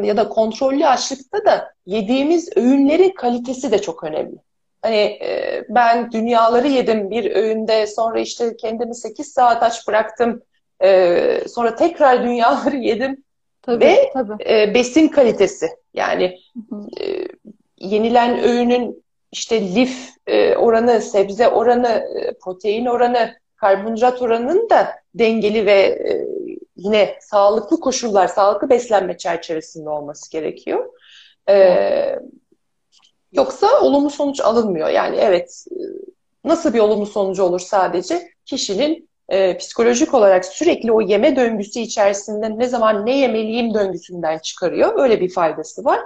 ya 0.04 0.18
da 0.18 0.30
kontrollü 0.30 0.86
açlıkta 0.88 1.46
da 1.46 1.74
yediğimiz 1.86 2.58
öğünlerin 2.58 3.10
kalitesi 3.10 3.72
de 3.72 3.82
çok 3.82 4.04
önemli. 4.04 4.36
Hani 4.82 4.96
e, 4.96 5.64
ben 5.70 6.12
dünyaları 6.12 6.68
yedim 6.68 7.10
bir 7.10 7.32
öğünde 7.36 7.88
sonra 7.88 8.20
işte 8.20 8.58
kendimi 8.58 8.96
8 8.96 9.32
saat 9.32 9.64
aç 9.64 9.88
bıraktım. 9.88 10.42
E, 10.84 11.48
sonra 11.48 11.76
tekrar 11.76 12.24
dünyaları 12.24 12.76
yedim. 12.90 13.24
Tabii, 13.62 13.86
Ve 13.86 14.12
tabii. 14.14 14.44
e, 14.50 14.74
besin 14.74 15.08
kalitesi 15.08 15.70
yani 15.94 16.38
Hı 16.70 16.76
hı. 16.76 16.88
e, 17.04 17.28
yenilen 17.80 18.44
öğünün 18.44 19.04
işte 19.32 19.76
lif 19.76 20.10
e, 20.28 20.56
oranı, 20.56 21.02
sebze 21.02 21.48
oranı, 21.48 21.88
e, 21.88 22.34
protein 22.44 22.86
oranı, 22.86 23.34
karbonhidrat 23.56 24.22
oranının 24.22 24.70
da 24.70 24.88
dengeli 25.16 25.66
ve 25.66 25.82
e, 25.82 26.28
yine 26.76 27.16
sağlıklı 27.22 27.80
koşullar, 27.80 28.28
sağlıklı 28.28 28.70
beslenme 28.70 29.18
çerçevesinde 29.18 29.90
olması 29.90 30.32
gerekiyor. 30.32 30.90
Yoksa 33.32 33.82
olumlu 33.82 34.10
sonuç 34.10 34.42
alınmıyor. 34.42 34.90
Yani 34.90 35.18
evet 35.18 35.66
nasıl 36.44 36.74
bir 36.74 36.80
olumlu 36.80 37.06
sonucu 37.06 37.44
olur 37.44 37.60
sadece 37.60 38.30
kişinin 38.46 39.10
e, 39.30 39.58
psikolojik 39.58 40.14
olarak 40.14 40.46
sürekli 40.46 40.92
o 40.92 41.02
yeme 41.02 41.36
döngüsü 41.36 41.80
içerisinde 41.80 42.60
ne 42.60 42.68
zaman 42.68 43.06
ne 43.06 43.18
yemeliyim 43.18 43.74
döngüsünden 43.74 44.38
çıkarıyor. 44.38 45.00
Öyle 45.00 45.22
bir 45.22 45.30
faydası 45.30 45.86
var. 45.86 46.00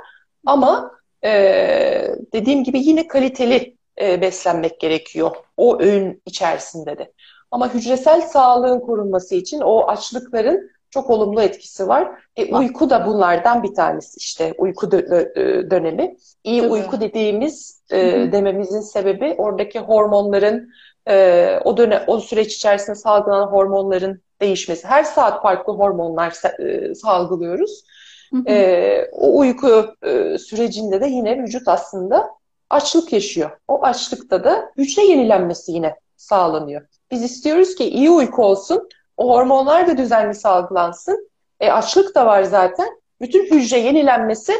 Ama 0.46 0.92
ee, 1.26 2.16
dediğim 2.34 2.64
gibi 2.64 2.80
yine 2.80 3.08
kaliteli 3.08 3.76
e, 4.02 4.22
beslenmek 4.22 4.80
gerekiyor 4.80 5.32
o 5.58 5.82
öğün 5.82 6.22
içerisinde 6.26 6.98
de. 6.98 7.12
Ama 7.52 7.74
hücresel 7.74 8.22
sağlığın 8.22 8.80
korunması 8.80 9.36
için 9.36 9.62
o 9.62 9.88
açlıkların 9.88 10.72
çok 10.90 11.10
olumlu 11.10 11.42
etkisi 11.42 11.88
var. 11.88 12.12
E, 12.36 12.56
uyku 12.56 12.90
da 12.90 13.06
bunlardan 13.06 13.64
bir 13.64 13.74
tanesi 13.74 14.18
işte 14.18 14.54
uyku 14.58 14.86
dö- 14.86 15.10
dö- 15.10 15.72
dönemi. 15.72 16.18
İyi 16.44 16.62
Tabii. 16.62 16.72
uyku 16.72 17.02
dediğimiz 17.02 17.82
e, 17.92 17.98
dememizin 18.32 18.82
sebebi 18.82 19.36
oradaki 19.38 19.80
hormonların 19.80 20.70
e, 21.10 21.60
o 21.66 21.78
dönem 21.78 22.04
o 22.08 22.20
süreç 22.20 22.56
içerisinde 22.56 22.96
salgılanan 22.96 23.48
hormonların 23.48 24.22
değişmesi. 24.42 24.88
Her 24.88 25.04
saat 25.04 25.42
farklı 25.42 25.74
hormonlar 25.74 26.34
e, 26.60 26.96
salgılıyoruz. 26.96 27.84
Ee, 28.48 29.10
o 29.12 29.38
uyku 29.38 29.96
e, 30.04 30.38
sürecinde 30.38 31.02
de 31.02 31.08
yine 31.08 31.44
vücut 31.44 31.68
aslında 31.68 32.30
açlık 32.70 33.14
yaşıyor. 33.14 33.52
O 33.68 33.84
açlıkta 33.84 34.44
da 34.44 34.72
hücre 34.78 35.02
yenilenmesi 35.02 35.72
yine 35.72 35.96
sağlanıyor. 36.18 36.82
Biz 37.12 37.24
istiyoruz 37.24 37.76
ki 37.76 37.90
iyi 37.90 38.10
uyku 38.10 38.46
olsun, 38.46 38.90
o 39.18 39.30
hormonlar 39.30 39.88
da 39.88 39.98
düzenli 39.98 40.36
salgılansın. 40.36 41.30
E, 41.60 41.72
açlık 41.72 42.16
da 42.16 42.26
var 42.26 42.44
zaten. 42.44 42.88
Bütün 43.22 43.46
hücre 43.46 43.80
yenilenmesi 43.80 44.54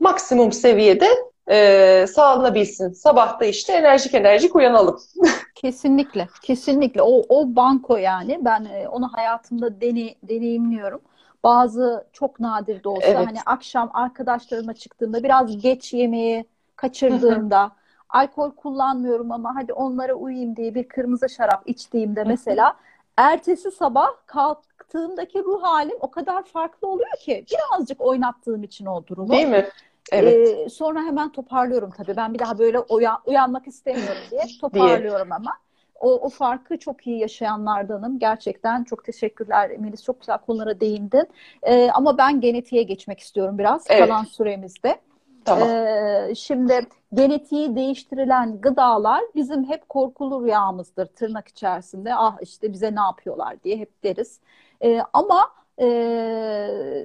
maksimum 0.00 0.52
seviyede 0.52 1.08
e, 1.50 2.06
sağlanabilsin. 2.06 2.92
Sabah 2.92 3.40
da 3.40 3.44
işte 3.44 3.72
enerjik 3.72 4.14
enerjik 4.14 4.56
uyanalım. 4.56 5.00
Kesinlikle, 5.54 6.28
kesinlikle. 6.42 7.02
O, 7.02 7.22
o 7.28 7.56
banko 7.56 7.96
yani 7.96 8.38
ben 8.40 8.64
e, 8.64 8.88
onu 8.88 9.08
hayatımda 9.12 9.80
dene, 9.80 10.14
deneyimliyorum. 10.22 11.00
Bazı 11.44 12.06
çok 12.12 12.40
nadir 12.40 12.84
de 12.84 12.88
olsa 12.88 13.06
Evet. 13.08 13.26
hani 13.26 13.38
akşam 13.46 13.90
arkadaşlarıma 13.94 14.74
çıktığımda 14.74 15.22
biraz 15.22 15.58
geç 15.58 15.92
yemeği 15.92 16.44
kaçırdığımda 16.76 17.70
alkol 18.08 18.50
kullanmıyorum 18.50 19.32
ama 19.32 19.54
hadi 19.56 19.72
onlara 19.72 20.14
uyayım 20.14 20.56
diye 20.56 20.74
bir 20.74 20.88
kırmızı 20.88 21.28
şarap 21.28 21.62
içtiğimde 21.66 22.24
mesela 22.24 22.76
ertesi 23.16 23.70
sabah 23.70 24.08
kalktığımdaki 24.26 25.44
ruh 25.44 25.62
halim 25.62 25.96
o 26.00 26.10
kadar 26.10 26.42
farklı 26.44 26.88
oluyor 26.88 27.16
ki 27.20 27.44
birazcık 27.50 28.00
oynattığım 28.00 28.62
için 28.62 28.86
o 28.86 29.06
durumu. 29.06 29.32
Değil 29.32 29.46
mi? 29.46 29.68
Evet. 30.12 30.48
Ee, 30.64 30.68
sonra 30.68 31.02
hemen 31.02 31.32
toparlıyorum 31.32 31.90
tabii. 31.96 32.16
Ben 32.16 32.34
bir 32.34 32.38
daha 32.38 32.58
böyle 32.58 32.78
uyan- 32.78 33.20
uyanmak 33.26 33.66
istemiyorum 33.66 34.22
diye 34.30 34.42
toparlıyorum 34.60 35.32
ama. 35.32 35.56
O, 36.00 36.10
o 36.12 36.28
farkı 36.28 36.78
çok 36.78 37.06
iyi 37.06 37.18
yaşayanlardanım. 37.18 38.18
Gerçekten 38.18 38.84
çok 38.84 39.04
teşekkürler 39.04 39.78
Melis. 39.78 40.04
Çok 40.04 40.20
güzel 40.20 40.38
konulara 40.38 40.80
değindin. 40.80 41.28
Ee, 41.62 41.90
ama 41.90 42.18
ben 42.18 42.40
genetiğe 42.40 42.82
geçmek 42.82 43.20
istiyorum 43.20 43.58
biraz 43.58 43.84
Evet. 43.88 44.08
kalan 44.08 44.24
süremizde. 44.24 45.00
Tamam. 45.44 45.68
Ee, 45.68 46.32
şimdi 46.36 46.80
genetiği 47.14 47.76
değiştirilen 47.76 48.60
gıdalar 48.60 49.22
bizim 49.34 49.64
hep 49.64 49.88
korkulu 49.88 50.44
rüyamızdır 50.44 51.06
tırnak 51.06 51.48
içerisinde. 51.48 52.14
Ah 52.14 52.38
işte 52.42 52.72
bize 52.72 52.94
ne 52.94 53.00
yapıyorlar 53.00 53.62
diye 53.62 53.76
hep 53.76 54.04
deriz. 54.04 54.40
Ee, 54.82 55.00
ama 55.12 55.40
e, 55.80 55.86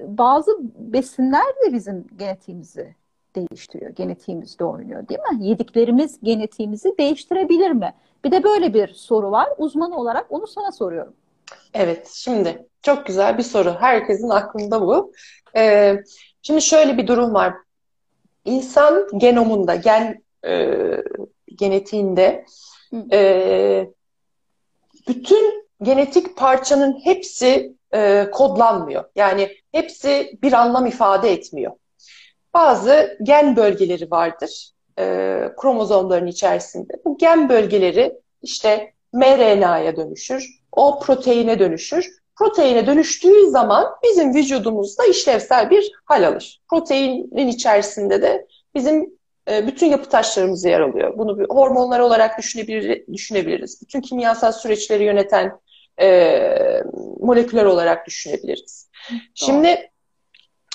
bazı 0.06 0.50
besinler 0.78 1.46
de 1.66 1.72
bizim 1.72 2.06
genetiğimizi 2.18 2.94
değiştiriyor. 3.36 3.90
Genetiğimizde 3.90 4.64
oynuyor 4.64 5.08
değil 5.08 5.20
mi? 5.20 5.46
Yediklerimiz 5.46 6.20
genetiğimizi 6.22 6.98
değiştirebilir 6.98 7.70
mi? 7.70 7.94
Bir 8.26 8.30
de 8.30 8.44
böyle 8.44 8.74
bir 8.74 8.88
soru 8.94 9.30
var. 9.30 9.48
Uzman 9.58 9.92
olarak 9.92 10.26
onu 10.32 10.46
sana 10.46 10.72
soruyorum. 10.72 11.14
Evet, 11.74 12.10
şimdi 12.14 12.68
çok 12.82 13.06
güzel 13.06 13.38
bir 13.38 13.42
soru. 13.42 13.76
Herkesin 13.80 14.28
aklında 14.28 14.80
bu. 14.80 15.12
Ee, 15.56 15.96
şimdi 16.42 16.62
şöyle 16.62 16.98
bir 16.98 17.06
durum 17.06 17.34
var. 17.34 17.54
İnsan 18.44 19.18
genomunda, 19.18 19.74
gen 19.74 20.24
e, 20.46 20.76
genetiğinde 21.54 22.44
e, 23.12 23.90
bütün 25.08 25.68
genetik 25.82 26.36
parçanın 26.36 27.00
hepsi 27.04 27.74
e, 27.94 28.30
kodlanmıyor. 28.32 29.04
Yani 29.16 29.56
hepsi 29.72 30.38
bir 30.42 30.52
anlam 30.52 30.86
ifade 30.86 31.32
etmiyor. 31.32 31.72
Bazı 32.54 33.18
gen 33.22 33.56
bölgeleri 33.56 34.10
vardır 34.10 34.70
e, 34.98 35.04
kromozomların 35.56 36.26
içerisinde. 36.26 36.92
Bu 37.04 37.18
gen 37.18 37.48
bölgeleri 37.48 38.20
işte 38.42 38.92
mRNA'ya 39.12 39.96
dönüşür, 39.96 40.60
o 40.72 41.00
proteine 41.00 41.58
dönüşür. 41.58 42.16
Proteine 42.36 42.86
dönüştüğü 42.86 43.50
zaman 43.50 43.86
bizim 44.04 44.34
vücudumuzda 44.34 45.06
işlevsel 45.06 45.70
bir 45.70 45.92
hal 46.04 46.26
alır. 46.26 46.60
Proteinin 46.70 47.48
içerisinde 47.48 48.22
de 48.22 48.46
bizim 48.74 49.16
e, 49.50 49.66
bütün 49.66 49.86
yapı 49.86 50.08
taşlarımız 50.08 50.64
yer 50.64 50.80
alıyor. 50.80 51.18
Bunu 51.18 51.38
bir 51.38 51.44
hormonlar 51.48 52.00
olarak 52.00 52.38
düşünebilir, 52.38 53.04
düşünebiliriz. 53.12 53.82
Bütün 53.82 54.00
kimyasal 54.00 54.52
süreçleri 54.52 55.04
yöneten 55.04 55.60
e, 56.00 56.82
moleküler 57.20 57.64
olarak 57.64 58.06
düşünebiliriz. 58.06 58.90
Doğru. 59.10 59.18
Şimdi 59.34 59.90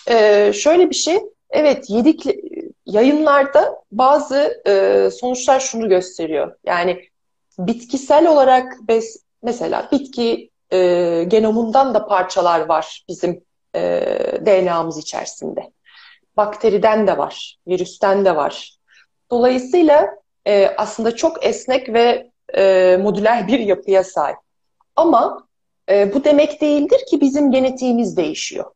e, 0.10 0.52
şöyle 0.54 0.90
bir 0.90 0.96
şey, 0.96 1.20
evet 1.52 1.90
yedik 1.90 2.26
yayınlarda 2.86 3.82
bazı 3.92 4.62
e, 4.68 5.10
sonuçlar 5.12 5.60
şunu 5.60 5.90
gösteriyor. 5.90 6.56
Yani 6.66 7.10
bitkisel 7.60 8.28
olarak 8.28 8.74
bes, 8.88 9.24
mesela 9.44 9.90
bitki 9.92 10.50
e, 10.74 11.24
genomundan 11.28 11.94
da 11.94 12.06
parçalar 12.06 12.60
var 12.60 13.04
bizim 13.08 13.44
e, 13.76 13.82
DNA'mız 14.46 14.98
içerisinde. 14.98 15.72
Bakteriden 16.38 17.08
de 17.08 17.18
var, 17.18 17.58
virüsten 17.68 18.26
de 18.26 18.36
var. 18.36 18.78
Dolayısıyla 19.32 20.10
e, 20.48 20.68
aslında 20.78 21.16
çok 21.16 21.46
esnek 21.46 21.94
ve 21.94 22.32
e, 22.58 22.98
modüler 23.02 23.48
bir 23.48 23.60
yapıya 23.60 24.04
sahip. 24.04 24.38
Ama 24.96 25.48
e, 25.90 26.14
bu 26.14 26.24
demek 26.24 26.62
değildir 26.62 27.06
ki 27.10 27.22
bizim 27.22 27.52
genetiğimiz 27.52 28.18
değişiyor. 28.18 28.72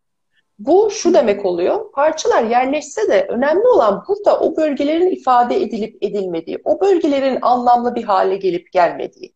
Bu 0.60 0.92
şu 0.92 1.14
demek 1.14 1.46
oluyor, 1.46 1.92
parçalar 1.92 2.44
yerleşse 2.44 3.08
de 3.08 3.26
önemli 3.30 3.68
olan 3.68 4.04
burada 4.08 4.40
o 4.40 4.58
bölgelerin 4.58 5.12
ifade 5.12 5.62
edilip 5.62 6.04
edilmediği, 6.04 6.60
o 6.64 6.82
bölgelerin 6.82 7.40
anlamlı 7.42 7.96
bir 7.96 8.04
hale 8.04 8.38
gelip 8.38 8.72
gelmediği. 8.72 9.34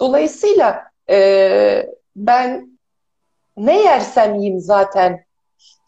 Dolayısıyla 0.00 0.82
e, 1.10 1.86
ben 2.16 2.78
ne 3.56 3.82
yersem 3.82 4.34
yiyeyim 4.34 4.60
zaten 4.60 5.24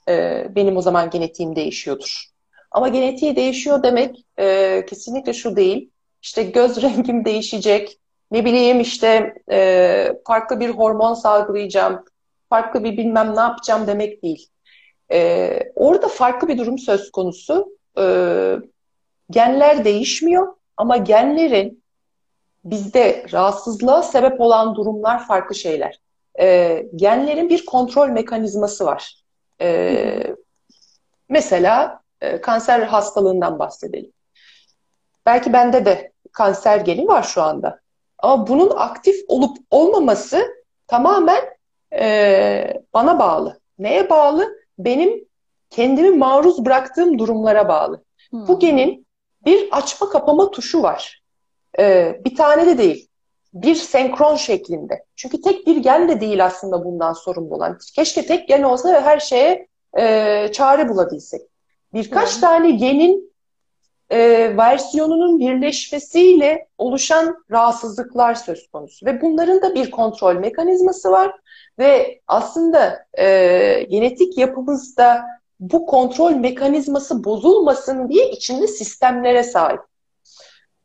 e, 0.08 0.46
benim 0.50 0.76
o 0.76 0.82
zaman 0.82 1.10
genetiğim 1.10 1.56
değişiyordur. 1.56 2.24
Ama 2.70 2.88
genetiği 2.88 3.36
değişiyor 3.36 3.82
demek 3.82 4.26
e, 4.38 4.86
kesinlikle 4.88 5.32
şu 5.32 5.56
değil. 5.56 5.90
İşte 6.22 6.42
göz 6.42 6.82
rengim 6.82 7.24
değişecek, 7.24 7.98
ne 8.30 8.44
bileyim 8.44 8.80
işte 8.80 9.34
e, 9.50 10.08
farklı 10.26 10.60
bir 10.60 10.70
hormon 10.70 11.14
salgılayacağım, 11.14 12.04
farklı 12.52 12.84
bir 12.84 12.96
bilmem 12.96 13.36
ne 13.36 13.40
yapacağım 13.40 13.86
demek 13.86 14.22
değil. 14.22 14.48
E, 15.12 15.58
orada 15.74 16.08
farklı 16.08 16.48
bir 16.48 16.58
durum 16.58 16.78
söz 16.78 17.10
konusu. 17.10 17.76
E, 17.98 18.04
genler 19.30 19.84
değişmiyor 19.84 20.54
ama 20.76 20.96
genlerin 20.96 21.84
bizde 22.64 23.26
rahatsızlığa 23.32 24.02
sebep 24.02 24.40
olan 24.40 24.74
durumlar 24.74 25.26
farklı 25.26 25.54
şeyler. 25.54 26.00
E, 26.40 26.86
genlerin 26.96 27.48
bir 27.48 27.66
kontrol 27.66 28.08
mekanizması 28.08 28.84
var. 28.84 29.16
E, 29.60 30.34
mesela 31.28 32.00
e, 32.20 32.40
kanser 32.40 32.80
hastalığından 32.80 33.58
bahsedelim. 33.58 34.12
Belki 35.26 35.52
bende 35.52 35.84
de 35.84 36.12
kanser 36.32 36.80
geni 36.80 37.08
var 37.08 37.22
şu 37.22 37.42
anda. 37.42 37.80
Ama 38.18 38.46
bunun 38.46 38.72
aktif 38.76 39.16
olup 39.28 39.56
olmaması 39.70 40.46
tamamen 40.86 41.61
e, 42.00 42.82
bana 42.94 43.18
bağlı. 43.18 43.60
Neye 43.78 44.10
bağlı? 44.10 44.56
Benim 44.78 45.24
kendimi 45.70 46.10
maruz 46.10 46.64
bıraktığım 46.64 47.18
durumlara 47.18 47.68
bağlı. 47.68 48.04
Hmm. 48.30 48.48
Bu 48.48 48.58
genin 48.58 49.06
bir 49.44 49.68
açma 49.72 50.08
kapama 50.08 50.50
tuşu 50.50 50.82
var. 50.82 51.22
E, 51.78 52.16
bir 52.24 52.36
tane 52.36 52.66
de 52.66 52.78
değil. 52.78 53.08
Bir 53.54 53.74
senkron 53.74 54.36
şeklinde. 54.36 55.04
Çünkü 55.16 55.40
tek 55.40 55.66
bir 55.66 55.76
gen 55.76 56.08
de 56.08 56.20
değil 56.20 56.44
aslında 56.44 56.84
bundan 56.84 57.12
sorumlu 57.12 57.54
olan. 57.54 57.78
Keşke 57.94 58.26
tek 58.26 58.48
gen 58.48 58.62
olsa 58.62 58.92
ve 58.92 59.00
her 59.00 59.20
şeye 59.20 59.68
e, 59.98 60.48
çare 60.52 60.88
bulabilsek. 60.88 61.42
Birkaç 61.94 62.34
hmm. 62.34 62.40
tane 62.40 62.70
genin 62.70 63.32
e, 64.10 64.18
versiyonunun 64.56 65.38
birleşmesiyle 65.38 66.68
oluşan 66.78 67.44
rahatsızlıklar 67.50 68.34
söz 68.34 68.70
konusu. 68.70 69.06
Ve 69.06 69.22
bunların 69.22 69.62
da 69.62 69.74
bir 69.74 69.90
kontrol 69.90 70.34
mekanizması 70.34 71.10
var. 71.10 71.32
Ve 71.78 72.20
aslında 72.26 73.06
e, 73.18 73.26
genetik 73.90 74.38
yapımızda 74.38 75.24
bu 75.60 75.86
kontrol 75.86 76.30
mekanizması 76.30 77.24
bozulmasın 77.24 78.08
diye 78.08 78.30
içinde 78.30 78.66
sistemlere 78.66 79.42
sahip. 79.42 79.80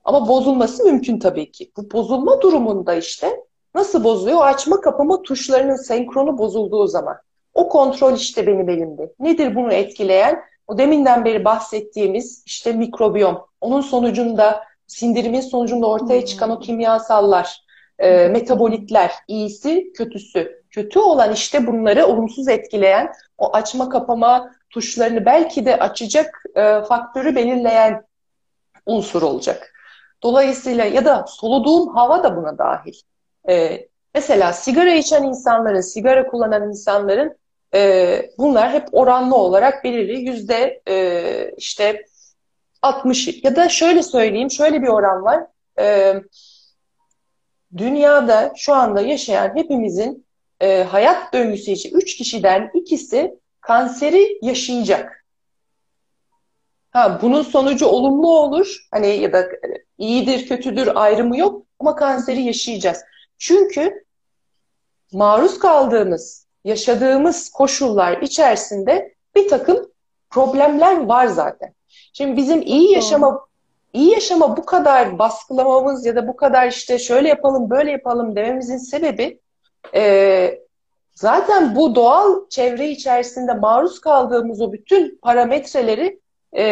Ama 0.04 0.28
bozulması 0.28 0.84
mümkün 0.84 1.20
tabii 1.20 1.52
ki. 1.52 1.72
Bu 1.78 1.92
bozulma 1.92 2.42
durumunda 2.42 2.96
işte 2.96 3.44
nasıl 3.76 4.04
bozuyor? 4.04 4.38
O 4.38 4.42
açma 4.42 4.82
kapama 4.82 5.22
tuşlarının 5.22 5.76
senkronu 5.76 6.38
bozulduğu 6.38 6.88
zaman. 6.88 7.18
O 7.54 7.70
kontrol 7.70 8.14
işte 8.14 8.48
benim 8.48 8.70
elimde. 8.70 9.14
Nedir 9.20 9.56
bunu 9.56 9.74
etkileyen? 9.74 10.40
O 10.68 10.78
deminden 10.78 11.26
beri 11.26 11.46
bahsettiğimiz 11.46 12.44
işte 12.46 12.74
mikrobiyom. 12.74 13.46
Onun 13.62 13.82
sonucunda 13.82 14.64
sindirimin 14.88 15.42
sonucunda 15.42 15.88
ortaya 15.88 16.26
çıkan 16.26 16.50
o 16.50 16.60
kimyasallar, 16.60 17.66
e, 18.00 18.28
metabolitler, 18.28 19.12
iyisi, 19.28 19.94
kötüsü. 19.94 20.57
Kötü 20.78 21.00
olan 21.00 21.34
işte 21.34 21.68
bunları 21.68 22.06
olumsuz 22.06 22.48
etkileyen 22.48 23.14
o 23.38 23.56
açma 23.56 23.90
kapama 23.90 24.52
tuşlarını 24.70 25.26
belki 25.26 25.66
de 25.66 25.80
açacak 25.80 26.44
e, 26.56 26.82
faktörü 26.82 27.36
belirleyen 27.36 28.04
unsur 28.86 29.22
olacak. 29.22 29.74
Dolayısıyla 30.24 30.86
ya 30.86 31.06
da 31.06 31.26
soluduğum 31.28 31.96
hava 31.96 32.24
da 32.24 32.36
buna 32.36 32.58
dahil. 32.58 32.94
E, 33.50 33.88
mesela 34.16 34.54
sigara 34.54 34.94
içen 34.94 35.24
insanların, 35.24 35.82
sigara 35.82 36.28
kullanan 36.28 36.70
insanların 36.70 37.38
e, 37.74 38.22
bunlar 38.38 38.72
hep 38.72 38.88
oranlı 38.92 39.36
olarak 39.36 39.84
belirli 39.84 40.20
yüzde 40.20 40.82
e, 40.90 41.52
işte 41.58 42.06
60 42.82 43.44
ya 43.44 43.56
da 43.56 43.70
şöyle 43.70 44.04
söyleyeyim 44.04 44.52
şöyle 44.52 44.82
bir 44.82 44.88
oran 44.88 45.24
var. 45.24 45.44
E, 45.80 46.16
dünyada 47.78 48.54
şu 48.56 48.74
anda 48.74 49.02
yaşayan 49.02 49.56
hepimizin 49.56 50.27
e, 50.60 50.84
hayat 50.84 51.34
döngüsü 51.34 51.72
için 51.72 51.98
3 51.98 52.16
kişiden 52.18 52.72
ikisi 52.74 53.40
kanseri 53.62 54.40
yaşayacak. 54.42 55.26
Ha, 56.92 57.20
bunun 57.22 57.42
sonucu 57.42 57.86
olumlu 57.86 58.40
olur. 58.40 58.88
Hani 58.92 59.08
ya 59.08 59.34
da 59.34 59.48
iyidir, 59.98 60.48
kötüdür 60.48 60.92
ayrımı 60.96 61.38
yok 61.38 61.66
ama 61.80 61.96
kanseri 61.96 62.42
yaşayacağız. 62.42 63.04
Çünkü 63.38 64.06
maruz 65.12 65.60
kaldığımız 65.60 66.48
yaşadığımız 66.64 67.50
koşullar 67.50 68.22
içerisinde 68.22 69.16
bir 69.36 69.48
takım 69.48 69.92
problemler 70.30 71.06
var 71.06 71.28
zaten. 71.28 71.74
Şimdi 72.14 72.38
bizim 72.38 72.62
iyi 72.62 72.92
yaşama 72.92 73.48
iyi 73.94 74.12
yaşama 74.12 74.58
bu 74.58 74.66
kadar 74.66 75.20
baskılamamız 75.20 76.06
ya 76.06 76.16
da 76.16 76.28
bu 76.28 76.36
kadar 76.36 76.68
işte 76.68 77.00
şöyle 77.00 77.30
yapalım 77.30 77.70
böyle 77.70 77.92
yapalım 77.92 78.36
dememizin 78.36 78.78
sebebi 78.78 79.40
e, 79.96 80.60
zaten 81.16 81.76
bu 81.76 81.96
doğal 81.96 82.50
çevre 82.50 82.90
içerisinde 82.90 83.54
maruz 83.54 84.02
kaldığımız 84.02 84.62
o 84.62 84.74
bütün 84.74 85.20
parametreleri 85.22 86.20
e, 86.58 86.66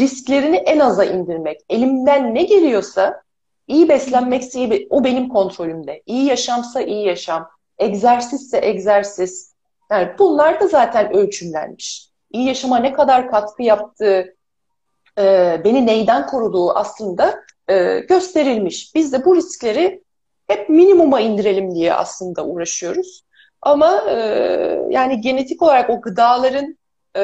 risklerini 0.00 0.56
en 0.56 0.78
aza 0.78 1.04
indirmek. 1.04 1.60
Elimden 1.68 2.34
ne 2.34 2.42
geliyorsa 2.42 3.22
iyi 3.68 3.88
beslenmekse 3.88 4.58
iyi, 4.58 4.86
o 4.90 5.04
benim 5.04 5.28
kontrolümde. 5.28 6.02
İyi 6.06 6.24
yaşamsa 6.24 6.80
iyi 6.80 7.06
yaşam 7.06 7.48
egzersizse 7.78 8.60
egzersiz. 8.62 9.54
Yani 9.90 10.08
bunlar 10.18 10.60
da 10.60 10.66
zaten 10.66 11.12
ölçümlenmiş. 11.12 12.10
İyi 12.30 12.46
yaşama 12.46 12.78
ne 12.78 12.92
kadar 12.92 13.30
katkı 13.30 13.62
yaptığı, 13.62 14.34
e, 15.18 15.60
beni 15.64 15.86
neyden 15.86 16.26
koruduğu 16.26 16.70
aslında 16.70 17.42
e, 17.68 17.98
gösterilmiş. 17.98 18.94
Biz 18.94 19.12
de 19.12 19.24
bu 19.24 19.36
riskleri 19.36 20.04
hep 20.46 20.68
minimuma 20.68 21.20
indirelim 21.20 21.74
diye 21.74 21.94
aslında 21.94 22.46
uğraşıyoruz. 22.46 23.22
Ama 23.62 24.04
e, 24.10 24.16
yani 24.90 25.20
genetik 25.20 25.62
olarak 25.62 25.90
o 25.90 26.00
gıdaların 26.00 26.76
e, 27.16 27.22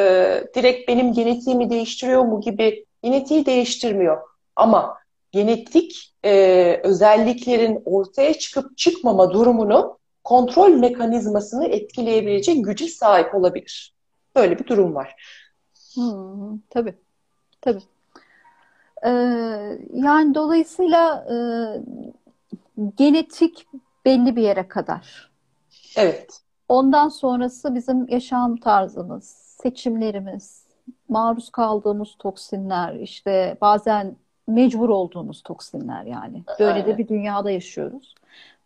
direkt 0.55 0.89
benim 0.89 1.13
genetiğimi 1.13 1.71
değiştiriyor 1.71 2.23
mu 2.23 2.41
gibi 2.41 2.85
genetiği 3.03 3.47
değiştirmiyor. 3.47 4.21
Ama 4.57 4.99
genetik 5.33 6.15
e, 6.25 6.81
özelliklerin 6.85 7.83
ortaya 7.85 8.35
çıkıp 8.35 8.79
çıkmama 8.79 9.31
durumunu 9.31 9.99
kontrol 10.25 10.71
mekanizmasını 10.71 11.67
etkileyebilecek 11.67 12.65
güce 12.65 12.89
sahip 12.89 13.35
olabilir. 13.35 13.95
Böyle 14.37 14.59
bir 14.59 14.67
durum 14.67 14.95
var. 14.95 15.15
Hmm, 15.95 16.59
tabii. 16.71 16.95
Tabii. 17.61 17.83
Ee, 19.05 19.11
yani 19.93 20.35
dolayısıyla 20.35 21.27
e, 21.31 21.37
genetik 22.97 23.67
belli 24.05 24.37
bir 24.37 24.43
yere 24.43 24.69
kadar. 24.69 25.31
Evet. 25.97 26.41
Ondan 26.69 27.09
sonrası 27.09 27.75
bizim 27.75 28.09
yaşam 28.09 28.57
tarzımız, 28.57 29.25
seçimlerimiz, 29.63 30.67
maruz 31.09 31.51
kaldığımız 31.51 32.15
toksinler, 32.19 32.95
işte 32.95 33.57
bazen 33.61 34.17
mecbur 34.47 34.89
olduğumuz 34.89 35.43
toksinler 35.43 36.05
yani. 36.05 36.43
Böyle 36.61 36.73
Aynen. 36.73 36.87
de 36.87 36.99
bir 36.99 37.09
dünyada 37.09 37.51
yaşıyoruz. 37.51 38.15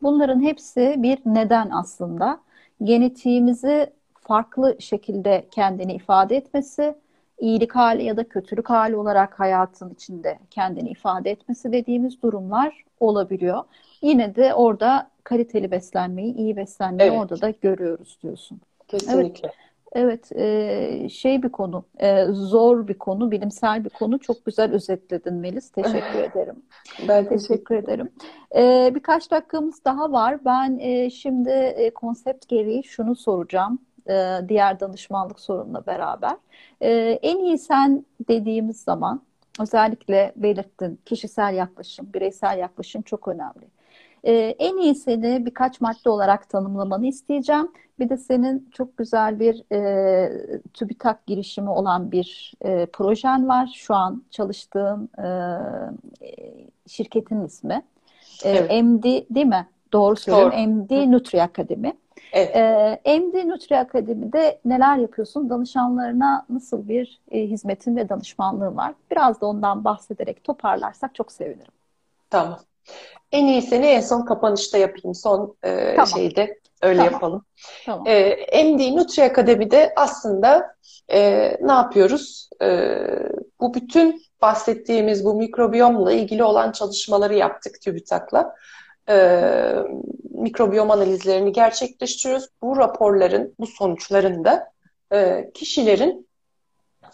Bunların 0.03 0.43
hepsi 0.43 0.95
bir 0.99 1.19
neden 1.25 1.71
aslında. 1.71 2.41
Genetiğimizi 2.83 3.93
farklı 4.21 4.77
şekilde 4.81 5.47
kendini 5.51 5.95
ifade 5.95 6.37
etmesi, 6.37 6.95
iyilik 7.39 7.77
hali 7.77 8.05
ya 8.05 8.17
da 8.17 8.25
kötülük 8.25 8.71
hali 8.71 8.97
olarak 8.97 9.41
hayatın 9.41 9.91
içinde 9.91 10.39
kendini 10.51 10.89
ifade 10.89 11.31
etmesi 11.31 11.73
dediğimiz 11.73 12.23
durumlar 12.23 12.85
olabiliyor. 13.01 13.65
Yine 14.03 14.35
de 14.35 14.55
orada 14.55 15.11
kaliteli 15.25 15.71
beslenmeyi, 15.71 16.35
iyi 16.35 16.57
beslenmeyi 16.57 17.11
evet. 17.11 17.21
orada 17.21 17.41
da 17.41 17.51
görüyoruz 17.51 18.19
diyorsun. 18.23 18.61
Kesinlikle. 18.89 19.49
Evet. 19.49 19.67
Evet, 19.93 20.33
e, 20.33 21.09
şey 21.09 21.43
bir 21.43 21.49
konu, 21.49 21.85
e, 21.99 22.25
zor 22.25 22.89
bir 22.89 22.95
konu, 22.95 23.31
bilimsel 23.31 23.85
bir 23.85 23.91
konu. 23.91 24.19
Çok 24.19 24.45
güzel 24.45 24.73
özetledin 24.73 25.35
Melis. 25.35 25.71
Teşekkür 25.71 26.19
ederim. 26.31 26.63
Ben 27.09 27.29
teşekkür 27.29 27.75
ederim. 27.75 28.11
E, 28.57 28.93
birkaç 28.95 29.31
dakikamız 29.31 29.85
daha 29.85 30.13
var. 30.13 30.45
Ben 30.45 30.79
e, 30.79 31.11
şimdi 31.11 31.51
e, 31.51 31.91
konsept 31.91 32.49
gereği 32.49 32.85
şunu 32.85 33.17
soracağım. 33.17 33.79
E, 34.09 34.49
diğer 34.49 34.81
danışmanlık 34.81 35.41
sorunla 35.41 35.87
beraber. 35.87 36.37
E, 36.81 36.91
en 37.23 37.39
iyi 37.39 37.59
sen 37.59 38.05
dediğimiz 38.29 38.81
zaman 38.81 39.23
özellikle 39.61 40.33
belirttin 40.37 41.01
kişisel 41.05 41.55
yaklaşım, 41.55 42.13
bireysel 42.15 42.59
yaklaşım 42.59 43.03
çok 43.03 43.29
önemli. 43.29 43.67
E, 44.25 44.33
en 44.59 44.77
iyisini 44.77 45.47
birkaç 45.47 45.81
madde 45.81 46.11
olarak 46.11 46.49
tanımlamanı 46.49 47.07
isteyeceğim. 47.07 47.69
Bir 47.99 48.09
de 48.09 48.17
senin 48.17 48.71
çok 48.73 48.97
güzel 48.97 49.41
bir 49.41 49.73
e, 49.73 50.31
TÜBİTAK 50.75 51.27
girişimi 51.27 51.71
olan 51.71 52.13
bir 52.13 52.53
e, 52.65 52.87
projen 52.87 53.49
var. 53.49 53.71
Şu 53.75 53.95
an 53.95 54.23
çalıştığın 54.31 55.09
e, 55.19 55.29
şirketin 56.87 57.45
ismi. 57.45 57.83
E, 58.45 58.51
evet. 58.51 58.85
MD 58.85 59.05
değil 59.35 59.47
mi? 59.47 59.67
Doğru 59.93 60.17
söylüyorum. 60.17 60.53
Doğru. 60.53 60.69
MD 60.69 61.13
Nutri 61.13 61.43
Akademi. 61.43 61.97
Evet. 62.33 62.57
E, 63.05 63.19
MD 63.19 63.49
Nutri 63.49 63.79
Akademi'de 63.79 64.61
neler 64.65 64.97
yapıyorsun? 64.97 65.51
Danışanlarına 65.51 66.47
nasıl 66.49 66.89
bir 66.89 67.21
e, 67.31 67.41
hizmetin 67.41 67.97
ve 67.97 68.09
danışmanlığın 68.09 68.77
var? 68.77 68.95
Biraz 69.11 69.41
da 69.41 69.47
ondan 69.47 69.85
bahsederek 69.85 70.45
toparlarsak 70.45 71.15
çok 71.15 71.33
sevinirim. 71.33 71.73
Tamam. 72.31 72.59
En 73.33 73.47
iyisini 73.47 73.87
en 73.87 74.01
son 74.01 74.25
kapanışta 74.25 74.79
yapayım. 74.79 75.15
Son 75.15 75.57
e, 75.65 75.95
tamam. 75.97 76.07
şeyde 76.07 76.59
öyle 76.83 76.99
tamam. 76.99 77.13
yapalım. 77.13 77.45
Tamam. 77.87 78.07
E, 78.07 78.65
MD 78.65 78.97
Nutri 78.97 79.23
Akademi'de 79.23 79.93
aslında 79.97 80.75
e, 81.13 81.51
ne 81.61 81.73
yapıyoruz? 81.73 82.51
E, 82.63 82.99
bu 83.61 83.75
bütün 83.75 84.23
bahsettiğimiz 84.43 85.25
bu 85.25 85.35
mikrobiyomla 85.35 86.13
ilgili 86.13 86.45
olan 86.45 86.73
çalışmaları 86.73 87.35
yaptık 87.35 87.81
TÜBİTAK'la. 87.83 88.55
E, 89.09 89.17
mikrobiyom 90.31 90.91
analizlerini 90.91 91.53
gerçekleştiriyoruz. 91.53 92.49
Bu 92.63 92.77
raporların, 92.77 93.55
bu 93.59 93.67
sonuçların 93.67 94.45
da 94.45 94.73
e, 95.13 95.51
kişilerin 95.55 96.29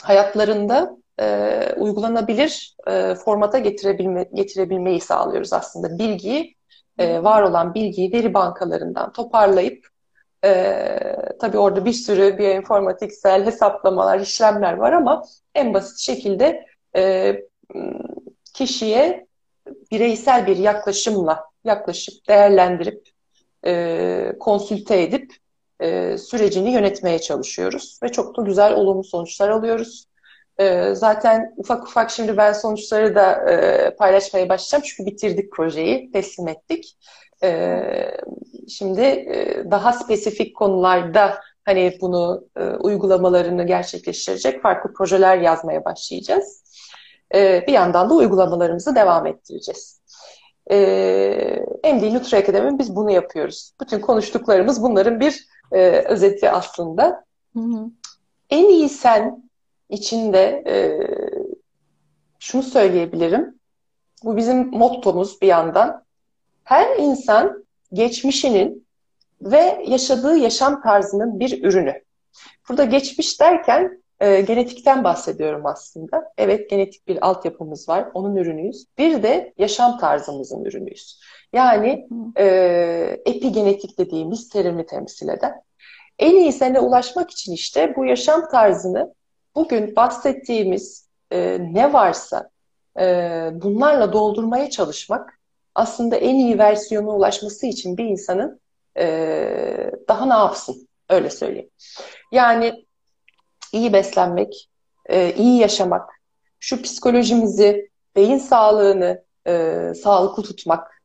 hayatlarında 0.02 0.96
e, 1.20 1.58
uygulanabilir 1.76 2.76
e, 2.86 3.14
formata 3.14 3.58
getirebilme, 3.58 4.28
getirebilmeyi 4.34 5.00
sağlıyoruz 5.00 5.52
aslında. 5.52 5.98
Bilgiyi, 5.98 6.56
e, 6.98 7.22
var 7.22 7.42
olan 7.42 7.74
bilgiyi 7.74 8.12
veri 8.12 8.34
bankalarından 8.34 9.12
toparlayıp 9.12 9.88
e, 10.44 10.98
tabii 11.40 11.58
orada 11.58 11.84
bir 11.84 11.92
sürü 11.92 12.38
biyoinformatiksel 12.38 13.46
hesaplamalar, 13.46 14.20
işlemler 14.20 14.72
var 14.72 14.92
ama 14.92 15.24
en 15.54 15.74
basit 15.74 15.98
şekilde 15.98 16.66
e, 16.96 17.34
kişiye 18.54 19.26
bireysel 19.90 20.46
bir 20.46 20.56
yaklaşımla 20.56 21.51
yaklaşıp 21.64 22.28
değerlendirip 22.28 23.08
e, 23.66 24.32
konsülte 24.40 25.02
edip 25.02 25.32
e, 25.80 26.18
sürecini 26.18 26.72
yönetmeye 26.72 27.18
çalışıyoruz 27.18 27.98
ve 28.02 28.08
çok 28.08 28.36
da 28.36 28.42
güzel 28.42 28.74
olumlu 28.74 29.04
sonuçlar 29.04 29.48
alıyoruz. 29.48 30.06
E, 30.58 30.94
zaten 30.94 31.54
ufak 31.56 31.84
ufak 31.84 32.10
şimdi 32.10 32.36
ben 32.36 32.52
sonuçları 32.52 33.14
da 33.14 33.50
e, 33.50 33.96
paylaşmaya 33.96 34.48
başlayacağım 34.48 34.82
çünkü 34.86 35.10
bitirdik 35.10 35.52
projeyi, 35.52 36.12
teslim 36.12 36.48
ettik. 36.48 36.98
E, 37.42 37.80
şimdi 38.68 39.00
e, 39.00 39.64
daha 39.70 39.92
spesifik 39.92 40.56
konularda 40.56 41.40
hani 41.64 41.98
bunu 42.00 42.48
e, 42.56 42.64
uygulamalarını 42.64 43.66
gerçekleştirecek 43.66 44.62
farklı 44.62 44.92
projeler 44.92 45.38
yazmaya 45.38 45.84
başlayacağız. 45.84 46.62
E, 47.34 47.64
bir 47.66 47.72
yandan 47.72 48.10
da 48.10 48.14
uygulamalarımızı 48.14 48.94
devam 48.94 49.26
ettireceğiz. 49.26 50.01
E, 50.70 50.76
MD 51.84 52.14
Nutri 52.14 52.36
Akademi 52.36 52.78
biz 52.78 52.96
bunu 52.96 53.10
yapıyoruz. 53.10 53.72
Bütün 53.80 54.00
konuştuklarımız 54.00 54.82
bunların 54.82 55.20
bir 55.20 55.46
e, 55.72 55.88
özeti 55.88 56.50
aslında. 56.50 57.24
Hı 57.52 57.60
hı. 57.60 57.90
En 58.50 58.68
iyi 58.68 58.88
sen 58.88 59.50
içinde 59.88 60.62
e, 60.66 60.74
şunu 62.38 62.62
söyleyebilirim. 62.62 63.54
Bu 64.24 64.36
bizim 64.36 64.70
mottomuz 64.70 65.42
bir 65.42 65.46
yandan. 65.46 66.04
Her 66.64 66.96
insan 66.96 67.64
geçmişinin 67.92 68.86
ve 69.40 69.84
yaşadığı 69.86 70.36
yaşam 70.36 70.82
tarzının 70.82 71.40
bir 71.40 71.64
ürünü. 71.64 72.02
Burada 72.68 72.84
geçmiş 72.84 73.40
derken 73.40 74.01
e, 74.22 74.40
genetikten 74.40 75.04
bahsediyorum 75.04 75.66
aslında. 75.66 76.32
Evet 76.38 76.70
genetik 76.70 77.08
bir 77.08 77.26
altyapımız 77.26 77.88
var, 77.88 78.08
onun 78.14 78.36
ürünüyüz. 78.36 78.86
Bir 78.98 79.22
de 79.22 79.52
yaşam 79.58 79.98
tarzımızın 79.98 80.64
ürünüyüz. 80.64 81.20
Yani 81.52 82.08
e, 82.38 82.46
epigenetik 83.26 83.98
dediğimiz 83.98 84.48
terimi 84.48 84.86
temsil 84.86 85.28
eden. 85.28 85.62
En 86.18 86.36
iyi 86.36 86.52
sene 86.52 86.80
ulaşmak 86.80 87.30
için 87.30 87.52
işte 87.52 87.96
bu 87.96 88.04
yaşam 88.04 88.48
tarzını 88.48 89.14
bugün 89.54 89.96
bahsettiğimiz 89.96 91.08
e, 91.30 91.58
ne 91.60 91.92
varsa 91.92 92.50
e, 93.00 93.04
bunlarla 93.52 94.12
doldurmaya 94.12 94.70
çalışmak 94.70 95.38
aslında 95.74 96.16
en 96.16 96.34
iyi 96.34 96.58
versiyona 96.58 97.10
ulaşması 97.10 97.66
için 97.66 97.96
bir 97.96 98.04
insanın 98.04 98.60
e, 98.98 99.90
daha 100.08 100.26
ne 100.26 100.34
yapsın? 100.34 100.88
Öyle 101.08 101.30
söyleyeyim. 101.30 101.70
Yani 102.32 102.84
iyi 103.72 103.92
beslenmek, 103.92 104.68
e, 105.06 105.34
iyi 105.34 105.58
yaşamak, 105.58 106.10
şu 106.60 106.82
psikolojimizi, 106.82 107.90
beyin 108.16 108.38
sağlığını 108.38 109.24
e, 109.46 109.82
sağlıklı 110.02 110.42
tutmak. 110.42 111.02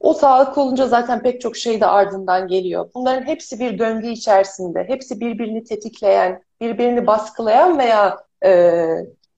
O 0.00 0.14
sağlık 0.14 0.58
olunca 0.58 0.86
zaten 0.86 1.22
pek 1.22 1.40
çok 1.40 1.56
şey 1.56 1.80
de 1.80 1.86
ardından 1.86 2.48
geliyor. 2.48 2.90
Bunların 2.94 3.26
hepsi 3.26 3.60
bir 3.60 3.78
döngü 3.78 4.08
içerisinde, 4.08 4.84
hepsi 4.88 5.20
birbirini 5.20 5.64
tetikleyen, 5.64 6.42
birbirini 6.60 7.06
baskılayan 7.06 7.78
veya 7.78 8.18
e, 8.44 8.82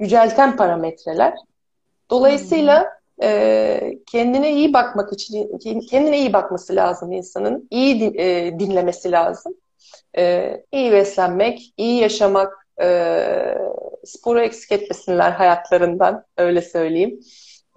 yücelten 0.01 0.57
parametreler. 0.57 1.35
Dolayısıyla 2.11 3.01
e, 3.23 3.99
kendine 4.07 4.53
iyi 4.53 4.73
bakmak 4.73 5.13
için, 5.13 5.59
kendine 5.91 6.19
iyi 6.19 6.33
bakması 6.33 6.77
lazım 6.77 7.13
insanın, 7.13 7.69
iyi 7.71 8.17
e, 8.19 8.59
dinlemesi 8.59 9.13
lazım. 9.13 9.55
E, 10.19 10.57
iyi 10.73 10.93
beslenmek, 10.93 11.73
iyi 11.77 12.01
yaşamak, 12.01 12.67
e, 12.83 12.89
sporu 14.05 14.41
eksik 14.41 14.73
etmesinler 14.73 15.31
hayatlarından, 15.31 16.25
öyle 16.37 16.63
söyleyeyim. 16.63 17.21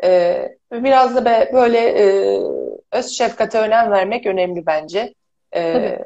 E, 0.03 0.41
biraz 0.71 1.15
da 1.15 1.25
be, 1.25 1.51
böyle 1.53 1.79
e, 1.79 2.39
öz 2.91 3.17
şefkate 3.17 3.59
önem 3.59 3.91
vermek 3.91 4.25
önemli 4.25 4.65
bence. 4.65 5.13
E, 5.55 5.99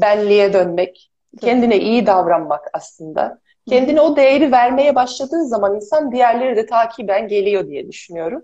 benliğe 0.00 0.52
dönmek, 0.52 1.10
kendine 1.40 1.78
iyi 1.78 2.06
davranmak 2.06 2.68
aslında. 2.72 3.38
Kendine 3.68 4.00
o 4.00 4.16
değeri 4.16 4.52
vermeye 4.52 4.94
başladığı 4.94 5.44
zaman 5.44 5.76
insan 5.76 6.12
diğerleri 6.12 6.56
de 6.56 6.66
takiben 6.66 7.28
geliyor 7.28 7.68
diye 7.68 7.88
düşünüyorum. 7.88 8.42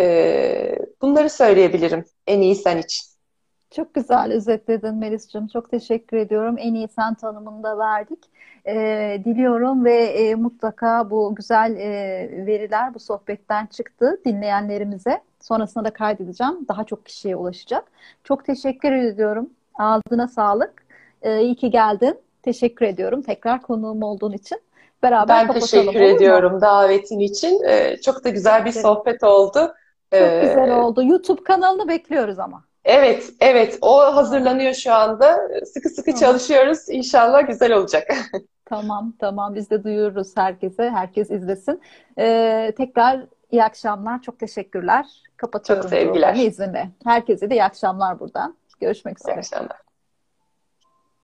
Ee, 0.00 0.78
bunları 1.02 1.30
söyleyebilirim 1.30 2.04
en 2.26 2.40
iyi 2.40 2.54
sen 2.54 2.78
için. 2.78 3.11
Çok 3.76 3.94
güzel 3.94 4.32
özetledin 4.32 4.94
Melis'ciğim. 4.94 5.46
Çok 5.46 5.70
teşekkür 5.70 6.16
ediyorum. 6.16 6.56
En 6.58 6.74
iyi 6.74 6.88
sen 6.88 7.14
tanımını 7.14 7.62
da 7.62 7.78
verdik. 7.78 8.18
E, 8.66 8.74
diliyorum 9.24 9.84
ve 9.84 10.04
e, 10.04 10.34
mutlaka 10.34 11.10
bu 11.10 11.34
güzel 11.34 11.76
e, 11.76 12.46
veriler 12.46 12.94
bu 12.94 12.98
sohbetten 12.98 13.66
çıktı 13.66 14.20
dinleyenlerimize. 14.24 15.20
Sonrasında 15.40 15.84
da 15.84 15.92
kaydedeceğim. 15.92 16.68
Daha 16.68 16.84
çok 16.84 17.06
kişiye 17.06 17.36
ulaşacak. 17.36 17.84
Çok 18.24 18.44
teşekkür 18.44 18.92
ediyorum. 18.92 19.50
Ağzına 19.74 20.28
sağlık. 20.28 20.84
E, 21.22 21.40
iyi 21.40 21.56
ki 21.56 21.70
geldin. 21.70 22.18
Teşekkür 22.42 22.86
ediyorum 22.86 23.22
tekrar 23.22 23.62
konuğum 23.62 24.02
olduğun 24.02 24.32
için. 24.32 24.60
Beraber 25.02 25.28
ben 25.28 25.46
kapatalım. 25.46 25.84
teşekkür 25.84 26.00
ediyorum 26.00 26.60
davetin 26.60 27.18
için. 27.18 27.62
Ee, 27.64 27.96
çok 27.96 28.24
da 28.24 28.28
güzel 28.28 28.64
bir 28.64 28.72
sohbet 28.72 29.22
oldu. 29.22 29.74
Çok 30.12 30.20
ee, 30.20 30.40
güzel 30.42 30.76
oldu. 30.76 31.02
YouTube 31.02 31.44
kanalını 31.44 31.88
bekliyoruz 31.88 32.38
ama. 32.38 32.64
Evet, 32.84 33.30
evet. 33.40 33.78
O 33.80 34.00
hazırlanıyor 34.00 34.74
şu 34.74 34.92
anda. 34.92 35.38
Sıkı 35.74 35.88
sıkı 35.88 36.10
tamam. 36.10 36.20
çalışıyoruz. 36.20 36.78
İnşallah 36.88 37.46
güzel 37.46 37.72
olacak. 37.72 38.10
Tamam, 38.64 39.14
tamam. 39.18 39.54
Biz 39.54 39.70
de 39.70 39.84
duyururuz 39.84 40.36
herkese. 40.36 40.90
Herkes 40.90 41.30
izlesin. 41.30 41.80
Ee, 42.18 42.72
tekrar 42.76 43.20
iyi 43.50 43.64
akşamlar. 43.64 44.22
Çok 44.22 44.38
teşekkürler. 44.38 45.06
Kapatıyorum. 45.36 45.82
Çok 45.82 45.90
sevgiler. 45.90 46.34
İzninle. 46.34 46.90
Herkese 47.04 47.50
de 47.50 47.54
iyi 47.54 47.64
akşamlar 47.64 48.20
buradan. 48.20 48.56
Görüşmek 48.80 49.20
üzere. 49.20 49.34
İyi 49.34 49.38
akşamlar. 49.38 49.76